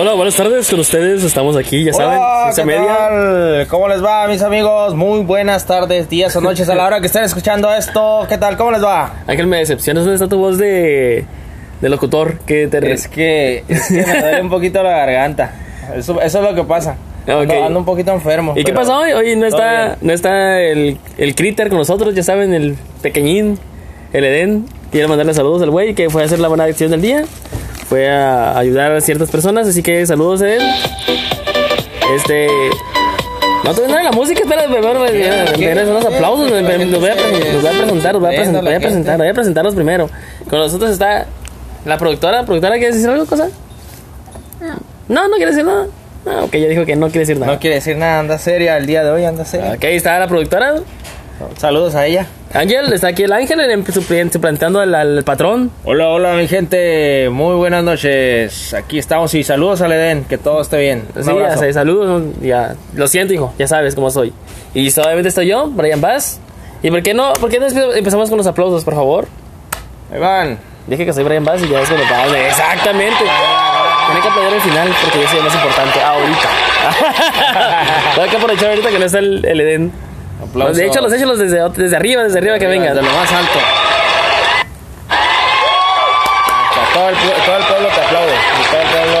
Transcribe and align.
Hola, 0.00 0.14
buenas 0.14 0.34
tardes 0.34 0.70
con 0.70 0.80
ustedes. 0.80 1.22
Estamos 1.22 1.56
aquí, 1.56 1.84
ya 1.84 1.92
saben, 1.92 2.18
Hola, 2.18 2.52
¿qué 2.56 2.64
media. 2.64 2.86
tal? 2.96 3.66
¿Cómo 3.68 3.88
les 3.88 4.02
va, 4.02 4.26
mis 4.28 4.40
amigos? 4.40 4.94
Muy 4.94 5.20
buenas 5.20 5.66
tardes, 5.66 6.08
días 6.08 6.34
o 6.36 6.40
noches 6.42 6.68
a 6.70 6.74
la 6.74 6.86
hora 6.86 7.00
que 7.00 7.06
estén 7.06 7.24
escuchando 7.24 7.70
esto. 7.72 8.24
¿Qué 8.28 8.38
tal? 8.38 8.56
¿Cómo 8.56 8.70
les 8.70 8.82
va? 8.82 9.12
Ángel, 9.26 9.46
me 9.46 9.58
decepcionas. 9.58 10.04
¿Dónde 10.04 10.14
está 10.14 10.28
tu 10.28 10.38
voz 10.38 10.56
de, 10.56 11.26
de 11.80 11.88
locutor? 11.88 12.38
Que 12.40 12.66
te 12.68 12.92
Es 12.92 13.08
que, 13.08 13.64
es 13.68 13.88
que 13.88 14.04
me 14.06 14.20
duele 14.20 14.42
un 14.42 14.50
poquito 14.50 14.82
la 14.82 14.90
garganta. 14.90 15.52
Eso, 15.96 16.20
eso 16.20 16.38
es 16.38 16.44
lo 16.44 16.54
que 16.54 16.64
pasa. 16.64 16.96
Ah, 17.26 17.36
ok. 17.36 17.42
Ando, 17.42 17.64
ando 17.64 17.78
un 17.80 17.84
poquito 17.84 18.12
enfermo. 18.12 18.54
¿Y 18.56 18.64
qué 18.64 18.72
pasó 18.72 18.98
hoy? 18.98 19.12
Hoy 19.12 19.36
no 19.36 19.46
está, 19.46 19.84
bien. 19.86 19.96
no 20.02 20.12
está 20.12 20.60
el, 20.60 20.98
el 21.18 21.34
critter 21.34 21.68
con 21.68 21.78
nosotros, 21.78 22.14
ya 22.14 22.22
saben, 22.22 22.54
el 22.54 22.76
pequeñín, 23.02 23.58
el 24.12 24.24
Edén. 24.24 24.66
Quiero 24.90 25.08
mandarle 25.08 25.34
saludos 25.34 25.62
al 25.62 25.70
güey 25.70 25.94
que 25.94 26.10
fue 26.10 26.22
a 26.22 26.24
hacer 26.24 26.40
la 26.40 26.48
buena 26.48 26.64
acción 26.64 26.90
del 26.90 27.00
día. 27.02 27.24
Fue 27.88 28.08
a 28.08 28.56
ayudar 28.58 28.92
a 28.92 29.00
ciertas 29.00 29.30
personas, 29.30 29.66
así 29.68 29.82
que 29.82 30.04
saludos 30.06 30.42
a 30.42 30.52
él. 30.54 30.62
Este. 32.16 32.48
No 33.64 33.74
te 33.74 33.86
nada 33.86 34.02
la 34.02 34.12
música, 34.12 34.40
espera, 34.40 34.66
me 34.68 34.80
van 34.80 34.96
a 34.96 35.06
¿Qué? 35.06 35.74
me 35.74 35.90
unos 35.90 36.04
aplausos. 36.06 36.50
Los 36.50 36.62
voy 36.62 36.72
a 36.72 36.76
presen- 36.78 36.90
los 36.90 37.00
voy 37.00 37.10
a 37.10 37.14
presentar, 37.14 38.12
los 38.14 38.22
voy 38.22 38.74
a 38.74 38.80
presentar, 38.80 39.18
voy 39.18 39.28
a 39.28 39.34
presentarlos 39.34 39.74
primero. 39.74 40.08
Con 40.48 40.58
nosotros 40.58 40.90
está 40.90 41.26
la 41.84 41.98
productora. 41.98 42.44
¿Productora 42.44 42.76
quiere 42.78 42.94
decir 42.94 43.08
algo, 43.08 43.26
cosa? 43.26 43.48
No, 45.08 45.28
no 45.28 45.36
quiere 45.36 45.50
decir 45.52 45.64
nada. 45.64 45.86
Ah, 46.26 46.42
ok, 46.44 46.52
ya 46.52 46.68
dijo 46.68 46.84
que 46.84 46.96
no 46.96 47.06
quiere 47.06 47.20
decir 47.20 47.38
nada. 47.38 47.52
No 47.52 47.58
quiere 47.58 47.76
decir 47.76 47.96
nada, 47.96 48.20
anda 48.20 48.38
seria 48.38 48.76
el 48.76 48.86
día 48.86 49.02
de 49.02 49.10
hoy, 49.10 49.24
anda 49.24 49.44
seria. 49.44 49.72
Ok, 49.72 49.84
está 49.84 50.18
la 50.18 50.28
productora. 50.28 50.74
Saludos 51.56 51.94
a 51.94 52.06
ella. 52.06 52.26
Ángel, 52.52 52.92
está 52.92 53.08
aquí 53.08 53.22
el 53.22 53.32
Ángel 53.32 53.58
suplantando 54.30 54.80
al, 54.80 54.94
al 54.94 55.24
patrón. 55.24 55.70
Hola, 55.84 56.08
hola, 56.08 56.34
mi 56.34 56.46
gente. 56.46 57.30
Muy 57.30 57.54
buenas 57.56 57.82
noches. 57.82 58.74
Aquí 58.74 58.98
estamos 58.98 59.32
y 59.34 59.42
saludos 59.42 59.80
al 59.80 59.92
Edén, 59.92 60.24
que 60.24 60.36
todo 60.36 60.60
esté 60.60 60.78
bien. 60.78 61.04
Un 61.16 61.22
Sí, 61.22 61.28
ya 61.28 61.32
abrazo. 61.32 61.60
sé, 61.60 61.72
saludos. 61.72 62.22
¿no? 62.22 62.32
Ya, 62.46 62.74
lo 62.94 63.08
siento, 63.08 63.32
hijo, 63.32 63.54
ya 63.58 63.66
sabes 63.66 63.94
cómo 63.94 64.10
soy. 64.10 64.34
Y 64.74 64.88
obviamente 65.00 65.28
estoy 65.30 65.46
yo, 65.46 65.68
Brian 65.70 66.00
Bass. 66.02 66.38
¿Y 66.82 66.90
por 66.90 67.02
qué 67.02 67.14
no? 67.14 67.32
¿Por 67.34 67.48
qué 67.50 67.58
no 67.58 67.66
empezamos 67.94 68.28
con 68.28 68.36
los 68.36 68.46
aplausos, 68.46 68.84
por 68.84 68.94
favor? 68.94 69.26
Ahí 70.12 70.20
van. 70.20 70.58
Dije 70.86 71.04
que 71.06 71.12
soy 71.12 71.24
Brian 71.24 71.44
Bass 71.44 71.62
y 71.62 71.68
ya 71.68 71.80
es 71.80 71.88
cuando 71.88 72.36
Exactamente. 72.36 73.24
Tiene 74.06 74.20
que 74.22 74.28
aplaudir 74.28 74.54
al 74.54 74.60
final 74.60 74.88
porque 75.02 75.20
yo 75.22 75.28
soy 75.28 75.38
el 75.38 75.44
más 75.44 75.54
importante 75.54 76.00
ahorita. 76.02 76.48
Tengo 78.16 78.28
que 78.28 78.36
aprovechar 78.36 78.68
ahorita 78.70 78.90
que 78.90 78.98
no 78.98 79.04
está 79.06 79.18
el, 79.20 79.44
el 79.44 79.60
Edén. 79.60 79.92
Aplausos. 80.42 80.76
De 80.76 80.86
hecho, 80.86 81.00
los 81.00 81.12
échalos 81.12 81.38
desde, 81.38 81.60
desde 81.76 81.96
arriba, 81.96 82.22
desde 82.24 82.38
arriba 82.38 82.58
que 82.58 82.66
vengan. 82.66 82.94
De 82.94 83.02
lo 83.02 83.10
más 83.10 83.30
alto. 83.32 83.58
Todo 86.94 87.08
el, 87.08 87.14
todo 87.16 87.56
el 87.56 87.64
pueblo 87.64 87.88
te 87.94 88.00
aplaude. 88.00 88.32
todo 88.70 88.80
el 88.80 88.88
pueblo 88.88 89.18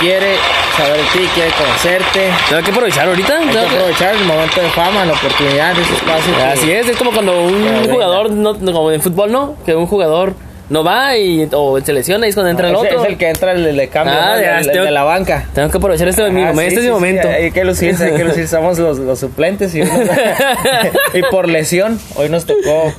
quiere 0.00 0.36
saber 0.76 0.96
de 0.96 1.02
ti, 1.04 1.28
quiere 1.34 1.50
conocerte. 1.52 2.30
Tengo 2.48 2.62
que 2.62 2.70
aprovechar 2.70 3.06
ahorita. 3.08 3.36
Hay 3.38 3.46
tengo 3.48 3.68
que- 3.68 3.76
aprovechar 3.76 4.14
el 4.14 4.24
momento 4.24 4.60
de 4.60 4.68
fama, 4.70 5.04
la 5.04 5.12
oportunidad, 5.12 5.78
ese 5.78 5.94
espacio. 5.94 6.34
que- 6.34 6.42
Así 6.42 6.72
es, 6.72 6.88
es 6.88 6.96
como 6.96 7.12
cuando 7.12 7.42
un 7.42 7.62
venga. 7.64 7.92
jugador, 7.92 8.30
no, 8.30 8.54
como 8.58 8.90
en 8.90 9.00
fútbol, 9.00 9.30
¿no? 9.30 9.54
Que 9.64 9.74
un 9.76 9.86
jugador 9.86 10.34
no 10.70 10.82
va 10.82 11.16
y, 11.18 11.46
o 11.52 11.78
se 11.80 11.92
lesiona 11.92 12.26
y 12.26 12.30
es 12.30 12.34
cuando 12.34 12.50
entra 12.50 12.68
el 12.68 12.74
Ese 12.76 12.86
otro. 12.86 13.02
Es 13.04 13.08
el 13.10 13.18
que 13.18 13.28
entra 13.28 13.52
el 13.52 13.76
de 13.76 13.88
cambio, 13.88 14.14
Ah, 14.16 14.26
¿no? 14.30 14.34
El- 14.36 14.42
ya, 14.42 14.58
el- 14.60 14.66
el 14.66 14.72
tengo- 14.72 14.84
de 14.86 14.90
la 14.92 15.02
banca. 15.04 15.44
Tengo 15.52 15.68
que 15.70 15.76
aprovechar 15.76 16.08
este, 16.08 16.22
Ah, 16.22 16.28
momento, 16.30 16.60
sí, 16.60 16.66
este 16.66 16.80
es 16.80 16.84
sí, 16.86 16.90
momento. 16.90 17.28
hay 17.28 17.50
que 17.50 17.64
lucirse, 17.64 18.04
hay 18.06 18.14
que 18.16 18.24
lucir. 18.24 18.48
Somos 18.48 18.78
los, 18.78 18.98
los 18.98 19.18
suplentes 19.18 19.74
y, 19.74 19.82
uno- 19.82 19.92
y 21.14 21.22
por 21.30 21.48
lesión, 21.48 22.00
hoy 22.16 22.28
nos 22.30 22.46
tocó, 22.46 22.92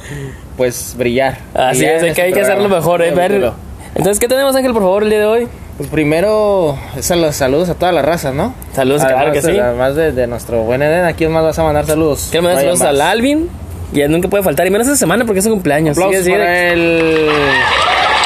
pues, 0.58 0.96
brillar. 0.98 1.40
Así 1.54 1.84
es, 1.86 1.94
hay 1.96 2.00
que, 2.02 2.08
este 2.10 2.22
hay 2.22 2.34
que 2.34 2.42
hacerlo 2.42 2.64
programa. 2.70 2.82
mejor, 2.82 3.02
eh, 3.04 3.12
ver. 3.12 3.52
Entonces, 3.96 4.20
¿qué 4.20 4.28
tenemos, 4.28 4.56
Ángel, 4.56 4.74
por 4.74 4.82
favor, 4.84 5.04
el 5.04 5.10
día 5.10 5.20
de 5.20 5.26
hoy? 5.26 5.48
Pues 5.78 5.90
primero, 5.90 6.78
saludos 7.00 7.70
a 7.70 7.74
toda 7.74 7.92
la 7.92 8.02
raza, 8.04 8.32
¿no? 8.32 8.54
Saludos, 8.76 9.02
claro 9.02 9.18
Además 9.18 9.34
que 9.34 9.48
de- 9.48 9.54
sí. 9.54 9.60
Además 9.60 9.96
de, 9.96 10.12
de 10.12 10.28
nuestro 10.28 10.62
buen 10.64 10.82
Eden, 10.84 11.06
¿a 11.06 11.14
quién 11.14 11.32
más 11.32 11.44
vas 11.44 11.58
a 11.58 11.64
mandar 11.64 11.86
saludos? 11.88 12.28
Quiero 12.30 12.44
mandar 12.44 12.62
saludos 12.64 12.82
al. 12.82 13.02
Alvin. 13.02 13.50
Y 13.94 14.02
nunca 14.08 14.28
puede 14.28 14.44
faltar, 14.44 14.66
y 14.68 14.70
menos 14.70 14.88
esta 14.88 14.98
semana 14.98 15.26
porque 15.26 15.40
es 15.40 15.46
su 15.46 15.52
cumpleaños. 15.52 15.98
Aplausos 15.98 16.24
sigue. 16.24 16.38
para 16.38 16.70
el... 16.74 17.30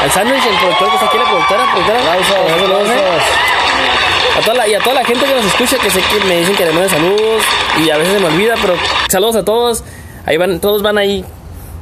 Al 0.04 0.12
sándwich, 0.12 0.44
el 0.46 0.58
productor 0.60 0.90
que 0.90 0.96
está 0.96 1.06
aquí, 1.08 1.18
la 1.18 1.24
productora, 1.24 1.64
productora. 1.72 2.00
Aplausos, 2.00 2.64
aplausos. 2.64 2.96
A 4.38 4.42
toda 4.42 4.54
la, 4.58 4.68
y 4.68 4.74
a 4.74 4.80
toda 4.80 4.96
la 4.96 5.06
gente 5.06 5.26
que 5.26 5.34
nos 5.34 5.46
escucha, 5.46 5.78
que 5.78 5.90
sé 5.90 6.02
que 6.02 6.26
me 6.26 6.40
dicen 6.40 6.56
que 6.56 6.66
le 6.66 6.72
manden 6.72 6.90
saludos 6.90 7.42
y 7.84 7.90
a 7.90 7.98
veces 7.98 8.14
se 8.14 8.20
me 8.20 8.26
olvida, 8.28 8.56
pero 8.62 8.74
saludos 9.10 9.38
a 9.38 9.46
todos. 9.46 9.84
Ahí 10.26 10.38
van, 10.38 10.60
todos 10.60 10.82
van 10.82 10.98
ahí 10.98 11.24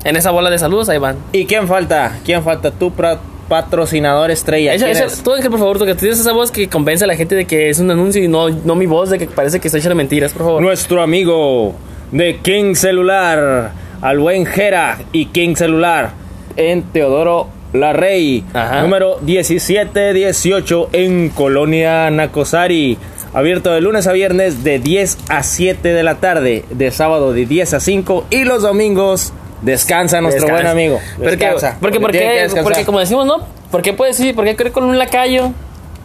en 0.03 0.15
esa 0.15 0.31
bola 0.31 0.49
de 0.49 0.59
saludos, 0.59 0.87
ahí 0.89 0.99
van. 0.99 1.17
¿Y 1.31 1.45
quién 1.45 1.67
falta? 1.67 2.19
¿Quién 2.23 2.43
falta? 2.43 2.69
Tu 2.71 2.91
pra- 2.93 3.17
patrocinador 3.49 4.29
estrella. 4.31 4.75
Echa- 4.75 4.85
¿Quién 4.85 4.97
echa- 4.97 5.05
es? 5.05 5.23
tú, 5.23 5.33
Ángel, 5.33 5.49
por 5.49 5.59
favor, 5.59 5.79
tú 5.79 5.85
que 5.85 5.95
tienes 5.95 6.19
esa 6.19 6.31
voz 6.31 6.51
que 6.51 6.69
convence 6.69 7.03
a 7.03 7.07
la 7.07 7.15
gente 7.15 7.35
de 7.35 7.45
que 7.45 7.69
es 7.69 7.79
un 7.79 7.89
anuncio 7.89 8.23
y 8.23 8.27
no, 8.27 8.49
no 8.49 8.75
mi 8.75 8.85
voz 8.85 9.09
de 9.09 9.17
que 9.17 9.25
parece 9.27 9.59
que 9.59 9.67
estoy 9.67 9.79
echando 9.79 9.95
mentiras, 9.95 10.31
por 10.31 10.43
favor. 10.43 10.61
Nuestro 10.61 11.01
amigo 11.01 11.73
de 12.13 12.37
King 12.37 12.75
Celular, 12.75 13.71
al 14.01 14.19
buen 14.19 14.45
Jera 14.45 14.99
y 15.11 15.25
King 15.27 15.55
Celular, 15.55 16.11
en 16.55 16.83
Teodoro 16.83 17.49
La 17.73 17.91
Rey, 17.91 18.43
Ajá. 18.53 18.81
número 18.83 19.17
1718 19.21 20.89
en 20.93 21.29
Colonia 21.29 22.09
Nacosari. 22.11 22.99
Abierto 23.33 23.71
de 23.71 23.81
lunes 23.81 24.05
a 24.05 24.11
viernes 24.13 24.63
de 24.63 24.77
10 24.77 25.17
a 25.29 25.41
7 25.41 25.91
de 25.91 26.03
la 26.03 26.15
tarde, 26.15 26.65
de 26.69 26.91
sábado 26.91 27.33
de 27.33 27.47
10 27.47 27.73
a 27.73 27.79
5 27.79 28.27
y 28.29 28.43
los 28.43 28.61
domingos 28.61 29.33
descansa 29.63 30.21
nuestro 30.21 30.45
Descansa. 30.45 30.63
buen 30.71 30.71
amigo. 30.71 30.99
Porque, 31.17 31.31
Descansa, 31.31 31.77
porque, 31.81 31.99
porque, 31.99 32.47
porque 32.61 32.85
como 32.85 32.99
decimos, 32.99 33.25
¿no? 33.25 33.37
¿Por 33.71 33.81
qué 33.81 33.93
puedes 33.93 34.19
ir? 34.19 34.35
¿Por 34.35 34.45
qué 34.45 34.71
con 34.71 34.83
un 34.83 34.99
lacayo 34.99 35.51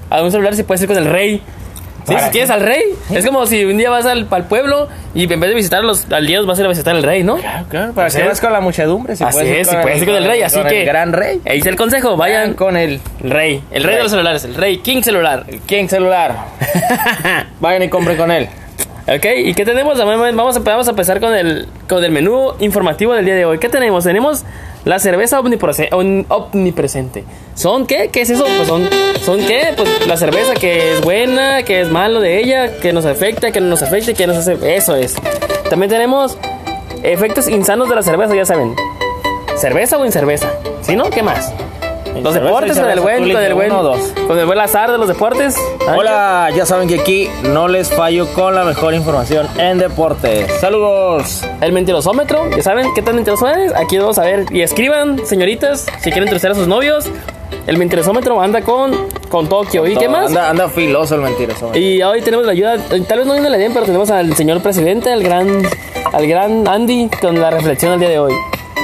a 0.09 0.23
un 0.23 0.31
celular 0.31 0.55
si 0.57 0.63
puedes 0.63 0.81
ir 0.81 0.89
con 0.89 0.97
el 0.97 1.05
rey? 1.05 1.43
Sí, 2.09 2.15
¿Para 2.15 2.27
si 2.27 2.33
quieres 2.33 2.51
al 2.51 2.61
rey. 2.63 2.83
Es 3.11 3.27
como 3.27 3.47
si 3.47 3.65
un 3.65 3.77
día 3.77 3.91
vas 3.91 4.07
al, 4.07 4.27
al 4.31 4.45
pueblo 4.45 4.89
y 5.15 5.33
en 5.33 5.41
vez 5.41 5.51
de 5.51 5.55
visitar 5.55 5.85
los 5.85 6.11
al 6.11 6.27
día 6.27 6.41
vas 6.43 6.59
a 6.59 6.63
ir 6.63 6.67
a 6.67 6.69
visitar 6.71 6.97
al 6.97 7.03
rey, 7.03 7.23
¿no? 7.23 7.37
Claro, 7.37 7.67
claro, 7.69 7.93
para 7.93 8.11
que 8.11 8.19
es. 8.19 8.27
vas 8.27 8.41
con 8.41 8.53
la 8.53 8.61
muchedumbre. 8.61 9.15
Si 9.15 9.25
Así 9.25 9.39
puedes 9.39 9.61
es, 9.61 9.69
si 9.69 9.77
puedes 9.77 9.99
ir 10.01 10.07
con 10.07 10.17
el 10.17 10.25
rey, 10.25 10.43
así 10.43 10.59
con 10.59 10.69
que 10.69 10.81
El 10.81 10.87
gran 10.87 11.13
rey. 11.13 11.41
Ahí 11.47 11.59
está 11.59 11.71
el 11.71 11.77
consejo, 11.77 12.17
vayan 12.17 12.55
con 12.55 12.77
el 12.77 13.01
rey, 13.21 13.63
el 13.71 13.85
rey 13.85 13.97
de 13.97 14.03
los 14.03 14.11
celulares, 14.11 14.45
el 14.45 14.55
rey 14.55 14.79
King 14.79 15.03
celular. 15.03 15.45
King 15.67 15.89
Celular. 15.89 16.35
Vayan 17.61 17.83
y 17.83 17.89
compren 17.89 18.17
con 18.17 18.31
él. 18.31 18.49
Ok, 19.17 19.25
¿y 19.39 19.55
qué 19.55 19.65
tenemos? 19.65 19.97
Vamos 19.99 20.57
a, 20.57 20.61
vamos 20.61 20.89
empezar 20.91 21.19
con 21.19 21.35
el, 21.35 21.67
con 21.89 22.05
el 22.05 22.11
menú 22.13 22.53
informativo 22.61 23.15
del 23.15 23.25
día 23.25 23.35
de 23.37 23.47
hoy. 23.47 23.59
¿Qué 23.59 23.71
tenemos? 23.71 24.05
Tenemos 24.05 24.45
la 24.85 24.99
cerveza 24.99 25.41
omniprese- 25.41 25.89
om- 25.93 26.27
omnipresente. 26.29 27.25
¿Son 27.55 27.87
qué? 27.87 28.11
¿Qué 28.13 28.21
es 28.23 28.31
eso? 28.31 28.45
Pues 28.45 28.69
son, 28.69 28.87
¿Son 29.25 29.39
qué? 29.47 29.73
Pues 29.77 30.07
la 30.07 30.19
cerveza 30.19 30.53
que 30.55 30.93
es 30.93 31.01
buena, 31.01 31.63
que 31.63 31.81
es 31.81 31.89
malo 31.91 32.21
de 32.21 32.39
ella, 32.39 32.79
que 32.81 32.93
nos 32.93 33.07
afecta, 33.07 33.51
que 33.51 33.61
no 33.63 33.69
nos 33.69 33.83
afecta 33.83 34.13
que 34.13 34.27
nos 34.27 34.37
hace... 34.37 34.59
Eso 34.77 34.95
es. 34.95 35.15
También 35.71 35.89
tenemos 35.89 36.37
efectos 37.03 37.49
insanos 37.49 37.89
de 37.89 37.95
la 37.95 38.03
cerveza, 38.03 38.35
ya 38.35 38.45
saben. 38.45 38.75
¿Cerveza 39.57 39.97
o 39.97 40.05
incerveza? 40.05 40.51
¿Sí, 40.83 40.97
no? 40.97 41.09
¿Qué 41.09 41.23
más? 41.23 41.53
Los 42.23 42.35
deportes 42.35 42.79
con 42.79 42.91
el 42.91 43.01
buen, 43.01 43.19
con 43.19 43.43
el 43.43 43.55
buen, 43.55 43.71
con 43.71 44.39
el 44.39 44.47
buen 44.47 44.59
azar 44.59 44.91
de 44.91 44.99
los 44.99 45.09
deportes. 45.09 45.57
Hola, 45.97 46.51
ya 46.55 46.67
saben 46.67 46.89
que 46.89 47.01
aquí 47.01 47.29
no 47.45 47.69
les 47.69 47.91
fallo 47.91 48.27
con 48.35 48.55
la 48.55 48.65
mejor 48.65 48.95
información 48.95 49.47
en 49.59 49.79
deportes. 49.79 50.51
Saludos. 50.61 51.45
El 51.61 51.73
mentirosómetro, 51.73 52.49
ya 52.51 52.63
saben 52.63 52.93
qué 52.95 53.03
tan 53.03 53.15
mentiroso 53.15 53.49
es. 53.49 53.75
Aquí 53.75 53.99
vamos 53.99 54.19
a 54.19 54.23
ver. 54.23 54.47
Y 54.51 54.63
escriban, 54.63 55.25
señoritas, 55.27 55.87
si 55.99 56.11
quieren 56.11 56.25
entrevistar 56.25 56.53
a 56.53 56.55
sus 56.55 56.67
novios. 56.67 57.07
El 57.67 57.77
mentirosómetro 57.77 58.41
anda 58.41 58.63
con, 58.63 58.93
con 59.29 59.47
Tokio. 59.47 59.87
¿Y 59.87 59.95
qué 59.97 60.09
más? 60.09 60.29
Anda, 60.29 60.49
anda 60.49 60.69
filoso 60.69 61.17
el 61.17 61.21
mentiroso. 61.21 61.71
Y 61.75 62.03
hoy 62.03 62.23
tenemos 62.23 62.47
la 62.47 62.53
ayuda, 62.53 62.77
eh, 62.77 63.03
tal 63.07 63.19
vez 63.19 63.27
no 63.27 63.35
viene 63.35 63.51
la 63.51 63.59
den, 63.59 63.75
pero 63.75 63.85
tenemos 63.85 64.11
al 64.11 64.35
señor 64.35 64.63
presidente, 64.63 65.13
al 65.13 65.23
gran, 65.23 65.63
al 66.13 66.27
gran 66.27 66.67
Andy, 66.67 67.11
con 67.21 67.39
la 67.39 67.51
reflexión 67.51 67.91
del 67.93 68.01
día 68.01 68.09
de 68.09 68.19
hoy. 68.21 68.33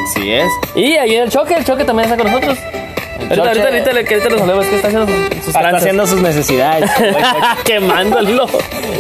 Así 0.05 0.33
es. 0.33 0.51
Y 0.75 0.97
ahí 0.97 1.15
el 1.15 1.31
choque, 1.31 1.55
el 1.55 1.65
choque 1.65 1.85
también 1.85 2.11
está 2.11 2.23
con 2.23 2.31
nosotros. 2.31 2.59
Ahorita, 3.25 3.49
ahorita, 3.49 3.69
ahorita, 3.69 3.93
le- 3.93 4.05
que 4.05 4.15
ahorita 4.15 4.31
nos 4.31 4.41
hablemos, 4.43 4.67
que 4.67 4.77
está 4.77 4.89
haciendo 4.89 5.07
sus, 5.13 5.27
sus 5.39 5.47
Está 5.49 5.61
tranzas. 5.61 5.81
haciendo 5.81 6.07
sus 6.07 6.21
necesidades. 6.23 6.91
el 7.01 7.13
buen. 7.13 7.25
Quemándolo. 7.65 8.47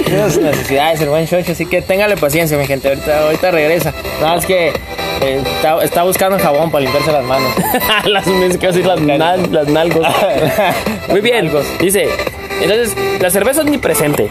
Haciendo 0.05 0.31
sus 0.31 0.43
necesidades, 0.43 1.01
el 1.01 1.09
buen 1.09 1.27
Chocho. 1.27 1.53
Así 1.53 1.67
que 1.67 1.83
téngale 1.83 2.17
paciencia, 2.17 2.57
mi 2.59 2.67
gente. 2.67 2.89
Ahorita, 2.89 3.21
ahorita 3.25 3.51
regresa. 3.51 3.93
Nada 4.21 4.37
más 4.37 4.47
que 4.47 4.69
eh, 5.21 5.43
está, 5.57 5.83
está 5.85 6.03
buscando 6.03 6.39
jabón 6.39 6.71
para 6.71 6.83
limpiarse 6.85 7.13
las 7.13 7.25
manos. 7.25 7.51
las, 8.07 8.27
me 8.27 8.49
quiero 8.51 8.73
decir 8.73 8.87
las, 8.87 9.01
nal- 9.01 9.49
las 9.53 9.69
nalgos. 9.69 10.07
Muy 11.09 11.21
bien. 11.21 11.51
Dice, 11.81 12.09
entonces, 12.61 12.95
la 13.21 13.31
cerveza 13.31 13.61
omnipresente. 13.63 14.29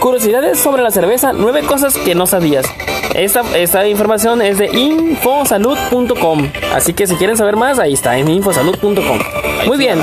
Curiosidades 0.00 0.58
sobre 0.58 0.82
la 0.82 0.90
cerveza, 0.90 1.32
nueve 1.32 1.62
cosas 1.62 1.96
que 1.96 2.14
no 2.14 2.26
sabías. 2.26 2.66
Esta, 3.14 3.42
esta 3.56 3.86
información 3.88 4.42
es 4.42 4.58
de 4.58 4.66
infosalud.com. 4.66 6.50
Así 6.74 6.92
que 6.92 7.06
si 7.06 7.16
quieren 7.16 7.36
saber 7.36 7.56
más, 7.56 7.78
ahí 7.78 7.94
está, 7.94 8.18
en 8.18 8.28
infosalud.com. 8.28 9.18
Muy 9.66 9.78
bien. 9.78 9.98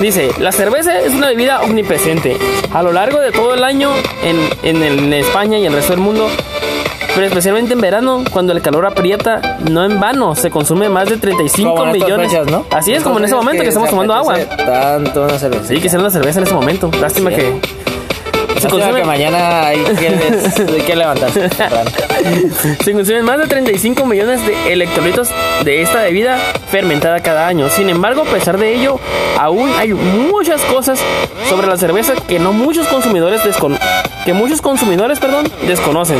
Dice, 0.00 0.30
la 0.38 0.52
cerveza 0.52 1.00
es 1.00 1.12
una 1.12 1.26
bebida 1.28 1.60
omnipresente. 1.62 2.36
A 2.72 2.82
lo 2.84 2.92
largo 2.92 3.18
de 3.18 3.32
todo 3.32 3.54
el 3.54 3.64
año 3.64 3.90
en, 4.22 4.38
en, 4.62 4.82
el- 4.82 4.98
en 5.00 5.12
España 5.14 5.58
y 5.58 5.66
el 5.66 5.72
resto 5.72 5.92
del 5.92 6.00
mundo, 6.00 6.28
pero 7.16 7.26
especialmente 7.26 7.72
en 7.72 7.80
verano, 7.80 8.22
cuando 8.32 8.52
el 8.52 8.62
calor 8.62 8.86
aprieta, 8.86 9.58
no 9.68 9.84
en 9.84 9.98
vano, 9.98 10.36
se 10.36 10.50
consume 10.50 10.88
más 10.88 11.08
de 11.08 11.16
35 11.16 11.74
Como 11.74 11.92
millones. 11.92 12.30
fechas, 12.30 12.46
¿no? 12.46 12.64
Así 12.70 12.92
es, 12.92 13.02
como 13.02 13.18
en 13.18 13.24
ese 13.24 13.34
momento 13.34 13.62
que, 13.64 13.70
estamos 13.70 13.90
tomando 13.90 14.14
agua. 14.14 14.36
Tanto 14.38 15.24
una 15.24 15.36
cerveza. 15.36 15.64
Sí, 15.64 15.74
quisiera 15.80 15.98
una 15.98 16.10
cerveza 16.10 16.38
en 16.38 16.44
ese 16.46 16.54
momento. 16.54 16.88
Lástima 17.00 17.30
Sí. 17.30 17.36
que... 17.36 17.87
Se 18.62 18.68
consume, 18.68 19.00
que 19.00 19.06
mañana 19.06 19.66
hay 19.66 19.82
que, 19.84 20.08
hay 20.08 20.80
que 20.82 20.96
levantarse. 20.96 21.48
se 22.84 22.92
consumen 22.92 23.24
más 23.24 23.38
de 23.38 23.46
35 23.46 24.04
millones 24.06 24.44
de 24.46 24.72
electrolitos 24.72 25.28
de 25.64 25.82
esta 25.82 26.02
bebida 26.02 26.38
fermentada 26.70 27.20
cada 27.20 27.46
año. 27.46 27.68
Sin 27.68 27.88
embargo, 27.90 28.22
a 28.22 28.24
pesar 28.24 28.58
de 28.58 28.74
ello, 28.74 28.98
aún 29.38 29.70
hay 29.78 29.92
muchas 29.94 30.60
cosas 30.62 31.00
sobre 31.48 31.66
la 31.66 31.76
cerveza 31.76 32.14
que 32.26 32.38
no 32.38 32.52
muchos 32.52 32.86
consumidores 32.88 33.42
descon- 33.42 33.78
que 34.24 34.32
muchos 34.32 34.60
consumidores, 34.60 35.18
perdón, 35.18 35.48
desconocen. 35.66 36.18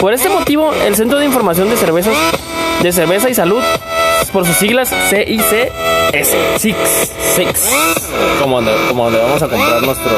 Por 0.00 0.12
este 0.12 0.28
motivo, 0.28 0.72
el 0.86 0.96
Centro 0.96 1.18
de 1.18 1.26
Información 1.26 1.70
de 1.70 1.76
Cervezas 1.76 2.14
de 2.82 2.92
Cerveza 2.92 3.30
y 3.30 3.34
Salud, 3.34 3.62
por 4.32 4.46
sus 4.46 4.56
siglas 4.56 4.90
CICS, 6.10 6.58
SIX, 6.58 6.76
Six. 7.36 7.70
Como 8.40 8.56
donde, 8.56 8.72
como 8.88 9.04
donde 9.04 9.20
vamos 9.20 9.42
a 9.42 9.48
comprar 9.48 9.82
nuestro. 9.82 10.10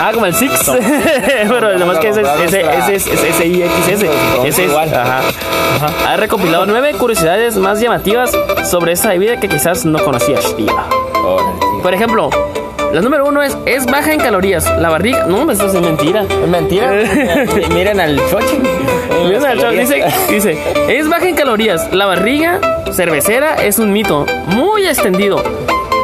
Ah, 0.00 0.10
como 0.12 0.26
el 0.26 0.34
Six. 0.34 0.52
Pero 1.48 1.68
además 1.68 1.98
que 1.98 2.08
ese 2.08 2.22
es 2.22 2.28
ese, 2.46 2.60
ese, 2.60 2.94
es- 2.96 3.06
ese, 3.06 3.28
ese 3.28 3.46
IXS. 3.46 4.02
Ese 4.44 4.64
es 4.64 4.70
Igual. 4.70 4.92
Ajá. 4.94 5.20
Ha 6.06 6.16
recopilado 6.16 6.66
nueve 6.66 6.92
curiosidades 6.94 7.56
más 7.56 7.80
llamativas 7.80 8.30
sobre 8.68 8.92
esta 8.92 9.08
bebida 9.10 9.38
que 9.40 9.48
quizás 9.48 9.84
no 9.84 9.98
conocías, 10.04 10.54
tía. 10.56 10.72
Por 11.82 11.94
ejemplo, 11.94 12.30
la 12.92 13.00
número 13.00 13.26
uno 13.26 13.42
es, 13.42 13.56
es 13.66 13.86
baja 13.86 14.12
en 14.12 14.20
calorías. 14.20 14.64
La 14.78 14.88
barriga... 14.90 15.26
No, 15.26 15.50
esto 15.50 15.66
es 15.66 15.74
mentira. 15.74 16.22
Es 16.22 16.48
mentira. 16.48 16.90
Miren 17.74 18.00
al 18.00 18.18
choche. 18.30 18.58
Miren 19.24 19.44
al 19.44 19.58
chavo, 19.60 19.72
Dice, 19.72 20.04
dice, 20.30 20.58
es 20.88 21.08
baja 21.08 21.28
en 21.28 21.36
calorías. 21.36 21.92
La 21.92 22.06
barriga 22.06 22.60
cervecera 22.92 23.54
es 23.56 23.78
un 23.78 23.92
mito 23.92 24.24
muy 24.46 24.86
extendido. 24.86 25.42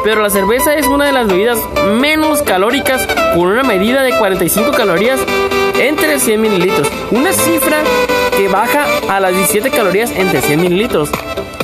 Pero 0.03 0.21
la 0.21 0.29
cerveza 0.29 0.75
es 0.75 0.85
una 0.87 1.05
de 1.05 1.11
las 1.11 1.27
bebidas 1.27 1.57
menos 1.99 2.43
calóricas 2.43 3.07
con 3.33 3.47
una 3.47 3.63
medida 3.63 4.03
de 4.03 4.15
45 4.15 4.71
calorías 4.71 5.19
entre 5.79 6.19
100 6.19 6.39
mililitros. 6.39 6.87
Una 7.09 7.33
cifra 7.33 7.77
que 8.37 8.47
baja 8.47 8.85
a 9.09 9.19
las 9.19 9.31
17 9.33 9.71
calorías 9.71 10.11
entre 10.11 10.41
100 10.41 10.61
mililitros. 10.61 11.09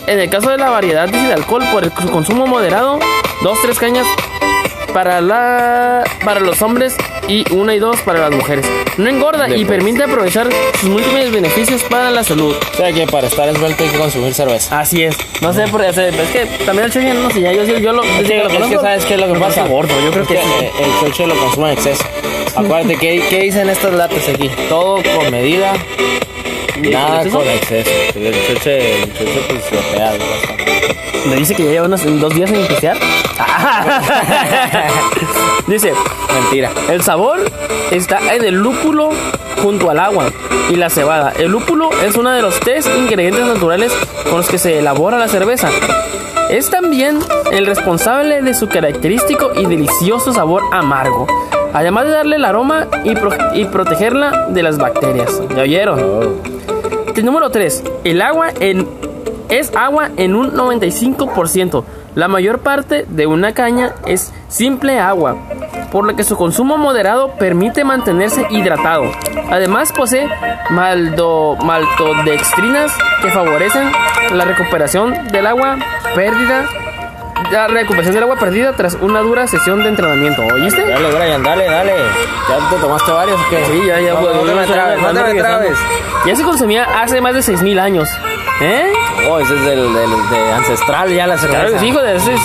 En 0.08 0.20
el 0.20 0.30
caso 0.32 0.50
de 0.50 0.58
la 0.58 0.72
variedad 0.72 1.08
de 1.08 1.32
alcohol 1.34 1.64
por 1.72 1.84
el- 1.84 1.92
su 2.02 2.10
consumo 2.10 2.48
moderado, 2.48 2.98
2-3 3.44 3.78
cañas 3.78 4.08
para, 4.94 5.22
la, 5.22 6.04
para 6.24 6.40
los 6.40 6.62
hombres 6.62 6.96
y 7.28 7.46
una 7.54 7.74
y 7.76 7.80
dos 7.80 8.00
para 8.02 8.20
las 8.20 8.32
mujeres. 8.32 8.66
No 8.98 9.10
engorda 9.10 9.48
y 9.56 9.66
permite 9.66 10.04
aprovechar 10.04 10.50
sus 10.80 10.90
múltiples 10.90 11.32
beneficios 11.32 11.82
para 11.84 12.12
la 12.12 12.24
salud. 12.24 12.56
O 12.74 12.76
sea 12.78 12.92
que 12.92 13.08
para 13.08 13.28
estar 13.28 13.48
esbelto 13.50 13.84
hay 13.84 13.90
que 13.90 13.98
consumir 13.98 14.34
cerveza. 14.34 14.80
Así 14.80 15.04
es. 15.04 15.16
No 15.42 15.54
sé 15.54 15.68
por 15.68 15.82
qué. 15.82 15.90
Es 15.90 16.30
que 16.30 16.46
también 16.66 16.86
el 16.86 16.92
choque, 16.92 17.14
no 17.14 17.30
sé, 17.32 17.42
ya 17.42 17.52
yo, 17.54 17.64
yo, 17.64 17.78
yo 17.78 17.94
lo, 17.94 18.04
Es 18.04 18.28
que, 18.28 18.38
lo 18.38 18.44
es 18.48 18.52
que 18.52 18.60
conozco, 18.60 18.82
sabes 18.82 19.06
qué 19.06 19.14
es 19.16 19.20
lo 19.20 19.34
que 19.34 19.40
pasa. 19.40 19.66
gordo. 19.68 19.94
Yo 20.04 20.12
creo 20.12 20.24
Es 20.24 20.28
que, 20.30 20.36
sí. 20.38 20.44
eh, 20.62 20.72
el 20.80 21.00
choche 21.00 21.28
lo 21.28 21.36
consume 21.36 21.68
en 21.72 21.78
exceso. 21.78 22.04
Acuérdate, 22.56 22.98
¿qué, 22.98 23.24
qué 23.30 23.40
dicen 23.44 23.70
estas 23.70 23.94
latas 23.94 24.28
aquí? 24.28 24.50
Todo 24.68 25.02
con 25.16 25.32
medida, 25.32 25.74
nada 26.90 27.18
exceso? 27.18 27.38
con 27.40 27.48
exceso. 27.48 27.90
El 28.16 28.48
choche, 28.48 29.04
el 29.04 29.14
choche 29.14 29.42
pues 29.48 29.72
lo 29.72 29.80
pega 29.92 30.12
bastante. 30.12 30.98
Me 31.28 31.36
dice 31.36 31.54
que 31.56 31.64
ya 31.66 31.70
lleva 31.72 31.86
unos 31.86 32.02
dos 32.20 32.34
días 32.34 32.50
sin 32.50 32.66
pistear. 32.66 32.98
Dice, 35.68 35.94
Mentira. 36.34 36.72
El 36.90 37.02
sabor 37.04 37.40
está 37.92 38.34
en 38.36 38.44
el 38.44 38.56
lúpulo 38.56 39.12
junto 39.62 39.90
al 39.90 40.00
agua 40.00 40.32
y 40.70 40.76
la 40.76 40.90
cebada. 40.90 41.34
El 41.38 41.52
lúpulo 41.52 41.90
es 42.04 42.16
uno 42.16 42.32
de 42.32 42.42
los 42.42 42.60
tres 42.60 42.90
ingredientes 42.98 43.46
naturales 43.46 43.94
con 44.24 44.38
los 44.38 44.48
que 44.50 44.58
se 44.58 44.80
elabora 44.80 45.18
la 45.18 45.28
cerveza. 45.28 45.70
Es 46.50 46.70
también 46.70 47.20
el 47.52 47.66
responsable 47.66 48.42
de 48.42 48.54
su 48.54 48.68
característico 48.68 49.52
y 49.56 49.66
delicioso 49.68 50.34
sabor 50.34 50.64
amargo, 50.74 51.26
además 51.74 52.06
de 52.06 52.12
darle 52.12 52.36
el 52.38 52.46
aroma 52.46 52.88
y, 53.06 53.16
pro- 53.16 53.32
y 53.54 53.66
protegerla 53.66 54.48
de 54.50 54.64
las 54.64 54.78
bacterias. 54.78 55.42
¿Ya 55.56 55.62
oyeron? 55.62 56.00
Oh. 56.02 56.61
Número 57.20 57.50
3. 57.50 57.84
El 58.06 58.22
agua 58.22 58.48
en, 58.60 58.88
es 59.50 59.76
agua 59.76 60.10
en 60.16 60.36
un 60.36 60.54
95%. 60.54 61.84
La 62.16 62.28
mayor 62.28 62.60
parte 62.60 63.06
de 63.08 63.28
una 63.28 63.54
caña 63.54 63.94
es 64.06 64.34
simple 64.50 65.00
agua, 65.00 65.36
por 65.92 66.06
lo 66.06 66.16
que 66.16 66.24
su 66.24 66.36
consumo 66.36 66.78
moderado 66.78 67.36
permite 67.38 67.84
mantenerse 67.84 68.46
hidratado. 68.50 69.12
Además 69.50 69.94
posee 69.94 70.28
maldo, 70.70 71.58
maltodextrinas 71.64 72.92
que 73.22 73.30
favorecen 73.32 73.92
la 74.34 74.46
recuperación 74.46 75.28
del 75.28 75.48
agua 75.48 75.78
perdida, 76.16 76.66
la 77.52 77.68
recuperación 77.68 78.14
del 78.14 78.24
agua 78.24 78.36
perdida 78.38 78.74
tras 78.74 78.96
una 78.96 79.22
dura 79.22 79.48
sesión 79.48 79.82
de 79.84 79.90
entrenamiento. 79.90 80.42
¿Oíste? 80.54 80.86
Dale, 80.86 81.12
Brian, 81.16 81.44
dale, 81.44 81.66
dale. 81.66 81.94
¿Ya 82.50 82.70
te 82.70 82.76
tomaste 82.76 83.12
varios 83.12 83.40
o 83.40 83.50
qué? 83.50 83.66
Sí, 83.66 83.86
ya, 83.88 84.00
ya, 84.02 84.14
No, 84.14 84.20
pues, 84.22 84.36
no, 84.36 84.46
no, 84.46 84.56
me 84.56 84.68
trabes, 84.68 85.02
no 85.02 85.14
me 85.14 85.34
trabes. 85.36 85.78
Ya 86.26 86.36
se 86.36 86.44
consumía 86.44 86.84
hace 87.02 87.20
más 87.22 87.34
de 87.34 87.42
6000 87.42 87.80
años. 87.80 88.08
¿Eh? 88.62 88.92
Oh, 89.28 89.40
ese 89.40 89.56
es 89.56 89.62
del, 89.66 89.94
del- 89.94 90.30
de 90.30 90.52
ancestral 90.54 91.10
ya 91.14 91.26
la 91.26 91.38
cerveza. 91.38 91.62
Claro 91.62 91.80
sí, 91.80 91.88
hijo 91.88 92.00
de 92.02 92.16
ese 92.16 92.34
es- 92.34 92.42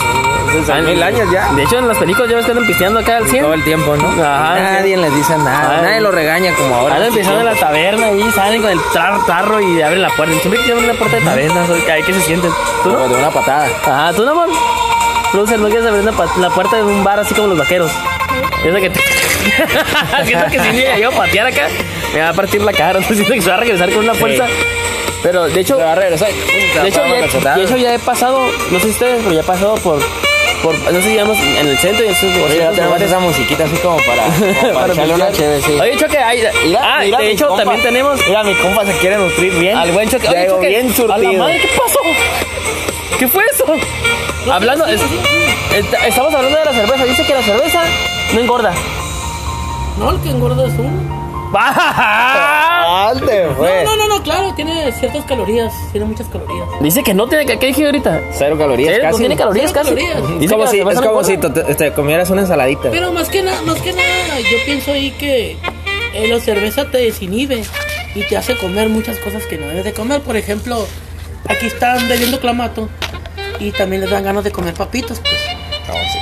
Ese 0.49 0.59
es 0.61 0.67
de 0.67 0.83
mil 0.83 1.03
años 1.03 1.31
ya. 1.31 1.53
De 1.53 1.63
hecho, 1.65 1.79
en 1.79 1.89
las 1.89 1.99
películas 1.99 2.31
ya 2.31 2.37
ves 2.37 2.47
que 2.47 2.53
andan 2.53 2.67
pisteando 2.67 3.01
acá 3.01 3.19
al 3.19 3.29
100. 3.29 3.43
Todo 3.45 3.53
el 3.55 3.65
tiempo, 3.65 3.95
¿no? 3.97 4.09
Ajá, 4.23 4.55
Nadie 4.59 4.97
les 4.97 5.15
dice 5.15 5.37
nada. 5.37 5.77
Ay. 5.79 5.83
Nadie 5.83 6.01
lo 6.01 6.11
regaña 6.11 6.55
como 6.55 6.75
ahora. 6.75 6.95
Andan 6.97 7.13
pisando 7.13 7.41
en 7.41 7.47
la 7.47 7.55
taberna 7.55 8.11
y 8.13 8.31
salen 8.31 8.63
con 8.63 8.71
el 8.71 8.79
tar- 8.95 9.27
tarro 9.27 9.61
y 9.61 9.83
abren 9.83 10.01
la 10.01 10.09
puerta. 10.11 10.35
Siempre 10.41 10.63
que 10.63 10.73
abren 10.73 10.87
la 10.89 10.95
puerta 10.95 11.17
de 11.17 11.23
taberna, 11.23 11.67
soy- 11.67 11.83
ay, 11.91 12.03
que 12.03 12.15
se 12.15 12.21
sienten. 12.23 12.51
¿Tú 12.83 12.89
no? 12.91 12.95
Como 12.97 13.09
de 13.09 13.15
una 13.17 13.31
patada. 13.31 13.67
Ajá, 13.85 14.13
¿tú 14.15 14.25
no, 14.25 14.31
amor? 14.31 14.49
Producer, 15.33 15.59
¿no 15.59 15.69
quieres 15.69 15.87
abrir 15.87 16.11
pa- 16.15 16.27
la 16.39 16.49
puerta 16.51 16.77
de 16.77 16.85
un 16.85 17.05
bar 17.05 17.21
así 17.21 17.35
como 17.35 17.49
los 17.49 17.59
vaqueros? 17.59 17.91
Piensa 18.63 18.81
que... 18.81 18.91
Siento 20.25 20.47
que 20.51 20.59
si 20.61 20.69
me 20.69 20.97
llego 20.97 21.13
a 21.13 21.17
patear 21.17 21.47
acá, 21.47 21.69
me 22.15 22.21
va 22.21 22.29
a 22.31 22.33
partir 22.35 22.61
la 22.63 22.73
cara. 22.73 23.03
Siento 23.07 23.33
que 23.33 23.43
se 23.43 23.49
va 23.49 23.57
a 23.57 23.61
regresar 23.61 23.91
con 23.91 24.05
una 24.05 24.15
fuerza. 24.15 24.47
Pero, 25.23 25.45
de 25.49 25.61
hecho... 25.61 25.77
Te 25.77 25.83
va 25.83 25.93
a 25.93 25.95
regresar. 25.97 26.29
De 26.31 26.89
hecho, 26.89 27.01
ya, 27.43 27.55
de 27.57 27.63
hecho, 27.65 27.77
ya 27.77 27.95
he 27.95 27.99
pasado, 27.99 28.47
no 28.71 28.79
sé 28.79 28.85
si 28.87 28.91
ustedes, 28.91 29.21
pero 29.23 29.35
ya 29.35 29.41
he 29.41 29.45
pasado 29.45 29.75
por, 29.77 29.99
por 30.63 30.75
no 30.79 30.91
sé 30.91 31.03
si 31.03 31.09
digamos, 31.11 31.37
en 31.39 31.67
el 31.69 31.77
centro 31.79 32.05
y 32.05 32.09
en 32.09 32.15
ya 32.15 32.37
otros 32.45 32.77
tenemos 32.77 33.01
esa 33.01 33.19
musiquita 33.19 33.65
así 33.65 33.77
como 33.79 33.97
para, 33.99 34.23
como 34.25 34.73
para, 34.75 34.93
una 35.15 35.33
chévere, 35.33 35.63
sí. 35.63 35.73
Oye, 35.81 35.97
Choque, 35.97 36.19
ah, 36.19 36.99
mira 37.03 37.19
de 37.19 37.31
hecho, 37.33 37.49
compa. 37.49 37.65
también 37.65 37.83
tenemos 37.83 38.21
Mira, 38.29 38.45
mi 38.45 38.55
compa 38.55 38.85
se 38.85 38.93
quiere 38.99 39.17
nutrir 39.17 39.53
bien. 39.59 39.77
al 39.77 39.91
buen 39.91 40.09
Choque. 40.09 40.29
Oye, 40.29 40.47
Choque, 40.49 40.69
bien 40.69 40.87
a 40.87 40.89
la 40.91 40.95
surtido. 40.95 41.43
madre, 41.43 41.59
¿qué 41.61 41.69
pasó? 41.77 41.99
¿Qué 43.19 43.29
fue 43.29 43.43
eso? 43.53 43.65
Hablando, 44.53 44.87
es- 44.87 45.01
est- 45.75 45.95
estamos 46.07 46.33
hablando 46.35 46.59
de 46.59 46.65
la 46.67 46.73
cerveza. 46.73 47.05
Dice 47.05 47.25
que 47.25 47.35
la 47.35 47.43
cerveza 47.43 47.83
no 48.35 48.41
engorda. 48.41 48.73
No, 49.99 50.11
el 50.11 50.21
que 50.21 50.31
engorda 50.31 50.67
es 50.67 50.75
uno. 50.79 51.27
¡Alte, 51.55 53.47
pues! 53.57 53.85
No, 53.85 53.97
no, 53.97 54.09
no, 54.09 54.23
claro, 54.23 54.53
tiene 54.55 54.93
ciertas 54.93 55.25
calorías, 55.25 55.73
tiene 55.93 56.07
muchas 56.07 56.27
calorías. 56.29 56.69
Dice 56.81 57.03
que 57.03 57.15
no 57.15 57.27
tiene, 57.29 57.47
¿qué 57.47 57.67
dije 57.67 57.87
ahorita? 57.87 58.21
Cero 58.33 58.57
calorías 58.59 58.91
Cero, 58.95 59.05
no 59.05 59.11
casi. 59.11 59.21
tiene 59.23 59.37
calorías 59.37 59.71
Cero 59.73 59.83
casi. 59.85 59.95
calorías. 60.07 60.31
Es 60.33 60.41
Dice 60.41 60.55
como 60.55 60.67
si, 60.67 60.81
es 60.81 60.85
no 60.85 61.03
como 61.03 61.25
si 61.25 61.39
te, 61.39 61.49
te 61.49 61.93
comieras 61.93 62.29
una 62.31 62.43
ensaladita. 62.43 62.91
Pero 62.91 63.13
más 63.13 63.29
que 63.29 63.43
nada, 63.43 63.61
más 63.63 63.81
que 63.81 63.93
nada, 63.93 64.41
yo 64.41 64.57
pienso 64.67 64.93
ahí 64.93 65.13
que 65.13 65.57
eh, 66.15 66.29
la 66.29 66.41
cerveza 66.41 66.91
te 66.91 66.99
desinhibe 66.99 67.63
y 68.15 68.23
te 68.25 68.37
hace 68.37 68.57
comer 68.59 68.89
muchas 68.89 69.17
cosas 69.19 69.45
que 69.47 69.57
no 69.57 69.69
debes 69.69 69.85
de 69.85 69.93
comer. 69.95 70.21
Por 70.21 70.37
ejemplo, 70.37 70.87
aquí 71.49 71.67
están 71.67 72.07
bebiendo 72.09 72.39
clamato 72.41 72.89
y 73.61 73.71
también 73.71 74.03
les 74.03 74.11
dan 74.11 74.25
ganas 74.25 74.45
de 74.45 74.51
comer 74.51 74.75
papitos, 74.75 75.21
pues. 75.21 75.36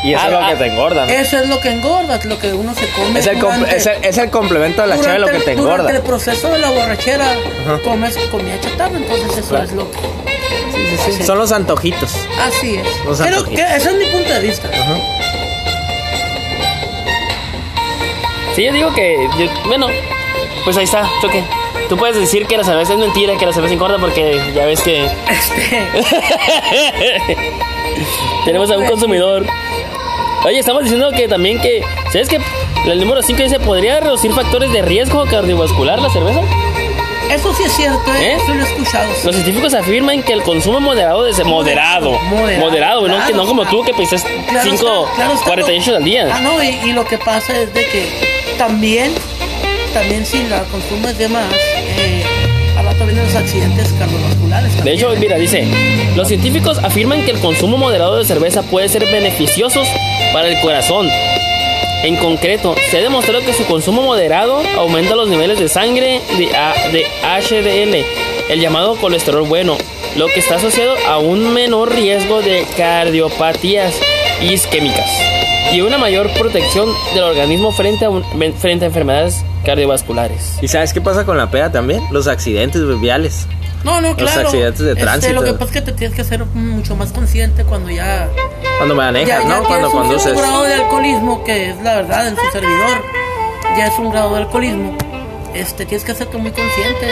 Y 0.03 0.13
eso 0.13 0.23
Ah, 0.23 0.27
es 0.27 0.33
lo 0.33 0.39
ah, 0.41 0.49
que 0.51 0.57
te 0.57 0.67
engorda. 0.67 1.07
¿no? 1.07 1.13
Eso 1.13 1.39
es 1.39 1.49
lo 1.49 1.61
que 1.61 1.71
engorda, 1.71 2.21
lo 2.25 2.39
que 2.39 2.53
uno 2.53 2.75
se 2.75 2.87
come. 2.91 3.21
Es 3.21 3.27
el, 3.27 3.39
durante- 3.41 3.77
es, 3.77 3.87
el, 3.87 4.05
es 4.05 4.19
el 4.19 4.31
complemento 4.31 4.83
de 4.83 4.89
la 4.89 5.01
chave 5.01 5.19
lo 5.19 5.27
durante 5.27 5.45
que 5.47 5.51
te 5.53 5.57
Durante 5.57 5.81
engorda. 5.83 5.97
el 5.99 6.03
proceso 6.03 6.49
de 6.51 6.59
la 6.59 6.71
borrachera 6.71 7.35
comes 7.85 8.17
comida 8.31 8.61
chatarra, 8.61 8.97
entonces 8.97 9.39
eso 9.39 9.59
es 9.63 9.73
lo 9.73 9.91
que... 9.91 11.25
Son 11.25 11.39
los 11.39 11.53
antojitos. 11.53 12.15
Así 12.41 12.77
es. 12.77 12.87
Los 13.05 13.19
Pero 13.19 13.39
antojitos. 13.39 13.65
que 13.71 13.77
ese 13.77 13.89
es 13.91 13.97
mi 13.97 14.07
punto 14.07 14.33
de 14.33 14.41
vista. 14.41 14.69
Sí, 18.55 18.65
yo 18.65 18.73
digo 18.73 18.93
que, 18.95 19.29
yo- 19.39 19.47
bueno, 19.67 19.89
pues 20.65 20.77
ahí 20.77 20.85
está, 20.85 21.09
Choque. 21.21 21.43
Tú 21.89 21.97
puedes 21.97 22.17
decir 22.17 22.47
que 22.47 22.57
la 22.57 22.65
cerveza 22.65 22.95
es 22.95 22.99
mentira, 22.99 23.37
que 23.37 23.47
la 23.47 23.53
cerveza 23.53 23.75
engorda, 23.75 23.99
porque 23.99 24.41
ya 24.55 24.65
ves 24.65 24.81
que 24.81 25.05
Este, 25.29 25.87
tenemos 28.45 28.71
a 28.71 28.79
un 28.79 28.87
consumidor. 28.87 29.47
Oye, 30.45 30.59
estamos 30.59 30.83
diciendo 30.83 31.11
que 31.13 31.27
también 31.29 31.61
que, 31.61 31.83
¿sabes 32.13 32.29
que 32.29 32.39
El 32.87 33.01
número 33.01 33.23
5 33.23 33.43
dice, 33.43 33.59
¿podría 33.61 34.01
reducir 34.01 34.31
factores 34.33 34.71
de 34.73 34.83
riesgo 34.83 35.25
cardiovascular 35.25 36.01
la 36.01 36.11
cerveza? 36.11 36.41
Eso 37.31 37.55
sí 37.55 37.63
es 37.65 37.73
cierto, 37.73 38.13
¿eh? 38.15 38.33
¿Eh? 38.33 38.37
Eso 38.37 38.53
lo 38.53 38.61
he 38.61 38.69
escuchado. 38.69 39.09
sí. 39.15 39.27
Los 39.27 39.35
científicos 39.37 39.73
afirman 39.73 40.23
que 40.23 40.35
el 40.35 40.43
consumo 40.43 40.79
moderado 40.81 41.27
es 41.27 41.43
moderado. 41.45 42.13
Moderado, 42.29 42.61
Moderado, 42.61 43.09
no, 43.09 43.27
que 43.27 43.33
no 43.33 43.47
como 43.47 43.65
tú 43.65 43.83
que 43.83 43.95
pisas 43.95 44.23
Claro 44.23 44.71
5, 44.71 44.75
está, 44.77 45.15
claro 45.17 45.33
está. 45.33 45.45
48 45.47 45.97
al 45.97 46.05
día. 46.05 46.29
Ah, 46.31 46.41
no, 46.41 46.63
y, 46.63 46.69
y 46.69 46.93
lo 46.93 47.07
que 47.07 47.17
pasa 47.17 47.59
es 47.59 47.73
de 47.73 47.81
que 47.87 48.07
también, 48.59 49.13
también 49.95 50.27
si 50.27 50.45
la 50.49 50.65
consumes 50.65 51.17
de 51.17 51.29
más, 51.29 51.47
eh, 51.55 52.23
vienen 53.07 53.25
los 53.25 53.35
accidentes 53.35 53.93
cardiovasculares. 53.99 54.71
De 54.73 54.77
también, 54.79 54.97
hecho, 54.97 55.11
mira, 55.19 55.37
dice, 55.39 55.67
los 56.17 56.29
científicos 56.29 56.79
afirman 56.79 57.23
que 57.25 57.31
el 57.33 57.39
consumo 57.41 57.77
moderado 57.77 58.17
de 58.17 58.25
cerveza 58.25 58.63
puede 58.63 58.89
ser 58.89 59.07
beneficiosos 59.07 59.89
para 60.33 60.49
el 60.49 60.61
corazón. 60.61 61.09
En 62.03 62.17
concreto, 62.17 62.75
se 62.91 62.99
ha 62.99 63.01
demostrado 63.01 63.41
que 63.45 63.55
su 63.55 63.65
consumo 63.65 64.03
moderado 64.03 64.63
aumenta 64.77 65.15
los 65.15 65.29
niveles 65.29 65.59
de 65.59 65.69
sangre 65.69 66.21
de, 66.37 66.55
A- 66.55 66.75
de 66.93 67.07
HDL, 67.23 68.53
el 68.53 68.61
llamado 68.61 68.97
colesterol 68.97 69.47
bueno, 69.49 69.79
lo 70.17 70.29
que 70.29 70.41
está 70.41 70.57
asociado 70.57 70.97
a 71.09 71.19
un 71.19 71.55
menor 71.55 71.95
riesgo 71.95 72.43
de 72.43 72.67
cardiopatías 72.77 73.95
isquémicas 74.43 75.09
y 75.73 75.81
una 75.81 75.99
mayor 75.99 76.31
protección 76.39 76.89
del 77.15 77.25
organismo 77.25 77.73
frente 77.73 78.05
a, 78.05 78.11
un- 78.11 78.25
frente 78.59 78.85
a 78.85 78.89
enfermedades 78.89 79.45
cardiovasculares. 79.65 80.59
¿Y 80.63 80.69
sabes 80.69 80.93
qué 80.93 81.01
pasa 81.01 81.25
con 81.25 81.37
la 81.37 81.51
peda 81.51 81.73
también? 81.73 82.03
Los 82.11 82.27
accidentes 82.27 82.83
viales. 83.01 83.47
No, 83.83 84.01
no, 84.01 84.09
los 84.09 84.17
claro. 84.17 84.43
accidentes 84.49 84.81
de 84.81 84.93
Este, 84.93 85.03
tránsito. 85.03 85.33
lo 85.35 85.43
que 85.45 85.53
pasa 85.53 85.65
es 85.67 85.71
que 85.73 85.83
te 85.83 85.93
tienes 85.93 86.17
que 86.17 86.25
ser 86.25 86.45
mucho 86.47 86.97
más 86.97 87.13
consciente 87.13 87.65
cuando 87.65 87.91
ya, 87.91 88.29
Cuando 88.79 88.95
manejas, 88.95 89.29
ya, 89.29 89.49
ya 89.49 89.59
¿no? 89.59 89.65
Cuando 89.65 89.89
tienes 89.89 89.95
un 89.95 90.01
conduces. 90.01 90.23
cierto 90.23 90.41
grado 90.41 90.63
de 90.65 90.75
alcoholismo, 90.75 91.45
que 91.45 91.71
es 91.71 91.77
la 91.83 91.97
verdad 91.97 92.29
en 92.29 92.37
su 92.37 92.43
servidor, 92.53 93.03
ya 93.77 93.87
es 93.89 93.99
un 93.99 94.11
grado 94.11 94.33
de 94.35 94.39
alcoholismo. 94.41 94.97
Este, 95.55 95.85
tienes 95.87 96.05
que 96.05 96.13
hacerte 96.13 96.37
muy 96.39 96.51
consciente. 96.51 97.09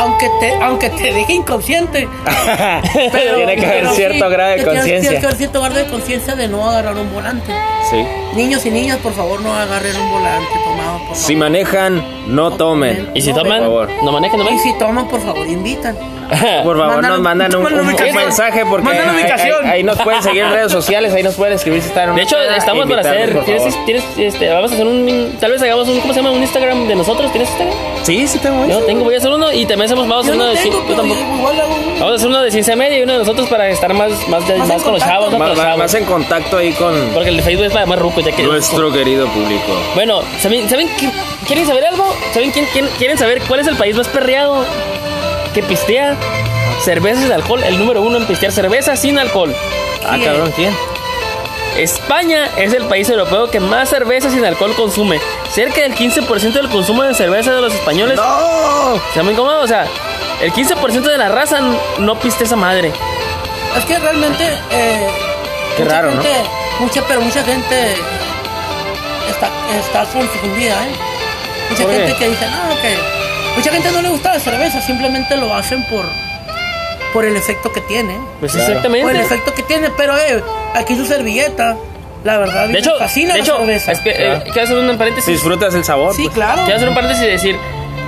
Aunque 0.00 0.30
te, 0.40 0.54
aunque 0.54 0.90
te 0.90 1.12
deje 1.12 1.32
inconsciente. 1.34 2.08
Pero- 3.12 3.36
Tiene 3.36 3.56
que 3.56 3.66
haber 3.66 3.88
cierto 3.88 4.24
sí, 4.24 4.30
grado 4.32 4.50
de 4.50 4.56
tienes- 4.56 4.62
Tienes 4.62 4.84
que 4.84 4.90
conciencia. 4.94 5.18
haber 5.28 5.36
cierto 5.36 5.60
grado 5.60 5.74
de 5.76 5.86
conciencia 5.88 6.34
de 6.36 6.48
no 6.48 6.68
agarrar 6.70 6.96
un 6.96 7.12
volante. 7.12 7.52
Sí. 7.90 8.04
Niños 8.34 8.64
y 8.66 8.70
niñas, 8.70 8.98
por 8.98 9.12
favor, 9.12 9.40
no 9.42 9.52
agarren 9.54 9.96
un 9.96 10.10
volante 10.10 10.48
tomado, 10.64 10.92
por 10.98 11.06
favor. 11.08 11.16
Si 11.16 11.36
manejan, 11.36 12.04
no 12.34 12.50
tomen. 12.52 13.10
Y 13.14 13.20
si 13.20 13.30
No, 13.32 13.36
toman, 13.42 13.58
por 13.64 13.88
favor. 13.88 14.04
no 14.04 14.12
manejen 14.12 14.40
Y 14.54 14.58
si 14.60 14.72
toman, 14.78 15.08
por 15.08 15.20
favor, 15.20 15.46
invitan. 15.46 15.96
Por 16.62 16.76
favor, 16.78 16.94
Mandan- 16.96 17.10
nos 17.10 17.20
mandan 17.20 17.54
un, 17.56 17.66
un- 17.66 17.80
un 17.80 18.14
mensaje 18.14 18.64
porque 18.66 18.84
Mandan 18.84 19.10
ahí, 19.10 19.16
ubicación. 19.22 19.64
ahí- 19.64 19.70
ahí 19.70 19.82
nos 19.82 19.98
pueden 20.00 20.22
seguir 20.22 20.42
en 20.42 20.52
redes 20.52 20.72
sociales, 20.72 21.12
ahí 21.12 21.22
nos 21.22 21.34
pueden 21.34 21.54
escribir 21.54 21.82
si 21.82 21.88
están 21.88 22.10
en 22.10 22.16
De 22.16 22.22
hecho, 22.22 22.36
peda, 22.36 22.56
estamos 22.56 22.88
para 22.88 23.00
hacer. 23.00 23.44
¿Tienes, 23.44 23.84
tienes, 23.84 24.04
este, 24.16 24.48
vamos 24.52 24.70
a 24.70 24.74
hacer 24.74 24.86
un. 24.86 25.36
Tal 25.40 25.52
vez 25.52 25.62
hagamos 25.62 25.88
un. 25.88 26.00
¿Cómo 26.00 26.12
se 26.12 26.20
llama? 26.20 26.30
Un 26.32 26.42
Instagram 26.42 26.86
de 26.88 26.94
nosotros. 26.96 27.30
¿Tienes 27.32 27.48
Instagram? 27.50 27.76
Sí, 28.04 28.26
sí 28.28 28.38
tengo 28.38 28.66
Yo 28.66 28.80
tengo, 28.84 29.04
voy 29.04 29.14
a 29.14 29.18
hacer 29.18 29.30
uno 29.30 29.52
y 29.52 29.66
también 29.66 29.86
hacemos. 29.86 30.08
Vamos 30.08 30.24
a 30.26 30.28
Yo 30.28 30.32
hacer 30.32 30.40
uno 30.40 30.46
no 30.46 30.54
de. 30.54 30.62
tengo, 30.62 30.88
yo 30.88 30.94
tampoco. 30.96 31.20
Vamos 31.98 32.12
a 32.12 32.14
hacer 32.14 32.28
uno 32.28 32.42
de 32.42 32.50
ciencia 32.50 32.76
media 32.76 32.98
y 32.98 33.02
uno 33.02 33.12
de 33.12 33.18
nosotros 33.18 33.48
para 33.48 33.68
estar 33.68 33.92
más, 33.94 34.10
más, 34.28 34.46
de- 34.48 34.56
Más 34.56 34.68
más 34.68 34.76
en 34.78 34.82
con 34.84 34.92
los 34.94 35.02
contacto. 35.02 35.06
chavos. 35.06 35.30
Más, 35.38 35.48
más- 35.48 35.58
chavos. 35.58 35.78
más 35.78 35.94
en 35.94 36.04
contacto 36.04 36.56
ahí 36.58 36.72
con 36.72 36.94
Porque 37.12 37.28
el 37.30 37.36
de 37.38 37.42
Facebook 37.42 37.66
es 37.66 37.72
para 37.72 37.86
más 37.86 37.98
rucos, 37.98 38.24
ya 38.24 38.32
que. 38.32 38.42
nuestro 38.42 38.92
querido 38.92 39.26
público. 39.28 39.72
Bueno, 39.94 40.20
¿saben, 40.40 40.68
¿saben 40.68 40.88
qué- 40.98 41.10
quieren 41.46 41.66
saber 41.66 41.84
algo? 41.86 42.04
¿Saben 42.32 42.50
quién, 42.52 42.66
quién- 42.72 42.88
quieren 42.98 43.18
saber 43.18 43.42
cuál 43.48 43.60
es 43.60 43.66
el 43.66 43.76
país 43.76 43.96
más 43.96 44.08
perreado 44.08 44.64
que 45.52 45.62
pistea 45.62 46.16
cervezas 46.84 47.28
de 47.28 47.34
alcohol? 47.34 47.62
El 47.64 47.78
número 47.78 48.02
uno 48.02 48.18
en 48.18 48.26
pistear 48.26 48.52
cerveza 48.52 48.96
sin 48.96 49.18
alcohol. 49.18 49.54
Ah, 50.06 50.16
Sí, 50.16 50.24
cabrón, 50.24 50.52
¿quién? 50.56 50.74
España 51.76 52.48
es 52.56 52.72
el 52.72 52.84
país 52.86 53.08
europeo 53.08 53.50
que 53.50 53.60
más 53.60 53.88
cerveza 53.88 54.28
sin 54.30 54.44
alcohol 54.44 54.74
consume. 54.74 55.20
Cerca 55.52 55.82
del 55.82 55.94
15% 55.94 56.52
del 56.52 56.68
consumo 56.68 57.02
de 57.04 57.14
cerveza 57.14 57.52
de 57.52 57.60
los 57.60 57.72
españoles. 57.72 58.16
¡No! 58.16 59.00
¿Se 59.14 59.22
me 59.22 59.32
incómodo? 59.32 59.60
O 59.62 59.66
sea, 59.68 59.86
el 60.42 60.52
15% 60.52 61.00
de 61.02 61.16
la 61.18 61.28
raza 61.28 61.60
no 61.98 62.18
piste 62.18 62.44
esa 62.44 62.56
madre. 62.56 62.92
Es 63.78 63.84
que 63.84 63.98
realmente. 63.98 64.44
Eh, 64.72 65.08
Qué 65.76 65.84
mucha 65.84 65.94
raro, 65.96 66.10
¿no? 66.14 66.22
gente, 66.22 66.50
Mucha, 66.80 67.02
pero 67.06 67.20
mucha 67.20 67.42
gente 67.44 67.94
está, 69.30 69.48
está 69.78 70.04
confundida, 70.12 70.86
¿eh? 70.88 70.92
Mucha 71.70 71.84
gente 71.88 72.16
que 72.18 72.28
dice, 72.30 72.46
no, 72.46 72.80
que. 72.82 73.19
Mucha 73.60 73.72
gente 73.72 73.90
no 73.92 74.02
le 74.02 74.08
gusta 74.08 74.32
la 74.34 74.40
cerveza, 74.40 74.80
simplemente 74.80 75.36
lo 75.36 75.54
hacen 75.54 75.84
por. 75.84 76.04
Por 77.12 77.24
el 77.24 77.36
efecto 77.36 77.72
que 77.72 77.80
tiene. 77.82 78.16
Pues 78.38 78.52
Claro. 78.52 78.66
Por 78.66 78.70
el 78.72 78.76
exactamente. 78.78 79.20
efecto 79.24 79.54
que 79.54 79.62
tiene, 79.64 79.90
pero 79.96 80.16
eh, 80.16 80.42
aquí 80.74 80.96
su 80.96 81.04
servilleta, 81.04 81.76
la 82.24 82.38
verdad, 82.38 82.68
De 82.68 82.78
hecho, 82.78 82.96
fascina 82.98 83.32
de 83.34 83.40
la 83.40 83.44
hecho 83.44 83.56
cerveza. 83.58 83.92
es 83.92 83.98
que, 84.00 84.10
eh, 84.10 84.40
quiero 84.44 84.62
hacer 84.62 84.76
un 84.78 84.90
Si 84.90 84.96
paréntesis. 84.96 85.32
disfrutas 85.34 85.74
el 85.74 85.84
sabor. 85.84 86.14
Sí, 86.14 86.22
pues. 86.22 86.34
claro. 86.34 86.62
Quiero 86.62 86.76
hacer 86.76 86.88
un 86.88 86.94
paréntesis 86.94 87.24
y 87.24 87.26
decir, 87.30 87.56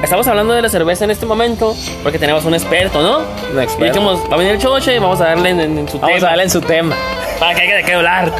estamos 0.02 0.26
hablando 0.28 0.54
de 0.54 0.62
la 0.62 0.68
cerveza 0.68 1.04
en 1.04 1.11
este 1.11 1.26
momento 1.26 1.76
porque 2.04 2.18
tenemos 2.18 2.44
un 2.44 2.54
experto, 2.54 3.02
¿no? 3.02 3.18
Un 3.52 3.61
experto. 3.61 3.85
Y 3.85 3.88
dijimos, 3.88 4.21
va 4.30 4.35
a 4.35 4.38
venir 4.38 4.52
el 4.54 4.59
choche 4.61 4.94
y 4.94 4.99
vamos 5.00 5.21
a 5.21 5.25
darle 5.25 5.50
en, 5.50 5.61
en- 5.61 5.78
en 5.78 5.88
su 5.88 5.99
Vamos 5.99 6.14
tema. 6.16 6.26
a 6.28 6.30
darle 6.30 6.44
en 6.44 6.50
su 6.50 6.61
tema. 6.61 6.97
Para 7.40 7.54
que 7.56 7.62
haya 7.62 7.75
de 7.76 7.82
qué 7.85 7.92
hablar. 7.94 8.32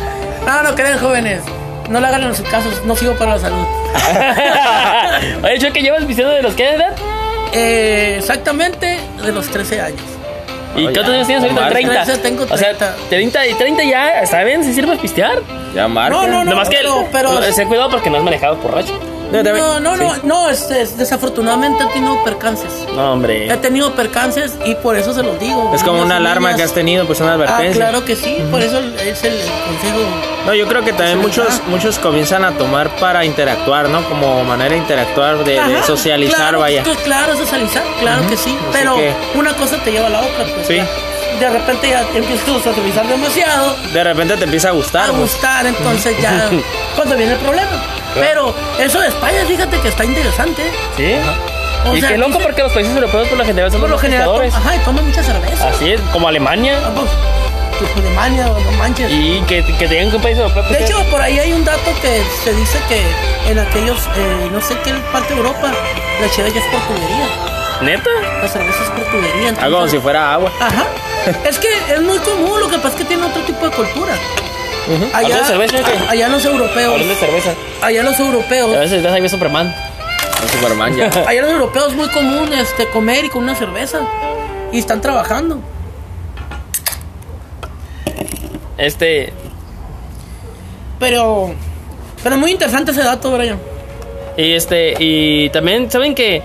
No, 0.47 0.62
no 0.62 0.75
creen, 0.76 0.97
jóvenes. 0.99 1.42
No 1.92 2.00
le 2.00 2.06
hagan 2.06 2.22
en 2.22 2.34
sus 2.34 2.49
casos, 2.49 2.82
no 2.87 2.96
sigo 2.96 3.12
para 3.14 3.32
la 3.37 3.38
salud. 3.38 3.66
Oye, 5.44 5.58
Choque, 5.58 5.82
¿llevas 5.82 6.06
vistiendo 6.06 6.32
de 6.32 6.42
los 6.42 6.54
que 6.54 6.64
de 6.64 6.75
edad? 6.76 6.96
Eh, 7.52 8.16
exactamente 8.18 8.99
de 9.22 9.32
los 9.32 9.46
13 9.50 9.80
años. 9.80 10.00
¿Y 10.75 10.87
Oye, 10.87 10.94
cuántos 10.94 11.14
años 11.14 11.26
tienes 11.26 11.42
ahorita? 11.44 11.61
Omar. 11.61 11.72
30. 11.72 12.04
13, 12.04 12.18
tengo 12.22 12.44
O 12.44 12.56
sea, 12.56 12.68
30. 12.78 12.94
30 13.11 13.46
y 13.46 13.54
30 13.54 13.84
ya, 13.84 14.26
¿saben? 14.26 14.64
¿Si 14.64 14.72
sirve 14.72 14.96
pistear? 14.96 15.40
Ya 15.75 15.87
marca. 15.87 16.16
No, 16.16 16.26
no, 16.26 16.44
no. 16.44 16.50
Nomás 16.52 16.70
que, 16.70 16.76
pero- 16.78 17.06
pero- 17.12 17.42
sé 17.52 17.66
cuidado 17.66 17.90
porque 17.90 18.08
no 18.08 18.16
has 18.16 18.22
manejado 18.25 18.56
borracho. 18.56 18.99
No, 19.33 19.81
no, 19.81 19.97
no, 19.97 20.15
sí. 20.15 20.21
no, 20.25 20.49
este, 20.51 20.83
es- 20.83 20.99
desafortunadamente 20.99 21.83
he 21.85 21.87
tenido 21.87 22.23
percances. 22.23 22.71
No, 22.95 23.12
hombre. 23.15 23.51
He 23.53 23.57
tenido 23.57 23.93
percances 23.95 24.55
y 24.67 24.75
por 24.75 24.97
eso 24.97 25.15
se 25.15 25.23
los 25.23 25.39
digo. 25.41 25.73
Es 25.75 25.83
como 25.83 26.03
una 26.03 26.17
alarma 26.19 26.49
niñas. 26.49 26.57
que 26.59 26.62
has 26.65 26.75
tenido, 26.75 27.07
pues 27.07 27.21
una 27.21 27.31
Ah, 27.33 27.35
advertencia. 27.35 27.73
claro 27.73 28.05
que 28.05 28.15
sí, 28.15 28.37
por 28.51 28.61
eso 28.61 28.79
es 28.79 29.25
el 29.25 29.33
consejo. 29.39 29.99
No, 30.47 30.55
yo 30.55 30.67
creo 30.69 30.85
que 30.85 30.93
también 30.93 31.19
muchos 31.21 31.62
muchos 31.69 31.99
comienzan 31.99 32.45
a 32.45 32.53
tomar 32.59 32.91
para 32.97 33.25
interactuar, 33.25 33.89
¿no? 33.89 34.05
Como 34.09 34.45
manera 34.45 34.71
de 34.73 34.79
interactuar, 34.79 35.39
de, 35.45 35.53
de 35.53 35.59
Ajá, 35.61 35.83
socializar, 35.87 36.37
claro, 36.37 36.61
vaya. 36.61 36.83
Claro, 37.05 37.37
socializar, 37.37 37.83
claro 38.01 38.27
que 38.29 38.37
sí. 38.37 38.51
Así 38.61 38.69
Pero 38.73 38.97
que- 38.97 39.15
una 39.35 39.55
cosa 39.55 39.77
te 39.83 39.93
lleva 39.93 40.09
a 40.09 40.11
la 40.11 40.21
otra, 40.21 40.45
pues. 40.55 40.67
Sí. 40.67 40.77
ya. 40.77 40.87
De 41.41 41.51
repente 41.51 41.89
ya 41.89 42.03
empiezas 42.15 42.49
a 42.49 42.62
socializar 42.62 43.07
demasiado, 43.07 43.77
De 43.93 44.05
repente 44.05 44.37
te 44.37 44.45
empieza 44.45 44.69
a 44.69 44.73
gustar. 44.73 45.05
a 45.05 45.09
pues. 45.09 45.33
gustar, 45.33 45.67
entonces 45.67 46.17
ya, 46.21 46.49
cuando 46.97 47.17
viene 47.17 47.33
el 47.33 47.39
problema. 47.39 47.71
Pero 48.15 48.55
eso 48.79 49.01
de 49.01 49.09
España, 49.09 49.45
fíjate 49.47 49.79
que 49.81 49.89
está 49.89 50.05
interesante. 50.05 50.62
¿Sí? 50.97 51.15
O 51.91 51.97
y 51.97 52.01
sea, 52.01 52.11
qué 52.11 52.19
loco 52.19 52.33
dice- 52.33 52.45
porque 52.45 52.62
los 52.62 52.73
países 52.73 52.95
europeos 52.95 53.27
por 53.29 53.39
lo 53.39 53.45
general 53.45 53.71
son 53.73 53.81
Por 53.81 53.91
lo 53.91 53.99
general, 53.99 54.31
ajá, 54.55 54.77
y 54.77 54.79
toman 54.81 55.05
mucha 55.07 55.23
cerveza. 55.23 55.69
Así 55.69 55.93
es, 55.93 56.01
como 56.12 56.29
Alemania. 56.29 56.79
Ah, 56.85 56.91
pues, 56.95 57.11
pues, 57.81 57.91
Alemania, 57.97 58.47
no 58.47 58.73
manches. 58.79 59.11
Y 59.11 59.41
que, 59.49 59.65
que 59.65 59.89
te 59.89 59.95
digan 59.95 60.11
que 60.11 60.17
un 60.17 60.23
país 60.23 60.39
europeo. 60.39 60.62
De 60.62 60.69
pues, 60.69 60.83
hecho, 60.83 61.03
por 61.11 61.21
ahí 61.21 61.39
hay 61.41 61.53
un 61.53 61.65
dato 61.65 61.91
que 62.01 62.23
se 62.45 62.55
dice 62.55 62.79
que 62.89 63.03
en 63.51 63.59
aquellos, 63.59 63.99
eh, 64.17 64.49
no 64.53 64.61
sé 64.61 64.77
qué 64.85 64.93
parte 65.12 65.33
de 65.35 65.41
Europa, 65.41 65.73
la 66.21 66.31
chela 66.31 66.49
ya 66.51 66.61
es 66.61 66.67
por 66.67 66.81
tubería. 66.83 67.27
¿Neta? 67.83 68.11
La 68.41 68.49
cerveza 68.49 68.83
es 68.85 68.91
por 68.91 69.05
tubería. 69.11 69.51
Ah, 69.51 69.55
como 69.55 69.67
entonces- 69.67 69.91
si 69.93 69.99
fuera 69.99 70.35
agua. 70.35 70.53
Ajá. 70.61 70.87
Es 71.49 71.57
que 71.59 71.69
es 71.95 72.03
muy 72.03 72.19
común, 72.19 72.59
lo 72.59 72.69
que 72.69 72.77
pasa 72.79 72.89
es 72.89 72.95
que 72.97 73.05
tiene 73.05 73.25
otro 73.25 73.43
tipo 73.43 73.65
de 73.65 73.71
cultura. 73.71 74.12
Allá, 75.15 75.37
de 75.39 75.45
cerveza, 75.45 75.77
¿qué? 75.79 75.93
a- 76.09 76.11
allá 76.11 76.29
los 76.29 76.45
europeos, 76.45 76.99
de 76.99 77.15
cerveza. 77.15 77.55
allá 77.81 78.03
los 78.03 78.19
A 78.19 78.23
europeos, 78.25 78.71
veces 78.73 78.93
estás 78.95 79.12
ahí 79.12 79.29
Superman. 79.29 79.73
Superman 80.51 80.97
ya. 80.97 81.09
allá 81.29 81.43
los 81.43 81.51
europeos 81.53 81.91
es 81.91 81.95
muy 81.97 82.09
común 82.09 82.53
este, 82.53 82.89
comer 82.89 83.25
y 83.27 83.29
con 83.29 83.45
una 83.45 83.55
cerveza. 83.55 84.01
Y 84.73 84.79
están 84.81 85.01
trabajando. 85.01 85.61
Este. 88.79 89.33
Pero, 90.99 91.55
pero 92.23 92.37
muy 92.37 92.51
interesante 92.51 92.91
ese 92.93 93.03
dato, 93.03 93.31
Brian. 93.31 93.59
Y 94.37 94.55
este. 94.55 94.95
Y 94.99 95.51
también, 95.51 95.89
¿saben 95.91 96.15
que 96.17 96.43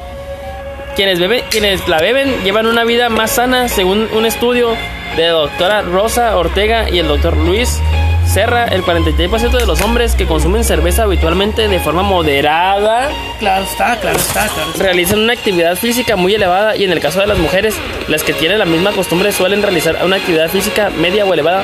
quienes 0.97 1.19
beben, 1.19 1.43
quienes 1.51 1.87
la 1.87 1.99
beben 1.99 2.43
llevan 2.43 2.65
una 2.65 2.83
vida 2.83 3.09
más 3.09 3.33
sana 3.33 3.69
según 3.69 4.09
un 4.13 4.25
estudio 4.25 4.75
de 5.15 5.27
la 5.27 5.33
doctora 5.33 5.83
Rosa 5.83 6.35
Ortega 6.35 6.89
y 6.89 6.97
el 6.97 7.07
doctor 7.07 7.37
Luis 7.37 7.79
Serra, 8.25 8.65
el 8.65 8.81
43% 8.81 9.51
de 9.51 9.67
los 9.67 9.79
hombres 9.81 10.15
que 10.15 10.25
consumen 10.25 10.63
cerveza 10.63 11.03
habitualmente 11.03 11.67
de 11.67 11.79
forma 11.79 12.01
moderada 12.01 13.09
Claro 13.37 13.63
está, 13.63 13.99
claro 13.99 14.17
está, 14.17 14.47
claro 14.47 14.71
está. 14.71 14.83
realizan 14.83 15.19
una 15.19 15.33
actividad 15.33 15.75
física 15.75 16.15
muy 16.15 16.33
elevada 16.33 16.75
y 16.75 16.83
en 16.83 16.91
el 16.91 16.99
caso 16.99 17.19
de 17.19 17.27
las 17.27 17.37
mujeres, 17.37 17.75
las 18.07 18.23
que 18.23 18.33
tienen 18.33 18.57
la 18.57 18.65
misma 18.65 18.91
costumbre 18.91 19.31
suelen 19.31 19.61
realizar 19.61 20.03
una 20.03 20.15
actividad 20.15 20.49
física 20.49 20.89
media 20.89 21.25
o 21.25 21.33
elevada. 21.33 21.63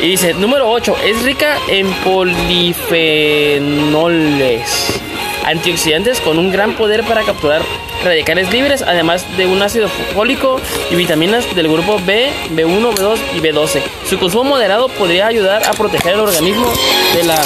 Y 0.00 0.10
dice, 0.10 0.32
número 0.34 0.70
8, 0.70 0.96
es 1.04 1.24
rica 1.24 1.56
en 1.68 1.92
polifenoles, 2.04 5.00
antioxidantes 5.44 6.20
con 6.20 6.38
un 6.38 6.52
gran 6.52 6.74
poder 6.74 7.02
para 7.02 7.22
capturar 7.22 7.62
radicales 8.02 8.50
libres, 8.52 8.82
además 8.82 9.24
de 9.36 9.46
un 9.46 9.62
ácido 9.62 9.88
fólico 10.14 10.60
y 10.90 10.94
vitaminas 10.96 11.54
del 11.54 11.68
grupo 11.68 11.98
B, 12.04 12.30
B1, 12.50 12.94
B2 12.94 13.18
y 13.34 13.40
B12. 13.40 13.82
Su 14.08 14.18
consumo 14.18 14.44
moderado 14.44 14.88
podría 14.88 15.26
ayudar 15.26 15.66
a 15.66 15.72
proteger 15.72 16.14
el 16.14 16.20
organismo 16.20 16.66
de 17.14 17.24
la... 17.24 17.38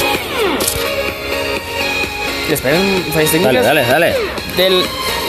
Esperen, 2.50 3.04
fallas 3.12 3.30
Dale, 3.32 3.44
técnicas 3.44 3.64
dale, 3.66 3.82
dale. 3.86 4.14
del 4.56 4.82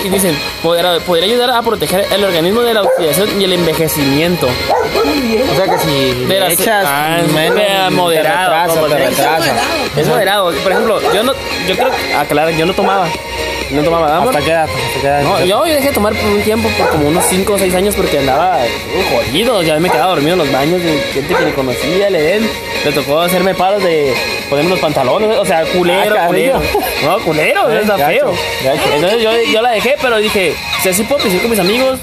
y 0.05 0.07
dicen, 0.07 0.33
podría, 0.63 0.97
podría 1.01 1.25
ayudar 1.25 1.49
a 1.51 1.61
proteger 1.61 2.05
el 2.13 2.23
organismo 2.23 2.61
de 2.61 2.73
la 2.73 2.83
oxidación 2.83 3.41
y 3.41 3.43
el 3.43 3.51
envejecimiento. 3.51 4.47
O 4.47 5.55
sea 5.57 5.65
que 5.65 5.77
si 5.79 6.25
De 6.25 6.39
las- 6.39 6.53
echas 6.53 6.85
ah, 6.87 7.17
menos, 7.33 7.55
de- 7.57 7.89
moderado, 7.91 8.49
te 8.49 8.55
retrasa, 8.55 8.73
te 8.73 8.79
moderado. 8.79 9.09
retrasa. 9.09 9.55
Es 9.97 10.07
moderado. 10.07 10.53
Por 10.63 10.71
ejemplo, 10.71 11.01
yo 11.13 11.23
no, 11.23 11.33
yo 11.67 11.75
creo, 11.75 11.91
aclarar, 12.17 12.53
yo 12.53 12.65
no 12.65 12.73
tomaba. 12.73 13.09
No 13.71 13.83
tomaba. 13.83 14.17
Ah, 14.17 14.23
¿Hasta 14.23 14.39
qué 14.41 14.49
edad? 14.51 14.63
¿Hasta 14.63 15.01
qué 15.01 15.07
edad? 15.07 15.21
No, 15.21 15.45
yo 15.45 15.63
dejé 15.65 15.87
de 15.89 15.93
tomar 15.93 16.13
por 16.15 16.25
un 16.29 16.41
tiempo, 16.41 16.69
por 16.77 16.89
como 16.89 17.07
unos 17.07 17.23
5 17.25 17.53
o 17.53 17.57
6 17.59 17.75
años, 17.75 17.95
porque 17.95 18.17
andaba 18.19 18.57
uh, 18.57 19.15
jodido. 19.31 19.61
Ya 19.61 19.79
me 19.79 19.89
quedaba 19.89 20.09
dormido 20.11 20.33
en 20.33 20.39
los 20.39 20.51
baños 20.51 20.81
de 20.83 20.97
gente 21.13 21.35
que 21.35 21.45
ni 21.45 21.51
conocía, 21.51 22.09
le 22.09 22.21
den. 22.21 22.49
Le 22.85 22.91
tocó 22.91 23.19
hacerme 23.19 23.53
paros 23.53 23.83
de 23.83 24.13
ponerme 24.49 24.71
los 24.71 24.79
pantalones, 24.79 25.37
o 25.37 25.45
sea, 25.45 25.63
culero, 25.65 26.15
Ah, 26.19 26.27
culero. 26.27 26.61
No, 27.03 27.19
culero, 27.19 27.69
Eh, 27.69 27.79
está 27.81 27.97
gacho, 27.97 28.11
feo. 28.11 28.33
gacho. 28.63 28.93
Entonces 28.95 29.21
yo, 29.21 29.31
yo 29.53 29.61
la 29.61 29.71
dejé, 29.71 29.95
pero 30.01 30.17
dije, 30.17 30.55
si 30.81 30.89
así 30.89 31.03
puedo 31.03 31.23
pisar 31.23 31.39
con 31.41 31.49
mis 31.51 31.59
amigos, 31.59 31.99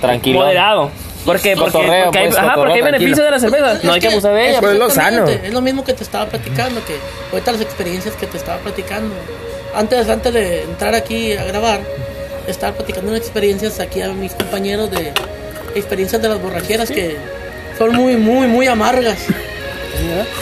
Tranquilo. 0.00 0.40
moderado. 0.40 0.90
¿Por 1.24 1.38
qué? 1.40 1.54
Porque, 1.54 1.72
Cotorreo, 1.72 2.04
porque 2.06 2.18
hay, 2.18 2.26
pues, 2.28 2.38
ajá, 2.38 2.46
cotorreo 2.54 2.62
porque 2.64 2.72
hay 2.74 2.80
tranquilo. 2.80 2.98
beneficio 2.98 3.24
de 3.24 3.30
la 3.30 3.38
cerveza. 3.38 3.80
No 3.86 3.92
hay 3.92 4.00
que 4.00 4.08
abusar 4.08 4.34
de 4.34 4.48
ella. 4.50 4.60
Pues 4.60 4.76
lo 4.78 4.90
sano. 4.90 5.28
Es 5.28 5.52
lo 5.52 5.60
mismo 5.60 5.84
que 5.84 5.92
te 5.92 6.02
estaba 6.02 6.26
platicando, 6.26 6.82
que 6.84 6.96
ahorita 7.32 7.52
las 7.52 7.60
experiencias 7.60 8.14
que 8.16 8.26
te 8.26 8.36
estaba 8.38 8.58
platicando. 8.58 9.14
Antes, 9.74 10.08
antes 10.08 10.32
de 10.32 10.62
entrar 10.64 10.94
aquí 10.94 11.32
a 11.34 11.44
grabar, 11.44 11.80
estaba 12.46 12.76
platicando 12.76 13.10
unas 13.10 13.20
experiencias 13.20 13.78
aquí 13.80 14.02
a 14.02 14.08
mis 14.08 14.32
compañeros 14.34 14.90
de 14.90 15.12
experiencias 15.74 16.20
de 16.20 16.28
las 16.28 16.40
borracheras 16.42 16.90
que 16.90 17.16
son 17.78 17.94
muy, 17.94 18.16
muy, 18.16 18.46
muy 18.46 18.66
amargas. 18.66 19.18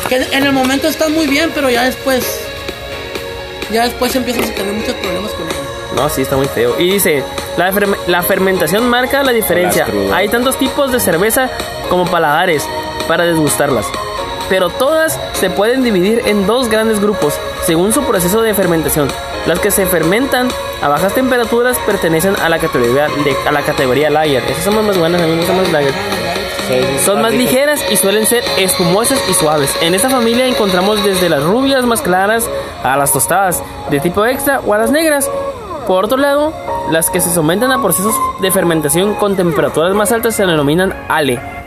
Que 0.08 0.16
en 0.16 0.44
el 0.44 0.52
momento 0.52 0.88
están 0.88 1.12
muy 1.12 1.26
bien, 1.26 1.50
pero 1.54 1.68
ya 1.70 1.84
después, 1.84 2.24
ya 3.72 3.84
después 3.84 4.14
empiezas 4.16 4.48
a 4.50 4.54
tener 4.54 4.72
muchos 4.72 4.94
problemas 4.94 5.30
con 5.32 5.42
ellos. 5.46 5.58
No, 5.94 6.08
sí, 6.08 6.22
está 6.22 6.36
muy 6.36 6.46
feo. 6.46 6.78
Y 6.78 6.90
dice, 6.92 7.22
la, 7.56 7.72
ferme- 7.72 7.98
la 8.06 8.22
fermentación 8.22 8.88
marca 8.88 9.22
la 9.22 9.32
diferencia. 9.32 9.86
Hay 10.12 10.28
tantos 10.28 10.58
tipos 10.58 10.92
de 10.92 11.00
cerveza 11.00 11.50
como 11.88 12.04
paladares 12.06 12.62
para 13.08 13.24
desgustarlas. 13.24 13.86
Pero 14.48 14.70
todas 14.70 15.18
se 15.34 15.50
pueden 15.50 15.82
dividir 15.82 16.22
en 16.26 16.46
dos 16.46 16.68
grandes 16.68 17.00
grupos, 17.00 17.34
según 17.64 17.92
su 17.92 18.02
proceso 18.04 18.42
de 18.42 18.54
fermentación. 18.54 19.08
Las 19.46 19.60
que 19.60 19.70
se 19.70 19.86
fermentan 19.86 20.48
a 20.82 20.88
bajas 20.88 21.14
temperaturas 21.14 21.78
pertenecen 21.86 22.36
a 22.36 22.48
la 22.48 22.58
categoría, 22.58 23.08
de, 23.24 23.36
a 23.46 23.52
la 23.52 23.62
categoría 23.62 24.10
lager. 24.10 24.42
Esas 24.44 24.64
son 24.64 24.86
más 24.86 24.98
buenas, 24.98 25.20
a 25.20 25.26
mí 25.26 25.32
me 25.32 25.38
gustan 25.38 25.56
más 25.56 25.72
lager. 25.72 25.94
Son 27.02 27.22
más 27.22 27.32
ligeras 27.32 27.80
y 27.90 27.96
suelen 27.96 28.26
ser 28.26 28.44
espumosas 28.58 29.18
y 29.30 29.32
suaves. 29.32 29.74
En 29.80 29.94
esta 29.94 30.10
familia 30.10 30.46
encontramos 30.46 31.02
desde 31.02 31.30
las 31.30 31.42
rubias 31.42 31.86
más 31.86 32.02
claras 32.02 32.48
a 32.82 32.96
las 32.98 33.12
tostadas 33.12 33.62
de 33.90 34.00
tipo 34.00 34.26
extra 34.26 34.60
o 34.60 34.74
a 34.74 34.78
las 34.78 34.90
negras. 34.90 35.30
Por 35.86 36.04
otro 36.04 36.18
lado, 36.18 36.52
las 36.90 37.08
que 37.08 37.22
se 37.22 37.32
someten 37.32 37.72
a 37.72 37.80
procesos 37.80 38.14
de 38.42 38.50
fermentación 38.50 39.14
con 39.14 39.34
temperaturas 39.34 39.94
más 39.94 40.12
altas 40.12 40.36
se 40.36 40.44
denominan 40.44 40.94
ale. 41.08 41.57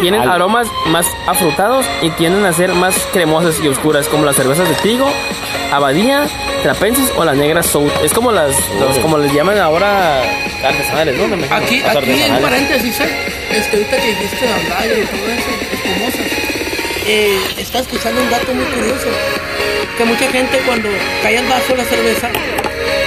Tienen 0.00 0.20
aromas 0.28 0.68
más 0.86 1.06
afrutados 1.26 1.86
y 2.02 2.10
tienden 2.10 2.44
a 2.44 2.52
ser 2.52 2.72
más 2.74 2.94
cremosas 3.12 3.58
y 3.62 3.68
oscuras, 3.68 4.06
como 4.08 4.24
las 4.24 4.36
cervezas 4.36 4.68
de 4.68 4.74
trigo, 4.76 5.08
abadía, 5.72 6.26
trapenses 6.62 7.10
o 7.16 7.24
las 7.24 7.36
negras 7.36 7.66
sour. 7.66 7.90
Es 8.04 8.12
como 8.12 8.30
las, 8.30 8.52
los- 8.78 8.98
como 8.98 9.18
les 9.18 9.32
llaman 9.32 9.58
ahora 9.58 10.22
artesanales, 10.64 11.16
¿no? 11.18 11.28
Me. 11.36 11.46
Aquí, 11.50 11.82
aquí 11.82 12.22
en 12.22 12.38
paréntesis, 12.42 13.00
¿eh? 13.00 13.08
este, 13.52 13.76
ahorita 13.76 13.96
que 13.96 14.06
dijiste 14.08 14.46
la 14.46 14.56
playa 14.76 14.98
y 14.98 15.06
todo 15.06 15.30
eso, 15.30 15.50
espumosas, 15.72 16.32
eh, 17.06 17.38
está 17.58 17.78
escuchando 17.80 18.20
un 18.20 18.30
dato 18.30 18.52
muy 18.52 18.64
curioso, 18.66 19.08
que 19.96 20.04
mucha 20.04 20.30
gente 20.30 20.58
cuando 20.66 20.88
cae 21.22 21.38
al 21.38 21.46
vaso 21.46 21.74
la 21.74 21.84
cerveza, 21.84 22.28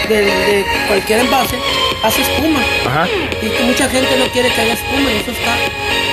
de, 0.10 0.16
de 0.26 0.66
cualquier 0.88 1.20
envase, 1.20 1.56
hace 2.04 2.22
espuma, 2.22 2.60
Ajá. 2.86 3.08
y 3.42 3.50
que 3.50 3.64
mucha 3.64 3.90
gente 3.90 4.18
no 4.18 4.26
quiere 4.28 4.50
que 4.50 4.62
haga 4.62 4.74
espuma, 4.74 5.12
y 5.12 5.18
eso 5.18 5.32
está... 5.32 5.56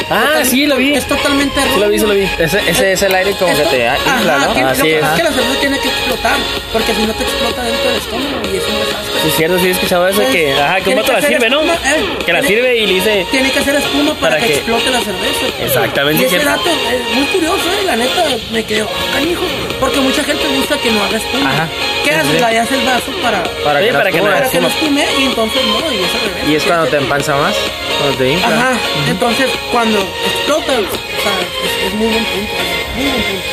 Ah, 0.09 0.43
sí, 0.45 0.67
lo 0.67 0.77
vi. 0.77 0.95
Es 0.95 1.07
totalmente 1.07 1.61
Sí 1.75 1.81
lo 1.81 1.89
vi, 1.89 1.99
sí 1.99 2.07
lo 2.07 2.15
vi. 2.15 2.29
Ese, 2.39 2.61
ese 2.71 2.93
es 2.93 3.03
el 3.03 3.13
aire 3.15 3.33
como 3.33 3.53
que 3.55 3.63
Esto- 3.63 3.71
te 3.75 3.87
infla, 4.11 4.39
¿no? 4.39 4.55
que- 4.55 4.63
Así 4.63 4.83
que 4.83 4.95
es. 4.97 5.01
pasa 5.01 5.15
es 5.17 5.19
que 5.21 5.29
la 5.29 5.33
cerveza 5.35 5.61
tiene 5.61 5.79
que 5.81 5.89
explotar, 5.89 6.37
porque 6.73 6.95
si 6.95 7.03
no 7.07 7.13
te 7.15 7.25
explota 7.25 7.63
dentro 7.65 7.89
del 7.91 7.99
estómago 7.99 8.41
y 8.45 8.57
es 8.57 8.63
un 8.69 8.79
desastre. 8.79 9.16
Sí, 9.23 9.29
es 9.29 9.37
cierto, 9.37 9.59
sí 9.59 9.67
he 9.67 9.71
escuchado 9.71 10.09
eso 10.09 10.23
que, 10.31 10.53
ajá, 10.53 10.75
que 10.77 10.79
un 10.81 10.85
Tiene 10.85 11.01
vato 11.03 11.07
que 11.07 11.13
la 11.13 11.19
hacer 11.19 11.33
sirve, 11.33 11.51
¿no? 11.51 11.61
espuma, 11.63 11.75
eh, 11.75 12.19
Que 12.25 12.33
la 12.33 12.41
tiene- 12.41 12.55
sirve 12.57 12.77
y 12.77 12.87
le 12.87 12.93
dice, 12.95 13.27
Tiene 13.31 13.51
que 13.51 13.59
hacer 13.59 13.75
espuma 13.77 14.15
para, 14.15 14.21
Para 14.21 14.37
que, 14.41 14.47
que- 14.47 14.55
explote 14.55 14.91
la 14.91 15.01
cerveza. 15.01 15.47
Exactamente, 15.65 16.23
Y 16.23 16.27
ese 16.27 16.39
dato 16.45 16.71
es 16.71 17.15
muy 17.17 17.27
curioso, 17.27 17.65
¿eh? 17.81 17.85
La 17.87 17.97
neta 17.97 18.25
me 18.53 18.65
quedó 18.65 18.89
"Ah, 18.89 19.13
canijo. 19.15 19.43
Porque 19.81 20.01
mucha 20.01 20.23
gente 20.25 20.43
gusta 20.57 20.77
que 20.79 20.91
no 20.91 21.03
haga 21.05 21.17
espuma. 21.19 21.51
Ajá. 21.51 21.69
¿Qué 22.05 22.11
Sí, 22.11 22.17
haces? 22.17 22.31
sí. 22.33 22.45
Le 22.51 22.55
das 22.57 22.73
el 22.73 22.81
vaso 22.87 23.13
para, 23.23 23.43
Para 23.65 23.81
Sí, 23.81 23.87
que, 23.87 23.93
para 23.93 24.13
que 24.13 24.21
para 24.23 24.51
que 24.51 24.61
no 24.61 24.69
espume 24.69 25.05
y 25.19 25.23
entonces 25.25 25.63
no, 25.67 25.93
y 25.93 25.97
es 25.97 26.15
al 26.15 26.21
revés. 26.35 26.49
Y 26.49 26.55
es 26.55 26.63
cuando 26.65 26.87
te 26.87 26.97
empanza 26.97 27.37
más, 27.37 27.55
cuando 27.99 28.17
te 28.19 28.31
infla. 28.31 28.49
Ajá, 28.49 28.73
entonces 29.09 29.51
cuando 29.73 29.99
explota, 29.99 30.73
o 30.73 30.77
sea, 30.77 31.33
es, 31.65 31.89
es 31.89 31.95
muy 31.95 32.07
buen 32.09 32.25
punto. 32.25 32.53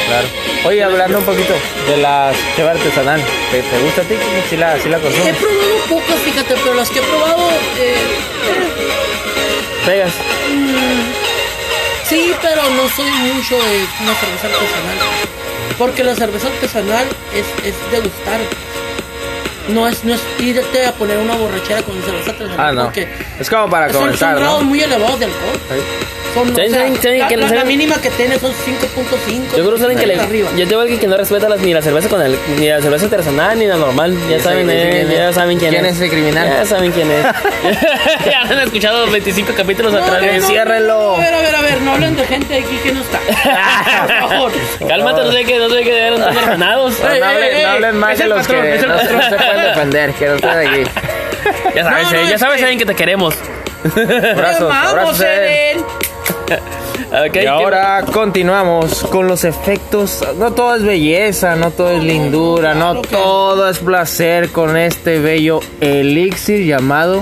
Claro. 0.08 0.27
Oye, 0.65 0.84
hablando 0.84 1.19
un 1.19 1.25
poquito 1.25 1.53
de 1.88 1.97
la 1.97 2.32
cheva 2.56 2.71
artesanal, 2.71 3.21
¿te, 3.51 3.62
te 3.62 3.79
gusta 3.82 4.01
a 4.01 4.06
ti? 4.06 4.15
¿Sí 4.49 4.58
la, 4.58 4.79
sí 4.79 4.89
la 4.89 4.97
He 4.97 5.01
consumes? 5.01 5.36
probado 5.38 5.75
pocas, 5.89 6.19
fíjate, 6.23 6.56
pero 6.63 6.73
las 6.75 6.89
que 6.89 6.99
he 6.99 7.01
probado, 7.01 7.49
eh, 7.77 7.95
pegas. 9.86 10.13
Sí, 12.08 12.34
pero 12.41 12.62
no 12.69 12.88
soy 12.89 13.10
mucho 13.10 13.56
de 13.56 13.86
una 14.01 14.13
cerveza 14.15 14.47
artesanal. 14.47 14.97
Porque 15.77 16.03
la 16.03 16.15
cerveza 16.15 16.47
artesanal 16.47 17.06
es, 17.34 17.45
es 17.65 17.73
degustar. 17.91 18.39
No 19.69 19.88
es, 19.88 20.03
no 20.03 20.13
es 20.13 20.21
irte 20.39 20.86
a 20.86 20.91
poner 20.91 21.17
una 21.17 21.36
borrachera 21.36 21.82
con 21.84 22.01
cerveza 22.03 22.32
artesanal. 22.32 22.60
Ah, 22.60 22.71
no. 22.73 22.84
Porque 22.86 23.08
Es 23.39 23.49
como 23.49 23.69
para 23.69 23.86
son, 23.88 23.93
son 23.93 24.01
comenzar, 24.03 24.36
grados 24.39 24.62
¿no? 24.62 24.67
muy 24.69 24.82
elevados 24.82 25.19
de 25.19 25.25
alcohol. 25.25 25.60
Sí. 25.69 26.06
Son, 26.34 26.50
o 26.50 26.56
¿Saben- 26.56 26.72
sea, 26.72 26.80
saben- 26.80 26.96
saben 27.02 27.19
la, 27.19 27.28
que- 27.28 27.38
la- 27.38 27.63
mínima 27.65 28.02
que 28.02 28.10
tiene 28.10 28.39
son 28.39 28.52
5.5. 28.54 29.56
Yo 29.56 29.63
creo 29.63 29.74
que 29.76 29.80
saben 29.80 29.98
que 30.00 30.08
le, 30.08 30.19
arriba. 30.19 30.50
yo 30.58 30.67
tengo 30.67 30.82
alguien 30.82 31.00
que 31.00 31.08
no 31.08 31.15
respeta 31.15 31.48
las, 31.48 31.60
ni 31.62 31.74
la 31.74 31.82
cerveza 31.82 32.10
con 32.10 32.22
el, 32.22 32.38
ni 32.58 32.67
la 32.69 32.82
cerveza 32.82 33.06
artesanal 33.06 33.60
ni 33.60 33.67
la 33.67 33.76
normal. 33.78 34.17
Ya 34.30 34.39
saben, 34.39 34.67
eh, 34.69 34.89
quién 34.91 35.12
es. 35.12 35.17
ya 35.17 35.34
saben 35.34 35.60
quién, 35.60 35.72
¿Quién 35.72 35.86
es 35.86 35.96
ese 35.96 36.10
criminal? 36.10 36.48
Ya 36.50 36.65
saben 36.65 36.91
quién 36.91 37.10
es. 37.12 37.24
ya 38.26 38.41
han 38.41 38.60
escuchado 38.60 39.06
25 39.12 39.54
capítulos 39.56 39.93
No, 39.93 40.00
atrás. 40.04 40.22
no, 40.22 40.28
de 40.32 40.41
ciérrenlo. 40.41 41.15
A 41.15 41.19
ver, 41.19 41.34
a 41.34 41.41
ver, 41.41 41.56
a 41.56 41.62
ver, 41.62 41.82
no 41.82 41.91
hablen 41.93 42.15
de 42.15 42.26
gente 42.26 42.58
aquí 42.58 42.78
que 42.84 42.91
no 42.93 43.02
está. 43.02 43.19
Por 44.22 44.30
favor. 44.30 44.52
Cálmate, 44.88 45.22
no 45.24 45.32
sé 45.32 45.43
qué, 45.46 45.58
no 45.60 45.69
sé 45.69 45.84
qué 45.84 45.93
deben 45.93 46.13
estar 46.13 46.36
hermanados. 46.36 47.00
No, 47.00 47.69
hablen, 47.69 47.98
más 48.00 48.17
de 48.17 48.24
el 48.24 48.30
los 48.32 48.39
patrón, 48.41 48.62
que 48.63 48.76
el 48.76 48.88
no, 48.88 48.98
se 49.00 49.06
pueden 49.36 49.62
defender, 49.67 50.13
que 50.13 50.26
no 50.28 50.36
estén 50.36 50.50
aquí. 50.50 50.84
Ya 51.76 51.84
sabes, 51.84 52.04
No, 52.06 52.12
no, 52.12 52.17
eh, 52.17 52.26
ya 52.30 52.36
es 52.36 52.39
sabes, 52.39 52.56
que- 52.56 52.62
saben 52.63 52.78
que 52.80 52.86
te 52.86 52.96
queremos. 52.96 53.36
Abrazos, 53.84 54.69
Vamos, 54.69 55.19
abrazos, 55.19 55.19
Y 57.26 57.30
¿qué- 57.32 57.48
ahora 57.48 58.04
continuamos 58.12 59.04
con 59.12 59.28
los 59.28 59.44
efectos. 59.44 60.24
No 60.40 60.52
todo 60.54 60.76
es 60.76 60.84
belleza, 60.84 61.56
no 61.56 61.72
todo 61.72 61.92
es 61.92 62.04
lindura, 62.04 62.74
no 62.74 63.02
todo 63.02 63.70
es 63.70 63.80
placer 63.80 64.50
con 64.50 64.76
este 64.78 65.20
bello 65.20 65.60
elixir 65.82 66.66
llamado 66.66 67.22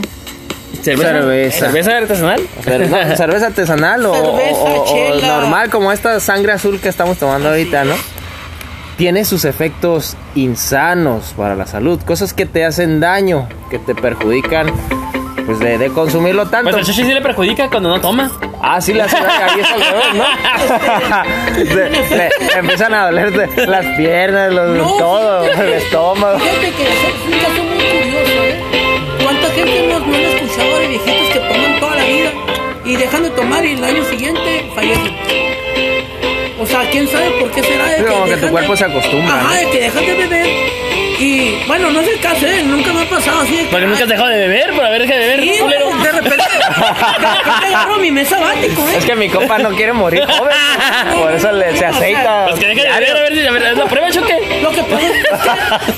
¿Cerveza? 0.82 1.10
cerveza. 1.12 1.66
¿Cerveza 1.66 1.98
artesanal? 1.98 2.42
no, 2.66 3.16
cerveza 3.18 3.48
artesanal 3.48 4.06
o, 4.06 4.14
Cerveza, 4.14 4.60
o- 4.62 4.82
o 4.84 4.86
chela. 5.20 5.28
normal 5.40 5.70
como 5.70 5.92
esta 5.92 6.20
sangre 6.20 6.54
azul 6.54 6.80
que 6.80 6.90
estamos 6.90 7.18
tomando 7.18 7.50
ahorita, 7.50 7.84
¿no? 7.84 7.94
Tiene 8.98 9.26
sus 9.26 9.46
efectos 9.46 10.16
insanos 10.36 11.34
para 11.36 11.56
la 11.56 11.66
salud, 11.68 12.00
cosas 12.04 12.34
que 12.34 12.46
te 12.46 12.64
hacen 12.66 13.00
daño, 13.00 13.48
que 13.70 13.80
te 13.80 13.94
perjudican, 13.96 14.68
pues 15.58 15.60
de, 15.60 15.78
de 15.78 15.90
consumirlo 15.92 16.46
tanto. 16.48 16.72
Pues 16.72 16.88
el 16.88 16.94
chichi 16.94 17.08
sí 17.08 17.14
le 17.14 17.22
perjudica 17.22 17.70
cuando 17.70 17.90
no 17.90 18.00
toma. 18.02 18.32
Ah, 18.62 18.80
sí, 18.80 18.94
las 18.94 19.14
al 19.14 19.24
revés, 19.24 19.68
¿no? 20.14 20.24
Le, 21.58 21.90
le- 21.90 22.10
le 22.10 22.54
empiezan 22.60 22.94
a 22.94 23.06
doler 23.06 23.50
las 23.68 23.86
piernas, 23.98 24.54
los, 24.54 24.78
No, 24.78 24.84
todo, 24.98 25.44
fíjate 25.44 25.64
el 25.66 25.72
que- 25.72 25.78
estómago. 25.78 26.40
Fíjate 26.40 26.72
que 26.72 26.84
es 26.84 27.26
un 27.26 27.40
caso 27.40 27.64
muy 27.64 27.84
curioso, 27.84 28.44
¿eh? 28.44 28.62
¿Cuánta 29.24 29.48
gente 29.52 29.88
no, 29.88 30.00
no 30.00 30.16
han 30.16 30.22
escuchado 30.22 30.80
de 30.80 30.88
viejitos 30.88 31.30
que 31.34 31.40
toman 31.40 31.80
toda 31.80 31.96
la 31.96 32.04
vida 32.06 32.32
y 32.86 32.96
dejan 32.96 33.24
de 33.24 33.30
tomar 33.32 33.66
y 33.66 33.72
el 33.74 33.84
año 33.84 34.04
siguiente 34.06 34.72
fallecen? 34.76 35.16
O 36.60 36.66
sea, 36.68 36.82
quién 36.92 37.08
sabe 37.08 37.32
por 37.40 37.52
qué 37.52 37.64
será 37.64 37.86
de 37.88 37.98
Sí, 37.98 38.04
como 38.06 38.26
que 38.26 38.38
tu 38.38 38.48
cuerpo 38.50 38.72
de- 38.74 38.78
se 38.78 38.86
acostumbra, 38.86 39.36
Ajá, 39.36 39.44
¿no? 39.48 39.54
de 39.54 39.70
que 39.72 39.80
dejan 39.80 40.06
de 40.06 40.14
beber 40.14 40.48
y 41.22 41.64
bueno, 41.68 41.92
no 41.92 42.02
es 42.02 42.08
el 42.08 42.20
caso, 42.20 42.48
¿eh? 42.48 42.64
Nunca 42.66 42.92
me 42.94 43.02
ha 43.02 43.10
pasado 43.10 43.42
así 43.42 43.56
de 43.56 43.66
Porque 43.66 43.86
nunca 43.86 44.04
has 44.04 44.10
dejado 44.10 44.30
de 44.30 44.40
beber, 44.40 44.74
por 44.74 44.84
haber 44.84 45.02
dejado 45.04 45.20
de 45.20 45.28
beber. 45.28 45.42
Sí, 45.42 45.62
repente, 46.22 46.44
de 46.52 46.58
repente 46.58 47.66
agarro 47.68 47.98
mi 47.98 48.12
mes 48.12 48.28
sabático, 48.28 48.82
¿eh? 48.90 48.96
Es 48.98 49.06
que 49.06 49.16
mi 49.16 49.30
compa 49.30 49.58
no 49.60 49.70
quiere 49.72 49.94
morir 49.94 50.24
joven, 50.26 50.54
por 51.20 51.32
eso 51.34 51.52
le, 51.52 51.76
se 51.78 51.86
aceita. 51.86 52.46
Pues 52.50 52.60
que 52.60 52.68
deje 52.68 52.82
de 52.84 52.90
beber, 52.90 53.18
a 53.18 53.22
ver 53.22 53.34
si 53.36 53.48
a 53.48 53.52
ver, 53.52 53.64
¿es 53.64 53.78
la 53.78 53.86
prueba, 53.86 54.10
choque? 54.12 54.60
Lo 54.62 54.70
que 54.72 54.84
pasa 54.84 55.08
es 55.08 55.12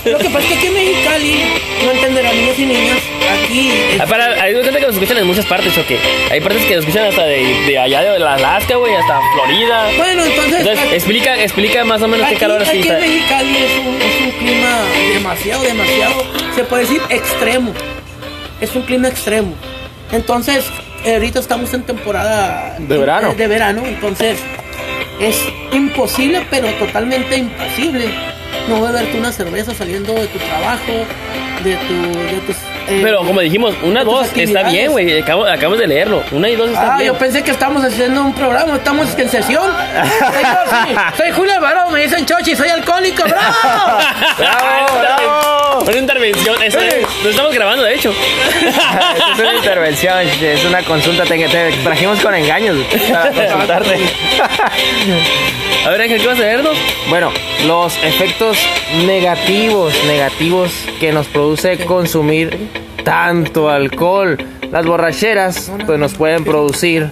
que, 0.03 0.09
lo 0.11 0.17
que 0.17 0.25
pasa 0.29 0.39
es 0.39 0.45
que 0.47 0.53
aquí 0.55 0.67
en 0.67 0.73
Mexicali, 0.73 1.43
no 1.85 1.91
entenderán 1.91 2.35
niños 2.35 2.59
y 2.59 2.65
niñas, 2.65 2.97
aquí. 3.43 3.71
Ah, 3.99 4.05
para, 4.05 4.25
hay 4.41 4.53
cuenta 4.53 4.79
que 4.79 4.85
nos 4.85 4.93
escuchan 4.95 5.17
en 5.17 5.27
muchas 5.27 5.45
partes, 5.45 5.77
¿o 5.77 5.85
qué? 5.85 5.99
Hay 6.31 6.41
partes 6.41 6.63
que 6.65 6.75
nos 6.75 6.85
escuchan 6.85 7.07
hasta 7.07 7.23
de, 7.25 7.43
de 7.65 7.77
allá 7.79 8.01
de 8.01 8.09
Alaska, 8.17 8.75
güey, 8.75 8.93
hasta 8.95 9.19
Florida. 9.33 9.89
Bueno, 9.97 10.23
entonces. 10.25 10.59
Entonces, 10.59 10.79
aquí- 10.85 10.95
explica, 10.95 11.41
explica 11.41 11.83
más 11.83 12.01
o 12.01 12.07
menos 12.07 12.27
qué 12.27 12.35
Aquí, 12.35 12.39
calor 12.39 12.61
aquí 12.61 12.69
así 12.69 12.79
en 12.79 12.83
está. 12.95 12.99
Mexicali 12.99 13.57
es 13.57 13.71
un, 13.79 14.01
es 14.01 14.21
un 14.21 14.31
clima 14.39 14.81
demasiado, 15.13 15.63
demasiado, 15.63 16.23
se 16.55 16.63
puede 16.63 16.83
decir 16.83 17.01
extremo. 17.09 17.73
Es 18.61 18.75
un 18.75 18.83
clima 18.83 19.07
extremo. 19.09 19.53
Entonces, 20.13 20.63
eh, 21.03 21.15
ahorita 21.15 21.39
estamos 21.39 21.73
en 21.73 21.83
temporada 21.83 22.75
De 22.79 22.97
verano. 22.97 23.29
De, 23.31 23.35
de 23.35 23.47
verano, 23.47 23.81
entonces 23.85 24.37
es 25.19 25.37
imposible, 25.71 26.45
pero 26.49 26.67
totalmente 26.75 27.35
imposible 27.37 28.09
no 28.69 28.81
beberte 28.81 29.17
una 29.17 29.31
cerveza 29.31 29.73
saliendo 29.73 30.13
de 30.13 30.27
tu 30.27 30.37
trabajo, 30.39 30.91
de 31.63 31.75
tu, 31.75 32.19
de 32.19 32.41
tus. 32.47 32.55
eh, 32.87 33.01
Pero 33.03 33.17
como 33.25 33.41
dijimos, 33.41 33.75
una, 33.83 34.03
dos 34.05 34.27
está 34.35 34.63
bien, 34.69 34.91
güey. 34.91 35.19
Acabo- 35.21 35.45
acabamos 35.45 35.79
de 35.79 35.87
leerlo. 35.87 36.23
Una 36.31 36.47
y 36.49 36.55
dos 36.55 36.69
está 36.69 36.93
Ah, 36.93 36.97
bien. 36.97 37.11
yo 37.11 37.17
pensé 37.19 37.41
que 37.43 37.51
estábamos 37.51 37.83
haciendo 37.83 38.21
un 38.23 38.33
programa, 38.33 38.75
estamos 38.75 39.17
en 39.19 39.29
sesión. 39.29 39.65
Soy, 39.65 40.95
soy 41.17 41.31
Julio 41.31 41.53
Alvaro, 41.55 41.89
me 41.89 42.01
dicen 42.03 42.25
Chochi, 42.25 42.55
soy 42.55 42.69
alcohólico, 42.69 43.23
bravo. 43.23 43.53
¡Bravo, 44.37 44.99
bravo! 44.99 45.62
Una 45.81 45.97
intervención. 45.97 46.61
Eso. 46.61 46.79
Lo 47.23 47.29
estamos 47.29 47.53
grabando, 47.53 47.83
de 47.83 47.95
hecho. 47.95 48.11
es 49.33 49.39
una 49.39 49.55
intervención, 49.55 50.19
es 50.19 50.65
una 50.65 50.83
consulta. 50.83 51.23
Te, 51.23 51.37
te 51.47 51.71
trajimos 51.83 52.19
con 52.19 52.35
engaños 52.35 52.77
para 53.09 53.31
consultarte. 53.33 53.97
A 55.85 55.89
ver, 55.89 56.01
Ángel, 56.01 56.21
¿qué 56.21 56.27
vas 56.27 56.39
a 56.39 56.43
vernos? 56.43 56.77
Bueno, 57.09 57.31
los 57.65 57.95
efectos 58.03 58.57
negativos, 59.05 59.93
negativos 60.05 60.71
que 60.99 61.11
nos 61.11 61.27
produce 61.27 61.77
consumir 61.85 62.69
tanto 63.03 63.69
alcohol. 63.69 64.37
Las 64.71 64.85
borracheras 64.85 65.71
pues 65.85 65.99
nos 65.99 66.13
pueden 66.13 66.43
producir 66.43 67.09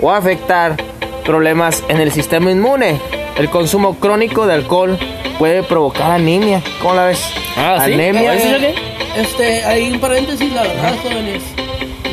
o 0.00 0.10
afectar 0.10 0.76
problemas 1.24 1.82
en 1.88 2.00
el 2.00 2.12
sistema 2.12 2.50
inmune. 2.50 3.00
El 3.36 3.50
consumo 3.50 3.96
crónico 3.98 4.46
de 4.46 4.54
alcohol 4.54 4.98
puede 5.38 5.62
provocar 5.62 6.10
anemia. 6.12 6.62
¿Cómo 6.80 6.94
la 6.94 7.06
ves? 7.06 7.20
Ah, 7.56 7.82
¿sí? 7.84 7.92
Anemia. 7.92 8.30
¿Ah, 8.30 8.34
eso 8.34 8.58
qué? 8.60 8.74
Este, 9.20 9.64
hay 9.64 9.90
un 9.90 10.00
paréntesis, 10.00 10.52
la 10.52 10.62
verdad, 10.62 10.94
jóvenes. 11.02 11.42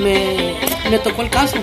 Me, 0.02 0.56
me 0.90 0.98
tocó 1.00 1.22
el 1.22 1.30
caso 1.30 1.58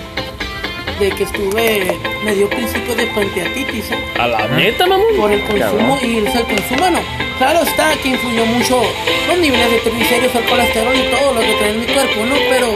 de 0.99 1.09
que 1.11 1.23
estuve, 1.23 1.97
me 2.25 2.35
dio 2.35 2.49
principio 2.49 2.95
de 2.95 3.07
pancreatitis, 3.07 3.91
¿eh? 3.91 3.97
A 4.17 4.27
la 4.27 4.47
neta, 4.49 4.85
mamón. 4.85 5.05
por 5.17 5.31
el 5.31 5.41
consumo 5.45 5.97
y 6.01 6.17
el, 6.17 6.27
el 6.27 6.43
consumo 6.43 6.89
no. 6.91 6.99
Claro 7.37 7.61
está 7.61 7.93
que 8.03 8.09
influyó 8.09 8.45
mucho 8.47 8.81
los 9.27 9.37
niveles 9.37 9.71
de 9.71 9.77
triglicéridos, 9.79 10.35
el 10.35 10.43
colesterol 10.45 10.93
y 10.95 11.15
todo 11.15 11.33
lo 11.33 11.39
que 11.39 11.53
trae 11.53 11.71
en 11.71 11.79
mi 11.79 11.85
cuerpo, 11.85 12.25
¿no? 12.25 12.35
Pero 12.49 12.67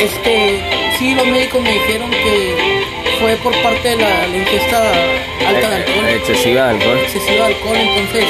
este 0.00 0.60
sí 0.98 1.14
los 1.14 1.26
médicos 1.26 1.62
me 1.62 1.70
dijeron 1.72 2.10
que 2.10 2.97
fue 3.20 3.36
por 3.36 3.52
parte 3.62 3.88
de 3.90 3.96
la, 3.96 4.26
la 4.26 4.36
ingesta 4.36 4.82
alta 5.46 5.68
de 5.70 5.76
alcohol, 5.76 6.08
Excesiva 6.08 6.64
de 6.64 6.70
alcohol. 6.70 6.98
excesiva 7.02 7.46
de 7.48 7.54
alcohol, 7.54 7.76
entonces 7.76 8.24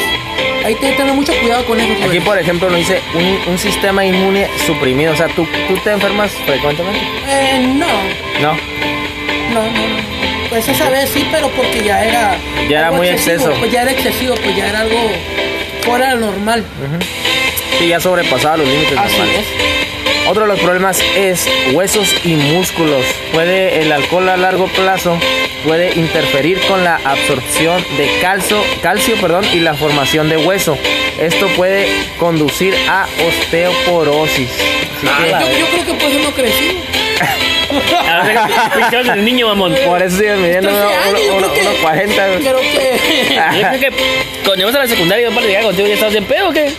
hay 0.64 0.74
que 0.74 0.92
tener 0.92 1.14
mucho 1.14 1.32
cuidado 1.40 1.64
con 1.66 1.80
eso. 1.80 2.04
Aquí, 2.08 2.20
por 2.20 2.38
ejemplo, 2.38 2.68
nos 2.70 2.78
dice 2.78 3.00
un, 3.14 3.52
un 3.52 3.58
sistema 3.58 4.04
inmune 4.04 4.48
suprimido. 4.66 5.12
O 5.12 5.16
sea, 5.16 5.28
¿tú, 5.28 5.46
¿tú 5.68 5.76
te 5.84 5.90
enfermas 5.92 6.30
frecuentemente? 6.46 7.00
Eh, 7.28 7.58
no, 7.74 7.86
No. 8.40 8.52
no, 9.52 9.62
no, 9.62 9.70
no. 9.70 10.18
Pues 10.50 10.66
esa 10.68 10.88
vez 10.90 11.10
sí, 11.10 11.26
pero 11.30 11.48
porque 11.50 11.82
ya 11.84 12.04
era... 12.04 12.36
Ya 12.70 12.78
era 12.78 12.90
muy 12.92 13.08
excesivo, 13.08 13.34
exceso. 13.50 13.60
Pues 13.60 13.70
ya 13.72 13.82
era 13.82 13.90
excesivo, 13.92 14.34
pues 14.42 14.56
ya 14.56 14.68
era 14.68 14.80
algo 14.80 14.98
fuera 15.82 16.10
de 16.14 16.20
lo 16.20 16.26
normal. 16.26 16.64
Sí, 17.78 17.88
ya 17.88 18.00
sobrepasaba 18.00 18.56
los 18.56 18.66
límites 18.68 18.96
Así 18.98 19.16
normales. 19.18 19.40
es. 19.40 19.77
Otro 20.28 20.42
de 20.42 20.48
los 20.48 20.60
problemas 20.60 21.00
es 21.16 21.48
huesos 21.72 22.14
y 22.24 22.34
músculos. 22.36 23.04
Puede 23.32 23.80
el 23.80 23.90
alcohol 23.92 24.28
a 24.28 24.36
largo 24.36 24.66
plazo 24.68 25.18
puede 25.64 25.92
interferir 25.98 26.60
con 26.68 26.84
la 26.84 26.96
absorción 27.04 27.82
de 27.96 28.08
calcio, 28.20 28.62
calcio, 28.82 29.16
perdón, 29.16 29.44
y 29.52 29.60
la 29.60 29.74
formación 29.74 30.28
de 30.28 30.36
hueso. 30.36 30.76
Esto 31.18 31.46
puede 31.56 31.88
conducir 32.18 32.74
a 32.88 33.06
osteoporosis. 33.26 34.50
Ah, 35.06 35.18
que- 35.24 35.30
Yo, 35.30 35.58
yo 35.60 35.66
creo 35.66 35.84
que 35.86 35.94
por 35.94 36.10
eso 36.10 36.18
no 36.20 36.30
crecí. 36.32 36.78
A 38.08 38.22
ver, 38.22 39.04
del 39.04 39.24
niño, 39.24 39.48
mamón. 39.48 39.74
por 39.86 40.00
eso 40.02 40.16
siguen 40.16 40.40
midiendo 40.42 40.70
13 40.70 40.84
uno- 40.86 40.90
uno- 41.10 41.18
yo 41.18 41.34
uno- 41.36 41.46
creo 41.48 41.54
que- 41.54 41.60
unos 41.68 41.74
40. 41.82 42.26
güey. 42.28 42.38
Creo 42.40 42.60
que. 42.60 43.40
Yo 43.60 43.68
creo 43.68 43.80
que 43.80 43.92
cuando 44.44 44.68
a 44.68 44.70
la 44.72 44.86
secundaria, 44.86 45.28
yo 45.28 45.34
para 45.34 45.46
llegar 45.46 45.62
contigo, 45.64 45.88
¿ya 45.88 45.94
estabas 45.94 46.12
bien 46.14 46.24
pedo 46.24 46.48
o 46.48 46.52
qué? 46.52 46.72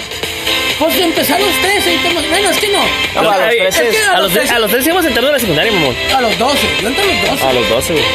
Pues 0.79 0.95
empezar 0.97 1.35
a 1.35 1.45
los 1.45 1.53
13 1.61 1.93
y 1.93 1.97
temas. 1.97 2.29
Bueno, 2.29 2.49
es 2.49 2.57
que 2.57 2.67
no. 2.69 2.79
No, 3.21 3.29
a 3.31 3.37
los 3.37 3.47
Ay, 3.49 3.57
13 3.59 3.89
es 3.89 3.95
que 3.97 4.05
A 4.05 4.19
los, 4.21 4.31
tres- 4.31 4.49
a 4.51 4.59
los 4.59 4.71
tres 4.71 4.85
íbamos 4.85 5.05
entrando 5.05 5.29
a 5.29 5.33
la 5.33 5.39
secundaria, 5.39 5.71
mamón. 5.73 5.93
A 6.15 6.21
los 6.21 6.37
12. 6.39 6.67
Yo 6.81 6.87
entré 6.87 7.03
a 7.03 7.07
los 7.07 7.21
12. 7.31 7.45
A 7.47 7.53
los 7.53 7.69
12, 7.69 7.93
güey. 7.93 8.05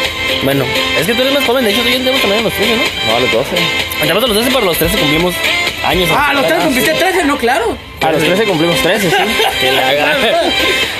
Bueno, 0.44 0.64
es 0.98 1.06
que 1.06 1.12
tú 1.14 1.20
eres 1.22 1.34
más 1.34 1.44
joven, 1.44 1.64
de 1.64 1.70
hecho, 1.72 1.82
tú 1.82 1.88
y 1.88 1.92
yo 1.92 1.96
entramos 1.98 2.20
también 2.22 2.40
a 2.40 2.44
los 2.44 2.52
13, 2.54 2.76
¿no? 2.76 2.82
No, 3.10 3.16
a 3.16 3.20
los 3.20 3.32
12. 3.32 3.50
Entramos 4.00 4.24
a 4.24 4.26
los 4.28 4.36
13, 4.36 4.50
pero 4.50 4.62
a 4.62 4.64
los 4.66 4.78
13 4.78 4.96
cumplimos 4.98 5.34
años. 5.86 6.08
Ah, 6.12 6.28
a 6.30 6.34
los 6.34 6.46
13 6.46 6.62
cumpliste 6.64 6.94
13, 6.94 7.24
no, 7.24 7.36
claro. 7.38 7.76
A 8.00 8.12
los 8.12 8.22
13 8.22 8.44
cumplimos 8.44 8.76
13, 8.80 9.10
sí. 9.10 9.16
Que 9.60 9.72
la. 9.72 9.92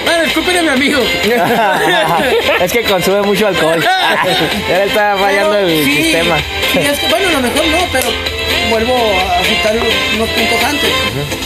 Bueno, 0.05 0.23
disculpen 0.25 0.59
a 0.59 0.63
mi 0.63 0.69
amigo. 0.69 1.01
es 2.61 2.73
que 2.73 2.83
consume 2.83 3.23
mucho 3.23 3.47
alcohol. 3.47 3.81
Ya 3.83 4.79
le 4.79 4.85
está 4.85 5.17
fallando 5.19 5.53
Pero 5.55 5.69
el 5.69 5.85
sí, 5.85 5.97
sistema. 5.97 6.37
sí, 6.73 6.79
es 6.79 6.99
que, 6.99 7.09
bueno, 7.09 7.29
a 7.29 7.33
lo 7.33 7.41
mejor 7.41 7.67
no, 7.67 7.79
pero 7.93 8.09
vuelvo 8.75 8.93
a 8.95 9.45
citar 9.45 9.77
unos, 9.77 10.29
puntos 10.31 10.65
antes. 10.65 10.91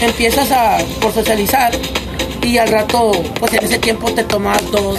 Empiezas 0.02 0.50
a 0.50 0.78
por 1.00 1.12
socializar 1.12 1.72
y 2.42 2.56
al 2.56 2.68
rato, 2.68 3.12
pues 3.38 3.52
en 3.52 3.64
ese 3.64 3.78
tiempo 3.78 4.10
te 4.12 4.24
tomas 4.24 4.58
dos. 4.70 4.98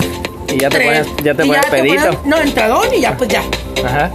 Y 0.53 0.59
ya 0.59 0.69
te 0.69 0.77
tres, 0.77 1.07
pones, 1.07 1.23
ya 1.23 1.33
te 1.33 1.43
pones 1.45 1.65
pedito. 1.67 1.95
pones- 2.03 2.25
no, 2.25 2.37
entradón 2.39 2.93
y 2.95 3.01
ya, 3.01 3.17
pues 3.17 3.29
ya. 3.29 3.41
Ajá. 3.83 4.11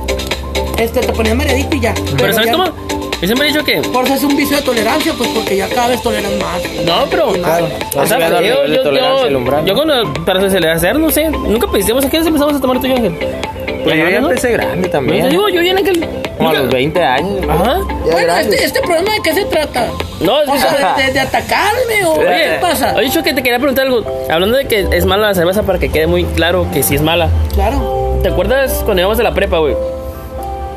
Este, 0.78 1.00
te 1.00 1.12
ponías 1.12 1.34
mareadito 1.34 1.74
y 1.76 1.80
ya. 1.80 1.94
Pero 2.16 2.32
¿sabes 2.32 2.46
ya- 2.46 2.52
cómo? 2.52 2.64
Yo 3.20 3.26
siempre 3.28 3.48
he 3.48 3.52
dicho 3.52 3.64
que... 3.64 3.80
Por 3.80 4.04
eso 4.04 4.14
es 4.14 4.24
un 4.24 4.36
vicio 4.36 4.56
de 4.56 4.62
tolerancia, 4.62 5.12
pues 5.16 5.30
porque 5.30 5.56
ya 5.56 5.68
cada 5.68 5.88
vez 5.88 6.02
toleras 6.02 6.32
más. 6.32 6.60
No, 6.84 7.06
pero... 7.10 7.32
Claro. 7.32 7.68
O 7.96 8.06
sea, 8.06 8.18
yo, 8.18 8.66
yo, 8.66 8.82
tolerancia 8.82 9.30
yo, 9.30 9.40
yo 9.40 9.40
¿no? 9.40 9.74
cuando, 9.74 10.12
para 10.24 10.40
socializar, 10.40 10.98
no 10.98 11.10
sé, 11.10 11.30
nunca 11.30 11.66
pensamos 11.68 12.04
a 12.04 12.10
qué 12.10 12.18
empezamos 12.18 12.54
a 12.54 12.60
tomar 12.60 12.80
tú 12.80 12.86
y 12.86 12.90
yo, 12.90 12.96
Ángel. 12.96 13.16
Pues 13.82 13.96
yo 13.96 14.08
ya 14.10 14.16
empecé 14.16 14.52
grande 14.52 14.88
No, 14.88 14.92
también. 14.92 15.22
te 15.24 15.28
digo, 15.30 15.48
yo 15.48 15.62
ya 15.62 15.70
en 15.70 15.78
aquel... 15.78 16.08
Como 16.46 16.56
a 16.58 16.62
los 16.62 16.72
20 16.72 17.02
años. 17.02 17.44
Ajá. 17.48 17.78
Bueno, 18.10 18.36
este, 18.36 18.64
este 18.64 18.80
programa 18.80 19.12
de 19.14 19.20
qué 19.22 19.32
se 19.34 19.44
trata? 19.46 19.88
No, 20.20 20.42
es 20.42 20.48
O 20.48 20.56
sea, 20.56 20.94
de, 20.96 21.02
de- 21.04 21.12
de 21.12 21.20
atacarme 21.20 22.04
o 22.06 22.12
Oye, 22.12 22.26
qué 22.28 22.58
pasa? 22.60 22.94
Oye, 22.96 23.10
que 23.10 23.32
te 23.34 23.42
quería 23.42 23.58
preguntar 23.58 23.86
algo. 23.86 24.04
Hablando 24.30 24.56
de 24.56 24.66
que 24.66 24.86
es 24.92 25.04
mala 25.06 25.26
la 25.28 25.34
cerveza 25.34 25.62
para 25.62 25.78
que 25.78 25.90
quede 25.90 26.06
muy 26.06 26.24
claro 26.24 26.66
que 26.72 26.82
sí 26.82 26.94
es 26.94 27.02
mala. 27.02 27.28
Claro. 27.54 28.18
¿Te 28.22 28.28
acuerdas 28.28 28.82
cuando 28.84 29.00
íbamos 29.02 29.18
a 29.18 29.22
la 29.22 29.34
prepa, 29.34 29.58
güey? 29.58 29.74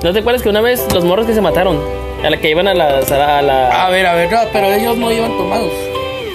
¿No 0.04 0.14
te 0.14 0.20
acuerdas 0.20 0.42
que 0.44 0.50
una 0.50 0.62
vez 0.62 0.86
los 0.94 1.04
morros 1.04 1.26
que 1.26 1.34
se 1.34 1.42
mataron? 1.42 1.80
A 2.24 2.30
la 2.30 2.38
que 2.38 2.50
iban 2.50 2.68
a 2.68 2.74
la... 2.74 3.00
A 3.00 3.42
la... 3.42 3.86
A 3.86 3.90
ver, 3.90 4.06
a 4.06 4.14
ver, 4.16 4.32
no, 4.32 4.40
pero 4.52 4.68
ellos 4.74 4.98
no 4.98 5.12
iban 5.12 5.36
tomados. 5.38 5.72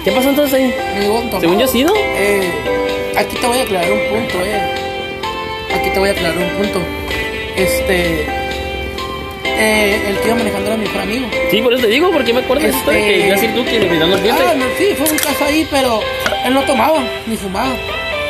¿Qué 0.03 0.11
pasó 0.11 0.29
entonces 0.29 0.53
ahí? 0.55 0.73
No 0.97 1.03
iban 1.03 1.21
tomados. 1.23 1.41
Según 1.41 1.59
yo 1.59 1.67
sí, 1.67 1.83
¿no? 1.83 1.93
Eh, 1.95 2.51
aquí 3.17 3.35
te 3.37 3.47
voy 3.47 3.57
a 3.59 3.61
aclarar 3.63 3.91
un 3.91 3.99
punto, 4.09 4.35
eh. 4.45 4.61
Aquí 5.75 5.89
te 5.91 5.99
voy 5.99 6.09
a 6.09 6.11
aclarar 6.11 6.37
un 6.37 6.49
punto. 6.57 6.79
Este. 7.55 8.25
Eh, 9.55 10.01
el 10.09 10.19
que 10.19 10.33
manejando 10.33 10.67
era 10.67 10.77
mi 10.77 10.85
mejor 10.85 11.01
amigo. 11.01 11.27
Sí, 11.51 11.61
por 11.61 11.73
eso 11.73 11.83
te 11.83 11.89
digo, 11.89 12.11
porque 12.11 12.33
me 12.33 12.39
acuerdo 12.41 12.63
de 12.63 12.69
Este- 12.69 12.91
que 12.91 13.17
iba 13.19 13.27
a 13.27 13.39
decir 13.39 13.53
tú 13.55 13.63
que 13.65 13.79
brindando 13.79 14.15
el 14.15 14.21
cliente. 14.21 14.43
Ah, 14.47 14.53
no, 14.55 14.65
sí, 14.77 14.93
fue 14.97 15.09
un 15.09 15.17
caso 15.17 15.45
ahí, 15.45 15.67
pero 15.69 16.01
él 16.45 16.53
no 16.53 16.61
tomaba 16.63 17.03
ni 17.27 17.37
fumaba. 17.37 17.73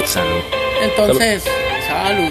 Salud. 0.05 0.41
Entonces, 0.83 1.43
salud. 1.87 2.29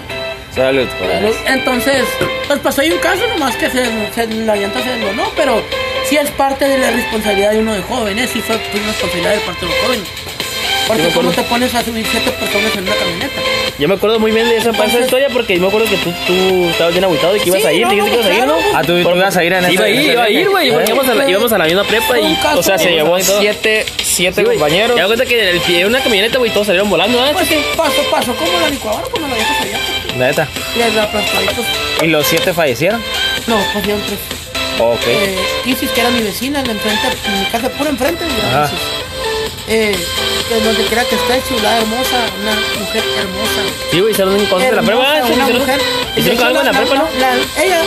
Salud. 0.53 0.87
salud. 0.99 1.35
Entonces, 1.47 2.05
pues 2.47 2.59
pasó 2.59 2.81
ahí 2.81 2.91
un 2.91 2.99
caso 2.99 3.25
nomás 3.27 3.55
que 3.55 3.69
se, 3.71 3.85
se- 4.13 4.27
la 4.27 4.55
llanta 4.55 4.83
se 4.83 4.89
desgonó, 4.91 5.23
pero 5.35 5.63
sí 6.07 6.15
es 6.17 6.29
parte 6.31 6.65
de 6.67 6.77
la 6.77 6.91
responsabilidad 6.91 7.51
de 7.51 7.59
uno 7.59 7.73
de 7.73 7.81
jóvenes, 7.81 8.29
sí 8.29 8.39
fue 8.41 8.55
una 8.57 8.87
responsabilidad 8.87 9.31
de 9.33 9.39
parte 9.39 9.65
de 9.65 9.71
los 9.71 9.81
jóvenes. 9.81 10.07
Porque 10.87 11.03
me 11.03 11.11
¿cómo 11.11 11.31
te 11.31 11.41
pones 11.43 11.73
a 11.73 11.83
subir 11.83 12.05
siete 12.09 12.31
personas 12.31 12.75
en 12.75 12.83
una 12.83 12.95
camioneta? 12.95 13.41
Yo 13.79 13.87
me 13.87 13.95
acuerdo 13.95 14.19
muy 14.19 14.31
bien 14.31 14.47
de 14.49 14.57
esa, 14.57 14.69
esa 14.71 14.83
Entonces- 14.83 15.05
historia 15.05 15.29
porque 15.29 15.55
yo 15.55 15.61
me 15.61 15.67
acuerdo 15.67 15.87
que 15.89 15.97
tú, 15.97 16.13
tú 16.27 16.65
estabas 16.69 16.93
bien 16.93 17.03
agüitado 17.05 17.35
y 17.35 17.39
que 17.39 17.49
ibas 17.49 17.61
Sí, 17.61 17.67
a 17.67 17.73
ir, 17.73 17.81
no, 17.87 17.89
dijiste 17.91 18.11
que 18.11 18.15
ibas 18.17 18.29
a 18.29 18.33
ir. 18.37 18.45
¿no? 18.47 18.55
Ah, 18.75 18.81
tú, 18.81 18.97
tú 18.97 19.03
Por- 19.03 19.17
ibas 19.17 19.37
a 19.37 19.43
ir 19.43 19.53
en 19.53 19.65
Sí, 19.65 19.73
iba 19.73 19.83
a 19.85 19.87
ese- 19.87 19.95
ir, 19.95 20.01
ese 20.03 20.11
iba 20.13 20.23
a 20.23 20.29
ir, 20.29 20.49
güey, 20.49 20.69
¿Eh? 20.69 20.83
íbamos 20.87 21.07
a, 21.09 21.13
la, 21.15 21.29
íbamos 21.29 21.53
a 21.53 21.57
la 21.57 21.65
misma 21.65 21.83
prepa 21.85 22.19
y... 22.19 22.35
caso. 22.35 22.59
O 22.59 22.63
sea, 22.63 22.77
se 22.77 22.91
llevó 22.91 23.17
siete, 23.19 23.85
siete 24.03 24.41
Sí, 24.41 24.47
compañeros. 24.47 24.95
Das 24.97 25.05
cuenta 25.07 25.25
que 25.25 25.41
en 25.41 25.47
el 25.55 25.61
pie 25.61 25.77
de 25.79 25.85
una 25.85 25.99
camioneta, 26.01 26.37
güey, 26.37 26.51
todos 26.51 26.67
salieron 26.67 26.89
volando, 26.89 27.21
¿ah? 27.23 27.29
Pues 27.33 27.47
pasó, 27.77 28.01
pasó 28.11 28.35
como 28.35 28.59
la 28.59 28.69
licuadora 28.69 29.05
cuando 29.09 29.27
la 29.29 29.35
dejas 29.35 29.61
allá. 29.61 29.79
Neta. 30.17 30.47
Y 30.77 30.97
aplastaditos. 30.99 31.65
¿Y 32.01 32.07
los 32.07 32.27
siete 32.27 32.53
fallecieron? 32.53 33.01
No, 33.47 33.57
pues 33.73 33.83
dieron 33.85 34.01
tres. 34.05 34.19
Ok. 34.79 35.01
Eh, 35.07 35.37
Isis, 35.65 35.89
que 35.91 36.01
era 36.01 36.09
mi 36.09 36.21
vecina, 36.21 36.59
en 36.59 36.67
la 36.67 36.73
enfrente, 36.73 37.07
en 37.27 37.39
mi 37.39 37.45
casa 37.45 37.69
pura 37.69 37.89
enfrente, 37.91 38.25
Eh, 39.67 39.95
donde 40.63 40.83
quiera 40.85 41.03
que 41.05 41.15
esté, 41.15 41.41
chulada, 41.47 41.79
hermosa, 41.79 42.17
una 42.41 42.51
mujer 42.79 43.03
hermosa. 43.17 43.61
Sí, 43.91 43.99
güey, 44.01 44.11
hicieron 44.11 44.33
la 44.37 44.39
prepa, 44.49 44.57
¿ah? 44.59 45.21
una 45.25 45.29
Hicieron- 45.29 45.59
mujer. 45.59 45.81
Hicieron 46.17 46.43
algo 46.43 46.59
en 46.59 46.65
la 46.65 46.71
prepa, 46.73 46.95
¿no? 46.95 47.07
la- 47.19 47.63
ella 47.63 47.81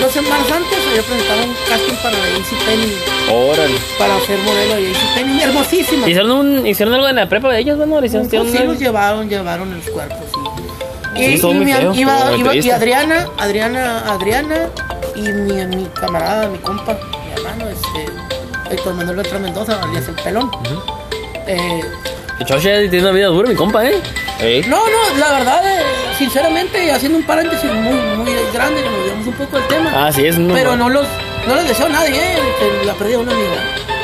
dos 0.00 0.12
semanas 0.12 0.50
antes 0.50 0.78
había 0.88 1.02
presentado 1.02 1.44
un 1.44 1.54
casting 1.68 1.94
para 2.02 2.16
AC 2.16 2.56
Penny, 2.66 2.92
Órale. 3.30 3.74
para 3.98 4.20
ser 4.20 4.38
modelo 4.38 4.74
de 4.76 4.90
AC 4.90 5.14
Penny, 5.14 5.42
hermosísima. 5.42 6.08
¿Hicieron, 6.08 6.30
un, 6.30 6.66
¿Hicieron 6.66 6.94
algo 6.94 7.08
en 7.08 7.16
la 7.16 7.28
prepa 7.28 7.52
de 7.52 7.60
ellos, 7.60 7.76
bueno? 7.76 8.00
¿Le 8.00 8.06
hicieron, 8.06 8.26
Pues 8.28 8.42
hicieron 8.42 8.56
sí, 8.56 8.66
un- 8.66 8.72
los 8.72 8.78
llevaron, 8.82 9.28
llevaron 9.28 9.74
los 9.76 9.84
cuerpos, 9.90 10.18
sí. 10.32 10.40
Sí, 11.14 11.24
Y, 11.24 11.54
mi, 11.54 11.72
feo, 11.72 11.92
iba, 11.94 12.36
iba- 12.36 12.54
y. 12.54 12.70
Adriana, 12.70 13.28
Adriana, 13.38 14.04
Adriana 14.12 14.68
y 15.16 15.20
mi, 15.22 15.66
mi 15.66 15.86
camarada, 16.00 16.48
mi 16.48 16.58
compa, 16.58 16.94
mi 16.94 17.32
hermano, 17.32 17.68
este, 17.68 18.74
Héctor 18.74 18.94
Manuel 18.94 19.16
Beltrán 19.16 19.42
Mendoza, 19.42 19.80
alias 19.82 20.08
el 20.08 20.14
pelón. 20.16 20.50
Eh, 21.48 21.80
El 22.40 22.46
Choche 22.46 22.88
tiene 22.88 23.04
una 23.04 23.12
vida 23.12 23.26
dura, 23.26 23.48
mi 23.48 23.54
compa, 23.56 23.84
¿eh? 23.86 24.00
Ey. 24.40 24.62
no, 24.68 24.76
no, 24.86 25.18
la 25.18 25.32
verdad, 25.38 25.62
eh, 25.66 25.82
sinceramente, 26.16 26.92
haciendo 26.92 27.18
un 27.18 27.24
paréntesis 27.24 27.64
muy, 27.72 27.94
muy 28.16 28.32
grande, 28.52 28.82
que 28.82 28.88
nos 28.90 29.02
digamos 29.04 29.26
un 29.26 29.32
poco 29.34 29.58
del 29.58 29.66
tema. 29.66 29.92
Ah, 29.94 30.12
sí, 30.12 30.24
es 30.26 30.36
un- 30.36 30.48
Pero 30.52 30.76
no 30.76 30.88
los, 30.88 31.06
no 31.46 31.54
les 31.56 31.66
deseo 31.68 31.86
a 31.86 31.88
nadie, 31.88 32.14
eh, 32.20 32.38
que 32.80 32.86
la 32.86 32.94
pérdida 32.94 33.16
de 33.18 33.22
una 33.24 33.32
amiga. 33.32 33.54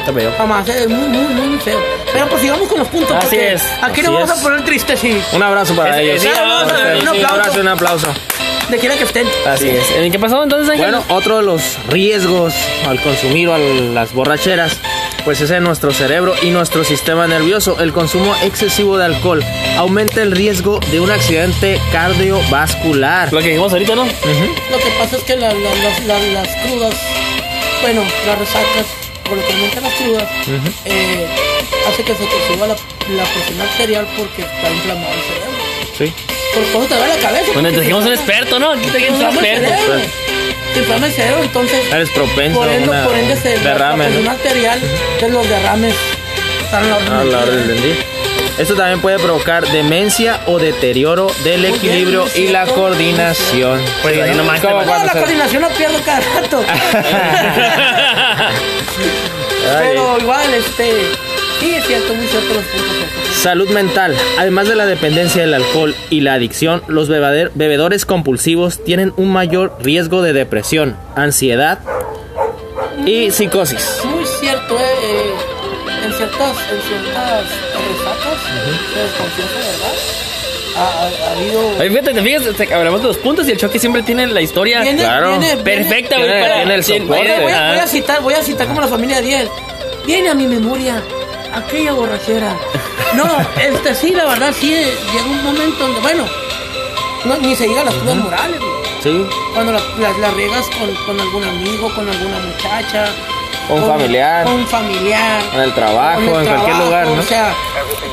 Está 0.00 0.12
feo. 0.12 0.32
Jamás, 0.36 0.68
es 0.68 0.88
muy, 0.88 1.08
muy, 1.08 1.34
muy 1.34 1.58
feo. 1.60 1.78
Pero 2.12 2.26
pues 2.28 2.42
sigamos 2.42 2.68
con 2.68 2.78
los 2.80 2.88
puntos. 2.88 3.12
Así 3.16 3.26
porque 3.26 3.52
es, 3.54 3.62
Aquí 3.82 4.00
así 4.00 4.02
nos 4.02 4.12
vamos 4.14 4.30
es. 4.30 4.38
a 4.38 4.42
poner 4.42 4.64
tristes, 4.64 4.98
sí. 5.00 5.22
Un 5.32 5.42
abrazo 5.42 5.74
para 5.76 6.00
ellos. 6.00 6.20
sí, 6.20 6.28
vamos 6.34 6.48
a 6.50 6.54
vamos 6.66 6.72
a 6.72 6.76
ver, 6.84 6.94
un 6.96 7.00
Sí, 7.00 7.02
un 7.02 7.08
aplauso. 7.08 7.34
abrazo, 7.34 7.60
un 7.60 7.68
aplauso. 7.68 8.06
De 8.68 8.78
quiera 8.78 8.96
que 8.96 9.04
estén. 9.04 9.26
Así 9.46 9.68
es. 9.68 9.90
¿En 9.92 10.10
qué 10.10 10.18
pasó 10.18 10.42
entonces, 10.42 10.68
Ángel? 10.70 10.90
Bueno, 10.90 11.04
otro 11.08 11.36
de 11.38 11.42
los 11.44 11.78
riesgos 11.88 12.54
al 12.88 13.00
consumir 13.02 13.48
o 13.48 13.54
a 13.54 13.58
las 13.58 14.12
borracheras, 14.14 14.78
pues 15.24 15.40
es 15.40 15.50
en 15.50 15.64
nuestro 15.64 15.92
cerebro 15.92 16.34
y 16.42 16.50
nuestro 16.50 16.84
sistema 16.84 17.26
nervioso. 17.26 17.80
El 17.80 17.92
consumo 17.92 18.34
excesivo 18.42 18.98
de 18.98 19.06
alcohol 19.06 19.42
aumenta 19.78 20.22
el 20.22 20.32
riesgo 20.32 20.80
de 20.90 21.00
un 21.00 21.10
accidente 21.10 21.80
cardiovascular. 21.92 23.32
lo 23.32 23.40
que 23.40 23.48
dijimos 23.48 23.72
ahorita, 23.72 23.94
¿no? 23.94 24.04
Lo 24.04 24.78
que 24.78 24.90
pasa 24.98 25.16
es 25.16 25.22
que 25.24 25.36
la- 25.36 25.52
la- 25.52 25.74
las, 25.74 26.04
la- 26.04 26.18
las 26.18 26.48
crudas, 26.66 26.94
bueno, 27.82 28.02
las 28.26 28.38
resacas, 28.38 28.86
por 29.24 29.36
lo 29.38 29.46
que 29.46 29.52
aumentan 29.52 29.82
las 29.84 29.94
crudas, 29.94 30.28
eh, 30.84 31.26
hace 31.88 32.02
que 32.02 32.12
se 32.14 32.24
te 32.24 32.54
suba 32.54 32.66
la, 32.66 32.74
la 33.16 33.24
presión 33.24 33.60
arterial 33.60 34.06
porque 34.16 34.42
está 34.42 34.70
inflamado 34.70 35.12
el 35.14 35.20
cerebro. 35.22 35.54
Sí. 35.96 36.12
Por 36.54 36.62
eso 36.62 36.78
te 36.88 36.94
da 36.94 37.08
la 37.08 37.16
cabeza. 37.16 37.52
Bueno, 37.52 37.68
porque 37.68 37.72
te 37.76 37.80
dijimos 37.80 38.04
te 38.04 38.10
un 38.10 38.16
experto, 38.16 38.58
¿no? 38.58 38.72
Aquí 38.72 38.90
dijimos 38.90 39.20
un 39.20 39.26
experto. 39.26 39.70
Te 40.72 40.78
inflama 40.80 41.06
el 41.06 41.12
cerebro, 41.12 41.42
entonces. 41.44 41.92
Eres 41.92 42.10
propenso 42.10 42.58
Por 42.58 42.68
a 42.68 42.74
ende, 42.74 42.88
una 42.88 43.04
por 43.04 43.16
ende 43.16 43.36
se, 43.36 43.58
derrame, 43.58 44.04
presión 44.04 44.24
¿no? 44.24 44.30
arterial 44.32 44.80
de 45.20 45.28
los 45.30 45.48
derrames 45.48 45.94
están 46.64 46.84
a 46.84 46.88
la 46.88 46.96
orden 46.96 47.12
A 47.12 47.18
del 47.20 47.30
la 47.32 47.38
día. 47.38 47.46
orden 47.52 47.68
del 47.68 47.82
día. 47.82 47.94
Esto 48.58 48.74
también 48.74 49.00
puede 49.00 49.18
provocar 49.18 49.66
demencia 49.68 50.40
o 50.46 50.58
deterioro 50.60 51.26
del 51.42 51.64
equilibrio 51.64 52.24
y 52.36 52.48
la 52.48 52.66
coordinación. 52.66 53.80
Pues 54.02 54.20
ahí 54.20 54.34
nomás 54.36 54.60
¿Cómo 54.60 54.80
No, 54.84 54.94
a 54.94 55.04
la 55.04 55.12
ser? 55.12 55.22
coordinación 55.22 55.62
la 55.62 55.68
pierdo 55.70 55.98
cada 56.04 56.20
rato. 56.20 56.64
Pero 59.78 60.18
igual, 60.18 60.54
este. 60.54 60.92
Sí, 61.64 61.74
es 61.74 61.86
cierto, 61.86 62.12
muy 62.14 62.26
cierto 62.26 62.54
los 62.54 62.64
puntos. 62.64 63.36
Salud 63.42 63.68
mental. 63.70 64.14
Además 64.38 64.68
de 64.68 64.74
la 64.76 64.84
dependencia 64.86 65.40
del 65.42 65.54
alcohol 65.54 65.94
y 66.10 66.20
la 66.20 66.34
adicción, 66.34 66.82
los 66.88 67.08
bebedores 67.08 68.04
compulsivos 68.04 68.84
tienen 68.84 69.14
un 69.16 69.32
mayor 69.32 69.76
riesgo 69.80 70.20
de 70.20 70.32
depresión, 70.34 70.96
ansiedad 71.16 71.78
y 73.06 73.30
psicosis. 73.30 74.00
Muy 74.04 74.24
cierto, 74.40 74.78
eh, 74.78 74.82
eh, 74.82 76.04
en 76.06 76.12
ciertas, 76.12 76.56
en 76.70 76.80
ciertas 76.82 77.44
resacas 77.88 78.38
se 78.92 79.00
desconfianza, 79.00 79.56
¿verdad? 79.56 79.94
Ha, 80.76 80.80
ha- 80.82 81.28
ha 81.28 81.32
habido. 81.32 81.68
Oye, 81.78 81.88
fíjate, 81.90 82.14
te 82.14 82.22
fijas, 82.22 82.56
te- 82.56 82.74
hablamos 82.74 83.00
de 83.02 83.08
los 83.08 83.16
puntos 83.18 83.48
y 83.48 83.52
el 83.52 83.58
choque 83.58 83.78
siempre 83.78 84.02
tiene 84.02 84.26
la 84.26 84.40
historia 84.42 84.82
Viene- 84.82 85.02
claro. 85.02 85.38
viene- 85.38 85.54
viene- 85.56 85.62
perfecta. 85.62 86.16
Tiene- 86.16 86.40
para- 86.42 86.54
tiene 86.56 86.74
el 86.74 86.84
soporte. 86.84 87.40
Voy 87.40 87.52
a, 87.52 87.68
voy 87.70 87.78
a 87.78 87.86
citar, 87.86 88.20
voy 88.22 88.34
a 88.34 88.42
citar 88.42 88.66
como 88.66 88.80
la 88.80 88.88
familia 88.88 89.20
10. 89.20 89.48
Viene 90.06 90.28
a 90.28 90.34
mi 90.34 90.46
memoria 90.46 91.00
aquella 91.56 91.92
borrachera. 91.92 92.56
No, 93.14 93.24
este 93.60 93.94
sí, 93.94 94.10
la 94.12 94.24
verdad, 94.24 94.52
sí, 94.58 94.70
llega 95.12 95.24
un 95.24 95.44
momento 95.44 95.84
donde, 95.84 96.00
bueno, 96.00 96.24
no, 97.24 97.36
ni 97.38 97.54
se 97.54 97.64
diga 97.68 97.84
las 97.84 97.94
cosas 97.94 98.16
morales, 98.16 98.58
güey. 98.60 98.74
Sí. 99.02 99.26
Cuando 99.52 99.72
la, 99.72 99.80
la- 99.98 100.18
la 100.18 100.30
riegas 100.30 100.66
con, 100.78 100.92
con 101.06 101.20
algún 101.20 101.44
amigo, 101.44 101.94
con 101.94 102.08
alguna 102.08 102.38
muchacha. 102.38 103.06
Con 103.68 103.82
un 103.82 103.88
familiar. 103.88 104.44
Con 104.44 104.54
un 104.54 104.66
familiar. 104.66 105.42
En 105.54 105.60
el 105.60 105.74
trabajo, 105.74 106.20
con 106.20 106.40
el 106.40 106.46
en 106.48 106.54
cualquier 106.54 106.76
lugar, 106.76 107.06
¿no? 107.06 107.20
O 107.20 107.22
sea, 107.22 107.54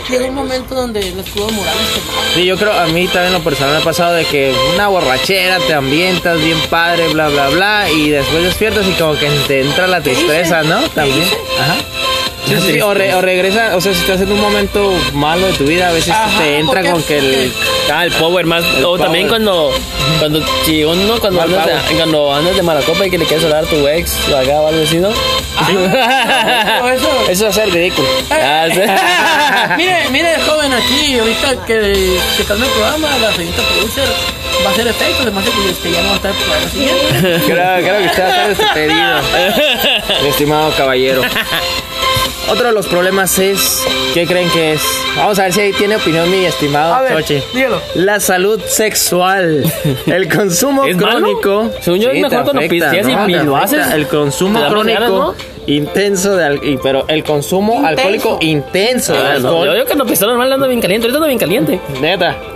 llega 0.10 0.26
un 0.28 0.36
momento 0.36 0.76
donde 0.76 1.12
los 1.12 1.26
crudos 1.30 1.52
morales 1.54 1.82
te. 1.94 2.36
Sí, 2.36 2.46
yo 2.46 2.58
creo, 2.58 2.74
a 2.74 2.86
mí 2.88 3.08
también 3.08 3.34
lo 3.34 3.40
personal 3.42 3.76
me 3.76 3.82
ha 3.82 3.84
pasado 3.84 4.14
de 4.14 4.24
que 4.26 4.54
una 4.76 4.88
borrachera, 4.88 5.58
te 5.60 5.74
ambientas 5.74 6.38
bien 6.42 6.58
padre, 6.70 7.08
bla, 7.10 7.28
bla, 7.30 7.50
bla, 7.50 7.90
y 7.92 8.10
después 8.10 8.44
despiertas 8.44 8.86
y 8.88 8.92
como 8.94 9.14
que 9.16 9.30
te 9.48 9.62
entra 9.62 9.88
la 9.88 10.02
tristeza, 10.02 10.64
¿no? 10.64 10.80
También. 10.90 11.28
Ajá. 11.60 11.76
Sí, 12.48 12.56
sí, 12.74 12.82
o, 12.82 12.94
re- 12.94 13.14
o 13.16 13.22
regresa, 13.22 13.76
o 13.78 13.82
sea, 13.82 13.94
si 13.94 14.00
estás 14.02 14.20
en 14.22 14.32
un 14.32 14.40
momento 14.42 14.94
malo 15.14 15.46
de 15.48 15.54
tu 15.54 15.64
vida, 15.66 15.90
a 15.90 15.92
veces 15.92 16.10
Ajá, 16.14 16.42
te 16.42 16.58
entra 16.60 16.82
porque- 16.82 16.92
con 16.92 17.04
que 17.04 17.18
el... 17.20 17.54
Ah, 17.92 18.06
el 18.06 18.12
power 18.14 18.46
más. 18.46 18.64
El 18.78 18.86
o 18.86 18.98
también 18.98 19.28
power. 19.28 19.42
cuando. 19.42 19.72
Cuando. 20.20 20.42
Si 20.66 20.84
uno, 20.84 21.20
cuando 21.20 21.42
andas, 21.42 21.66
de, 21.66 21.96
cuando 21.98 22.34
andas 22.34 22.56
de 22.56 22.62
maracopa 22.64 23.06
y 23.06 23.10
que 23.12 23.18
le 23.18 23.26
quieres 23.26 23.44
hablar 23.44 23.66
a 23.66 23.68
tu 23.68 23.86
ex 23.88 24.14
o 24.32 24.38
acá 24.38 24.62
o 24.62 24.68
algo 24.68 24.84
así, 24.84 24.98
¿no? 24.98 25.10
Pero 25.68 26.90
eso. 26.94 27.10
Eso 27.30 27.48
es 27.48 27.58
el 27.58 27.72
ridículo. 27.72 28.08
Ah, 28.30 28.68
sí. 28.72 28.80
mire, 29.78 29.98
mire, 30.12 30.36
joven, 30.48 30.72
aquí, 30.74 31.20
ahorita 31.20 31.66
que, 31.66 32.18
que 32.38 32.42
está 32.44 32.54
en 32.56 32.64
el 32.64 32.70
programa, 32.70 33.10
la 33.22 33.32
señorita 33.34 33.62
producer 33.64 34.08
va 34.66 34.70
a 34.70 34.74
hacer 34.74 34.88
efectos, 34.88 35.22
además 35.22 35.46
de 35.46 35.52
que 35.52 35.70
este, 35.70 35.92
ya 35.92 36.02
no 36.02 36.08
va 36.10 36.14
a 36.14 36.16
estar 36.18 36.32
para 36.34 36.62
la 36.62 36.70
siguiente. 36.70 37.46
Creo, 37.46 37.82
creo 37.82 37.98
que 38.00 38.06
usted 38.06 38.24
va 38.24 38.28
a 38.28 38.48
estar 38.52 38.58
despedido. 38.58 40.22
Mi 40.22 40.28
estimado 40.30 40.72
caballero. 40.78 41.22
Otro 42.50 42.68
de 42.68 42.74
los 42.74 42.88
problemas 42.88 43.38
es, 43.40 43.86
¿qué 44.14 44.26
creen 44.28 44.50
que 44.50 44.74
es? 44.74 44.82
Vamos 45.16 45.40
a 45.40 45.44
ver 45.44 45.54
si 45.54 45.62
ahí 45.62 45.72
tiene 45.74 45.96
opinión 45.96 46.30
mi 46.30 46.44
estimado 46.46 46.94
A 46.96 47.02
ver, 47.02 47.14
Xochi. 47.14 47.42
dígalo. 47.54 47.82
La 47.96 48.20
salud 48.20 48.60
sexual. 48.66 49.64
El 50.06 50.28
consumo 50.28 50.84
¿Es 50.86 50.98
malo? 50.98 51.20
crónico. 51.40 51.72
Según 51.82 52.00
yo, 52.02 52.10
es 52.10 52.16
te 52.16 52.22
mejor 52.30 52.44
cuando 52.44 52.60
afecta, 52.60 52.92
pisteas 52.92 53.08
y- 53.08 53.16
¿no? 53.16 53.30
y 53.30 53.34
lo 53.46 53.56
haces, 53.56 53.88
El 53.92 54.08
consumo 54.08 54.68
crónico 54.68 55.00
¿no? 55.08 55.36
intenso 55.68 56.36
de 56.36 56.44
al- 56.46 56.60
pero 56.84 57.06
el 57.08 57.24
consumo 57.24 57.74
Intenso. 57.76 57.88
alcohólico 58.00 58.38
intenso 58.42 59.14
de 59.14 59.20
Ah, 59.20 59.24
no, 59.40 59.48
alcohol. 59.50 59.68
yo, 59.68 59.76
yo 59.78 59.86
cuando 59.86 60.06
pisteo 60.06 60.28
normal 60.28 60.52
ando 60.52 60.68
bien 60.68 60.82
caliente, 60.82 61.06
ahorita 61.08 61.18
ando 61.18 61.28
bien 61.28 61.40
caliente. 61.40 61.80
Neta. 62.02 62.36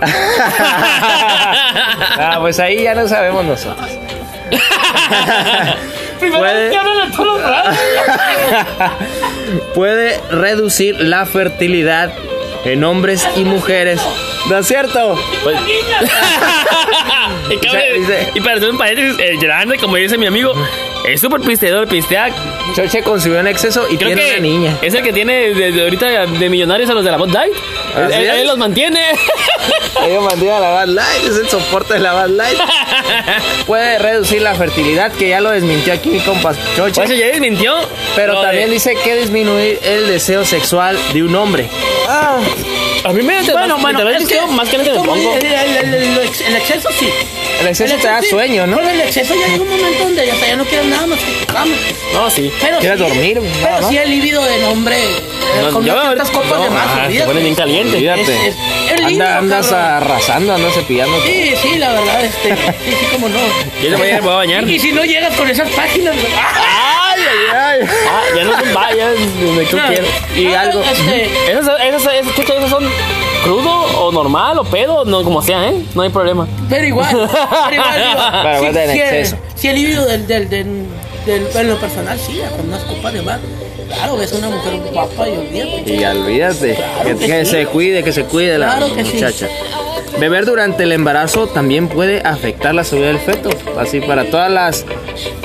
ah, 2.18 2.38
pues 2.40 2.58
ahí 2.60 2.82
ya 2.82 2.94
no 2.94 3.08
sabemos 3.08 3.44
nosotros. 3.44 3.88
Puede- 6.18 6.70
que 6.70 6.76
hablan 6.76 7.00
a 7.00 7.10
todos 7.16 7.26
los 7.40 7.42
raros. 7.50 7.76
puede 9.74 10.20
reducir 10.30 11.00
la 11.00 11.26
fertilidad 11.26 12.12
en 12.64 12.82
hombres 12.84 13.26
y 13.36 13.44
mujeres. 13.44 14.00
¿No 14.48 14.58
es 14.58 14.66
cierto? 14.66 15.18
Pues- 15.42 15.56
y, 17.50 17.54
dice- 18.00 18.32
para 18.42 18.56
hacer 18.56 18.70
un 18.70 18.78
paréntesis, 18.78 19.16
el 19.18 19.38
grande, 19.38 19.78
como 19.78 19.96
dice 19.96 20.16
mi 20.18 20.26
amigo, 20.26 20.52
es 21.06 21.20
súper 21.20 21.40
pisteador, 21.40 21.86
pistea. 21.88 22.28
Choche 22.74 23.02
consumió 23.02 23.38
en 23.40 23.46
exceso 23.46 23.86
y 23.88 23.96
Creo 23.96 24.08
tiene 24.08 24.22
que 24.24 24.30
una 24.32 24.40
niña. 24.40 24.76
es 24.82 24.92
el 24.94 25.02
que 25.02 25.12
tiene 25.12 25.54
desde 25.54 25.82
ahorita 25.82 26.26
de 26.26 26.48
millonarios 26.48 26.90
a 26.90 26.94
los 26.94 27.04
de 27.04 27.10
la. 27.12 27.50
Así 27.94 28.14
Él, 28.14 28.26
es. 28.26 28.34
él 28.40 28.46
los 28.48 28.58
mantiene. 28.58 29.00
Ellos 30.04 30.22
mantienen 30.24 30.60
la 30.60 30.68
Bad 30.70 30.86
Light, 30.88 31.24
es 31.24 31.36
el 31.38 31.48
soporte 31.48 31.94
de 31.94 32.00
la 32.00 32.12
Bad 32.12 32.28
Light. 32.28 32.58
Puede 33.66 33.98
reducir 33.98 34.42
la 34.42 34.54
fertilidad, 34.54 35.10
que 35.12 35.28
ya 35.30 35.40
lo 35.40 35.50
desmintió 35.50 35.92
aquí 35.94 36.10
mi 36.10 36.20
compa 36.20 36.54
Choche. 36.76 36.94
Por 36.94 37.04
eso 37.04 37.14
ya 37.14 37.26
desmintió. 37.26 37.74
Pero 38.14 38.40
también 38.40 38.70
dice 38.70 38.94
que 39.02 39.16
disminuir 39.16 39.78
el 39.82 40.06
deseo 40.06 40.44
sexual 40.44 40.98
de 41.12 41.22
un 41.22 41.34
hombre. 41.34 41.68
A 42.08 43.12
mí 43.12 43.22
me 43.22 43.40
Bueno, 43.42 43.78
bueno, 43.78 44.04
me 44.04 44.16
es 44.16 44.26
que, 44.26 44.40
más 44.48 44.68
que 44.68 44.78
me 44.78 44.84
pongo. 44.90 45.14
El, 45.36 45.44
el- 45.46 45.76
el- 45.76 45.94
el- 45.94 46.18
el 46.18 46.56
exceso 46.56 46.88
sí. 46.98 47.08
El 47.60 47.68
exceso 47.68 47.94
El 47.94 48.00
te 48.00 48.08
da 48.08 48.20
sí, 48.20 48.28
sueño, 48.30 48.66
¿no? 48.66 48.76
Pero 48.78 48.90
el 48.90 49.00
exceso 49.00 49.34
ya 49.34 49.46
llega 49.48 49.62
un 49.62 49.70
momento 49.70 50.04
donde 50.04 50.26
ya, 50.26 50.34
ya 50.46 50.56
no 50.56 50.64
quieres 50.64 50.86
nada 50.88 51.06
más 51.06 51.18
que. 51.18 51.46
No, 52.12 52.30
sí. 52.30 52.52
Pero 52.60 52.78
¿Quieres 52.78 52.98
sí, 52.98 53.04
dormir? 53.06 53.40
Pero 53.62 53.88
sí 53.88 53.96
el 53.96 54.10
líbido 54.10 54.44
del 54.44 54.64
hombre 54.64 54.96
No, 55.62 55.70
con 55.70 55.84
yo- 55.84 55.92
unas 55.92 56.04
ciertas 56.06 56.30
copas 56.30 56.50
no, 56.58 56.64
de 56.64 56.70
más. 56.70 56.86
ah, 56.88 57.08
se 57.10 57.20
pone 57.22 57.40
bien 57.40 57.54
caliente. 57.54 57.98
Es 57.98 58.56
lindo, 59.08 59.24
Anda- 59.24 59.38
andas 59.38 59.72
arrasando, 59.72 60.54
andas 60.54 60.74
cepillando. 60.74 61.20
Sí, 61.22 61.54
sí, 61.62 61.78
la 61.78 61.92
verdad, 61.92 62.24
este, 62.24 62.50
sí, 62.54 62.90
sí, 63.00 63.06
como 63.12 63.28
no. 63.28 63.38
Yo 63.82 63.90
le 63.90 63.96
voy 63.96 64.10
a, 64.10 64.20
voy 64.20 64.32
a 64.32 64.36
bañar. 64.36 64.68
Y 64.68 64.78
si 64.78 64.92
no 64.92 65.04
llegas 65.04 65.34
con 65.36 65.48
esas 65.48 65.68
páginas. 65.70 66.14
¡Ay, 66.16 67.22
ay, 67.22 67.80
ay! 67.82 67.88
Ah, 68.08 68.22
ya 68.36 68.44
no 68.44 68.52
son 68.60 68.74
vallas 68.74 69.14
donde 69.40 69.64
tú 69.66 69.76
No, 69.76 69.86
quieras. 69.88 70.08
Y 70.36 70.46
ah, 70.52 70.60
algo- 70.62 70.82
Este, 70.82 71.24
Esas, 71.50 71.80
esas, 71.80 72.14
esas, 72.14 72.38
esas 72.50 72.70
son 72.70 72.84
crudo 73.44 73.70
o 74.00 74.12
normal 74.12 74.58
o 74.58 74.64
pedo, 74.64 75.04
no, 75.04 75.22
como 75.22 75.40
sea, 75.42 75.68
¿eh? 75.68 75.82
No 75.94 76.02
hay 76.02 76.10
problema. 76.10 76.46
pero 76.68 76.84
igual, 76.84 77.08
pero 77.70 77.74
igual, 77.74 78.02
digo, 78.02 78.72
Pero 78.72 78.92
si, 78.92 79.00
el- 79.00 79.26
si 79.54 79.68
el 79.68 79.74
líbido 79.76 80.04
del, 80.06 80.26
del, 80.26 80.48
del, 80.48 80.86
del, 81.26 81.46
en 81.54 81.68
lo 81.68 81.76
personal, 81.78 82.18
sí, 82.18 82.40
con 82.56 82.68
unas 82.68 82.82
copas 82.84 83.12
de 83.12 83.22
más. 83.22 83.38
Claro, 83.88 84.16
ves 84.16 84.32
una 84.32 84.48
mujer 84.48 84.80
guapa 84.92 85.28
y 85.28 85.32
olvídate. 85.36 85.94
Y 85.94 86.04
olvídate, 86.04 86.74
Claro 86.74 87.04
que, 87.04 87.16
que 87.16 87.26
que 87.26 87.44
sí. 87.44 87.50
se 87.50 87.66
cuide, 87.66 88.02
que 88.02 88.12
se 88.12 88.24
cuide 88.24 88.58
la 88.58 88.80
sí. 88.80 88.92
muchacha. 89.14 89.46
beber 90.18 90.46
durante 90.46 90.82
el 90.84 90.92
embarazo 90.92 91.46
también 91.46 91.88
puede 91.88 92.20
afectar 92.24 92.74
la 92.74 92.82
salud 92.84 93.04
del 93.04 93.18
feto. 93.20 93.50
Así 93.78 94.00
para 94.00 94.24
todas 94.24 94.50
las 94.50 94.84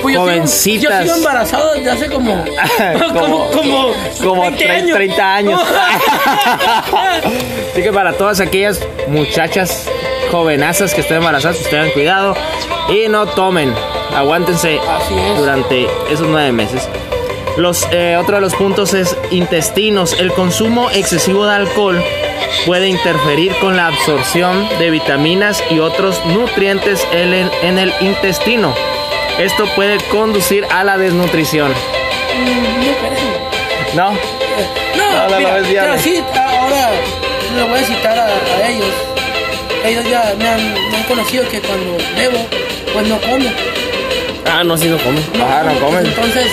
Pues 0.00 0.14
yo 0.14 0.18
sigo- 0.20 0.20
jovencitas. 0.22 1.04
yo 1.04 1.14
sigo 1.14 1.16
embarazado 1.18 1.74
desde 1.74 1.90
hace 1.90 2.06
como. 2.10 2.44
Como- 3.12 3.46
como. 3.50 3.92
como 4.24 4.42
20 4.42 4.66
tre- 4.66 4.92
30 4.92 5.34
años. 5.34 5.60
Así 7.72 7.82
que 7.82 7.92
para 7.92 8.12
todas 8.14 8.40
aquellas 8.40 8.80
muchachas 9.08 9.86
jovenazas 10.30 10.94
que 10.94 11.02
estén 11.02 11.18
embarazadas, 11.18 11.58
tengan 11.70 11.90
cuidado 11.90 12.34
y 12.88 13.08
no 13.08 13.26
tomen. 13.26 13.72
Aguántense 14.14 14.76
es. 14.76 15.36
durante 15.38 15.86
esos 16.10 16.26
nueve 16.28 16.52
meses. 16.52 16.88
Los, 17.56 17.86
eh, 17.90 18.16
otro 18.18 18.36
de 18.36 18.40
los 18.40 18.54
puntos 18.54 18.94
es 18.94 19.16
intestinos. 19.30 20.14
El 20.18 20.32
consumo 20.32 20.90
excesivo 20.90 21.46
de 21.46 21.54
alcohol 21.56 22.02
puede 22.66 22.88
interferir 22.88 23.54
con 23.56 23.76
la 23.76 23.88
absorción 23.88 24.66
de 24.78 24.90
vitaminas 24.90 25.62
y 25.70 25.78
otros 25.78 26.24
nutrientes 26.26 27.06
en 27.12 27.32
el, 27.34 27.50
en 27.62 27.78
el 27.78 27.92
intestino. 28.00 28.74
Esto 29.38 29.66
puede 29.74 29.98
conducir 30.08 30.66
a 30.70 30.84
la 30.84 30.98
desnutrición. 30.98 31.72
Mm, 31.72 33.96
no. 33.96 34.10
¿No? 34.10 34.18
No, 34.96 35.28
No, 35.28 35.38
mira, 35.38 35.60
pero 35.82 35.98
sí, 35.98 36.22
ahora 36.34 36.90
le 37.54 37.62
voy 37.64 37.78
a 37.78 37.84
citar 37.84 38.18
a, 38.18 38.26
a 38.26 38.68
ellos. 38.68 38.86
Ellos 39.84 40.04
ya 40.08 40.34
me 40.38 40.48
han, 40.48 40.74
me 40.90 40.96
han 40.96 41.02
conocido 41.04 41.48
que 41.48 41.60
cuando 41.60 41.96
bebo, 42.16 42.46
pues 42.92 43.08
no 43.08 43.18
como. 43.20 43.48
Ah, 44.46 44.64
no, 44.64 44.76
sí 44.76 44.86
no 44.86 44.98
come. 44.98 45.20
Ah, 45.40 45.62
no 45.64 45.78
comen. 45.80 46.06
Entonces, 46.06 46.46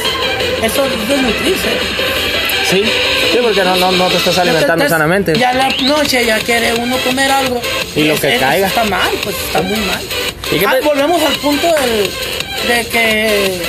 eso 0.63 0.86
es 0.86 1.08
desnutrirse. 1.10 1.69
Sí, 2.69 2.84
sí, 3.32 3.39
porque 3.41 3.63
no, 3.63 3.75
no, 3.78 3.91
no 3.93 4.08
te 4.08 4.17
estás 4.17 4.38
alimentando 4.38 4.73
Entonces, 4.73 4.89
sanamente. 4.91 5.34
Ya 5.39 5.54
la 5.54 5.69
noche 5.82 6.23
ya 6.25 6.38
quiere 6.39 6.73
uno 6.75 6.97
comer 6.97 7.32
algo. 7.32 7.60
Y 7.95 8.04
lo 8.04 8.15
que 8.15 8.38
caiga. 8.38 8.67
Está 8.67 8.84
mal, 8.84 9.10
pues 9.23 9.36
está 9.36 9.62
muy 9.62 9.78
mal. 9.80 9.99
¿Y 10.52 10.60
qué 10.60 10.65
Ah, 10.67 10.75
te- 10.80 10.86
volvemos 10.86 11.21
al 11.21 11.34
punto 11.38 11.65
del, 11.67 12.10
de 12.67 12.88
que 12.89 13.62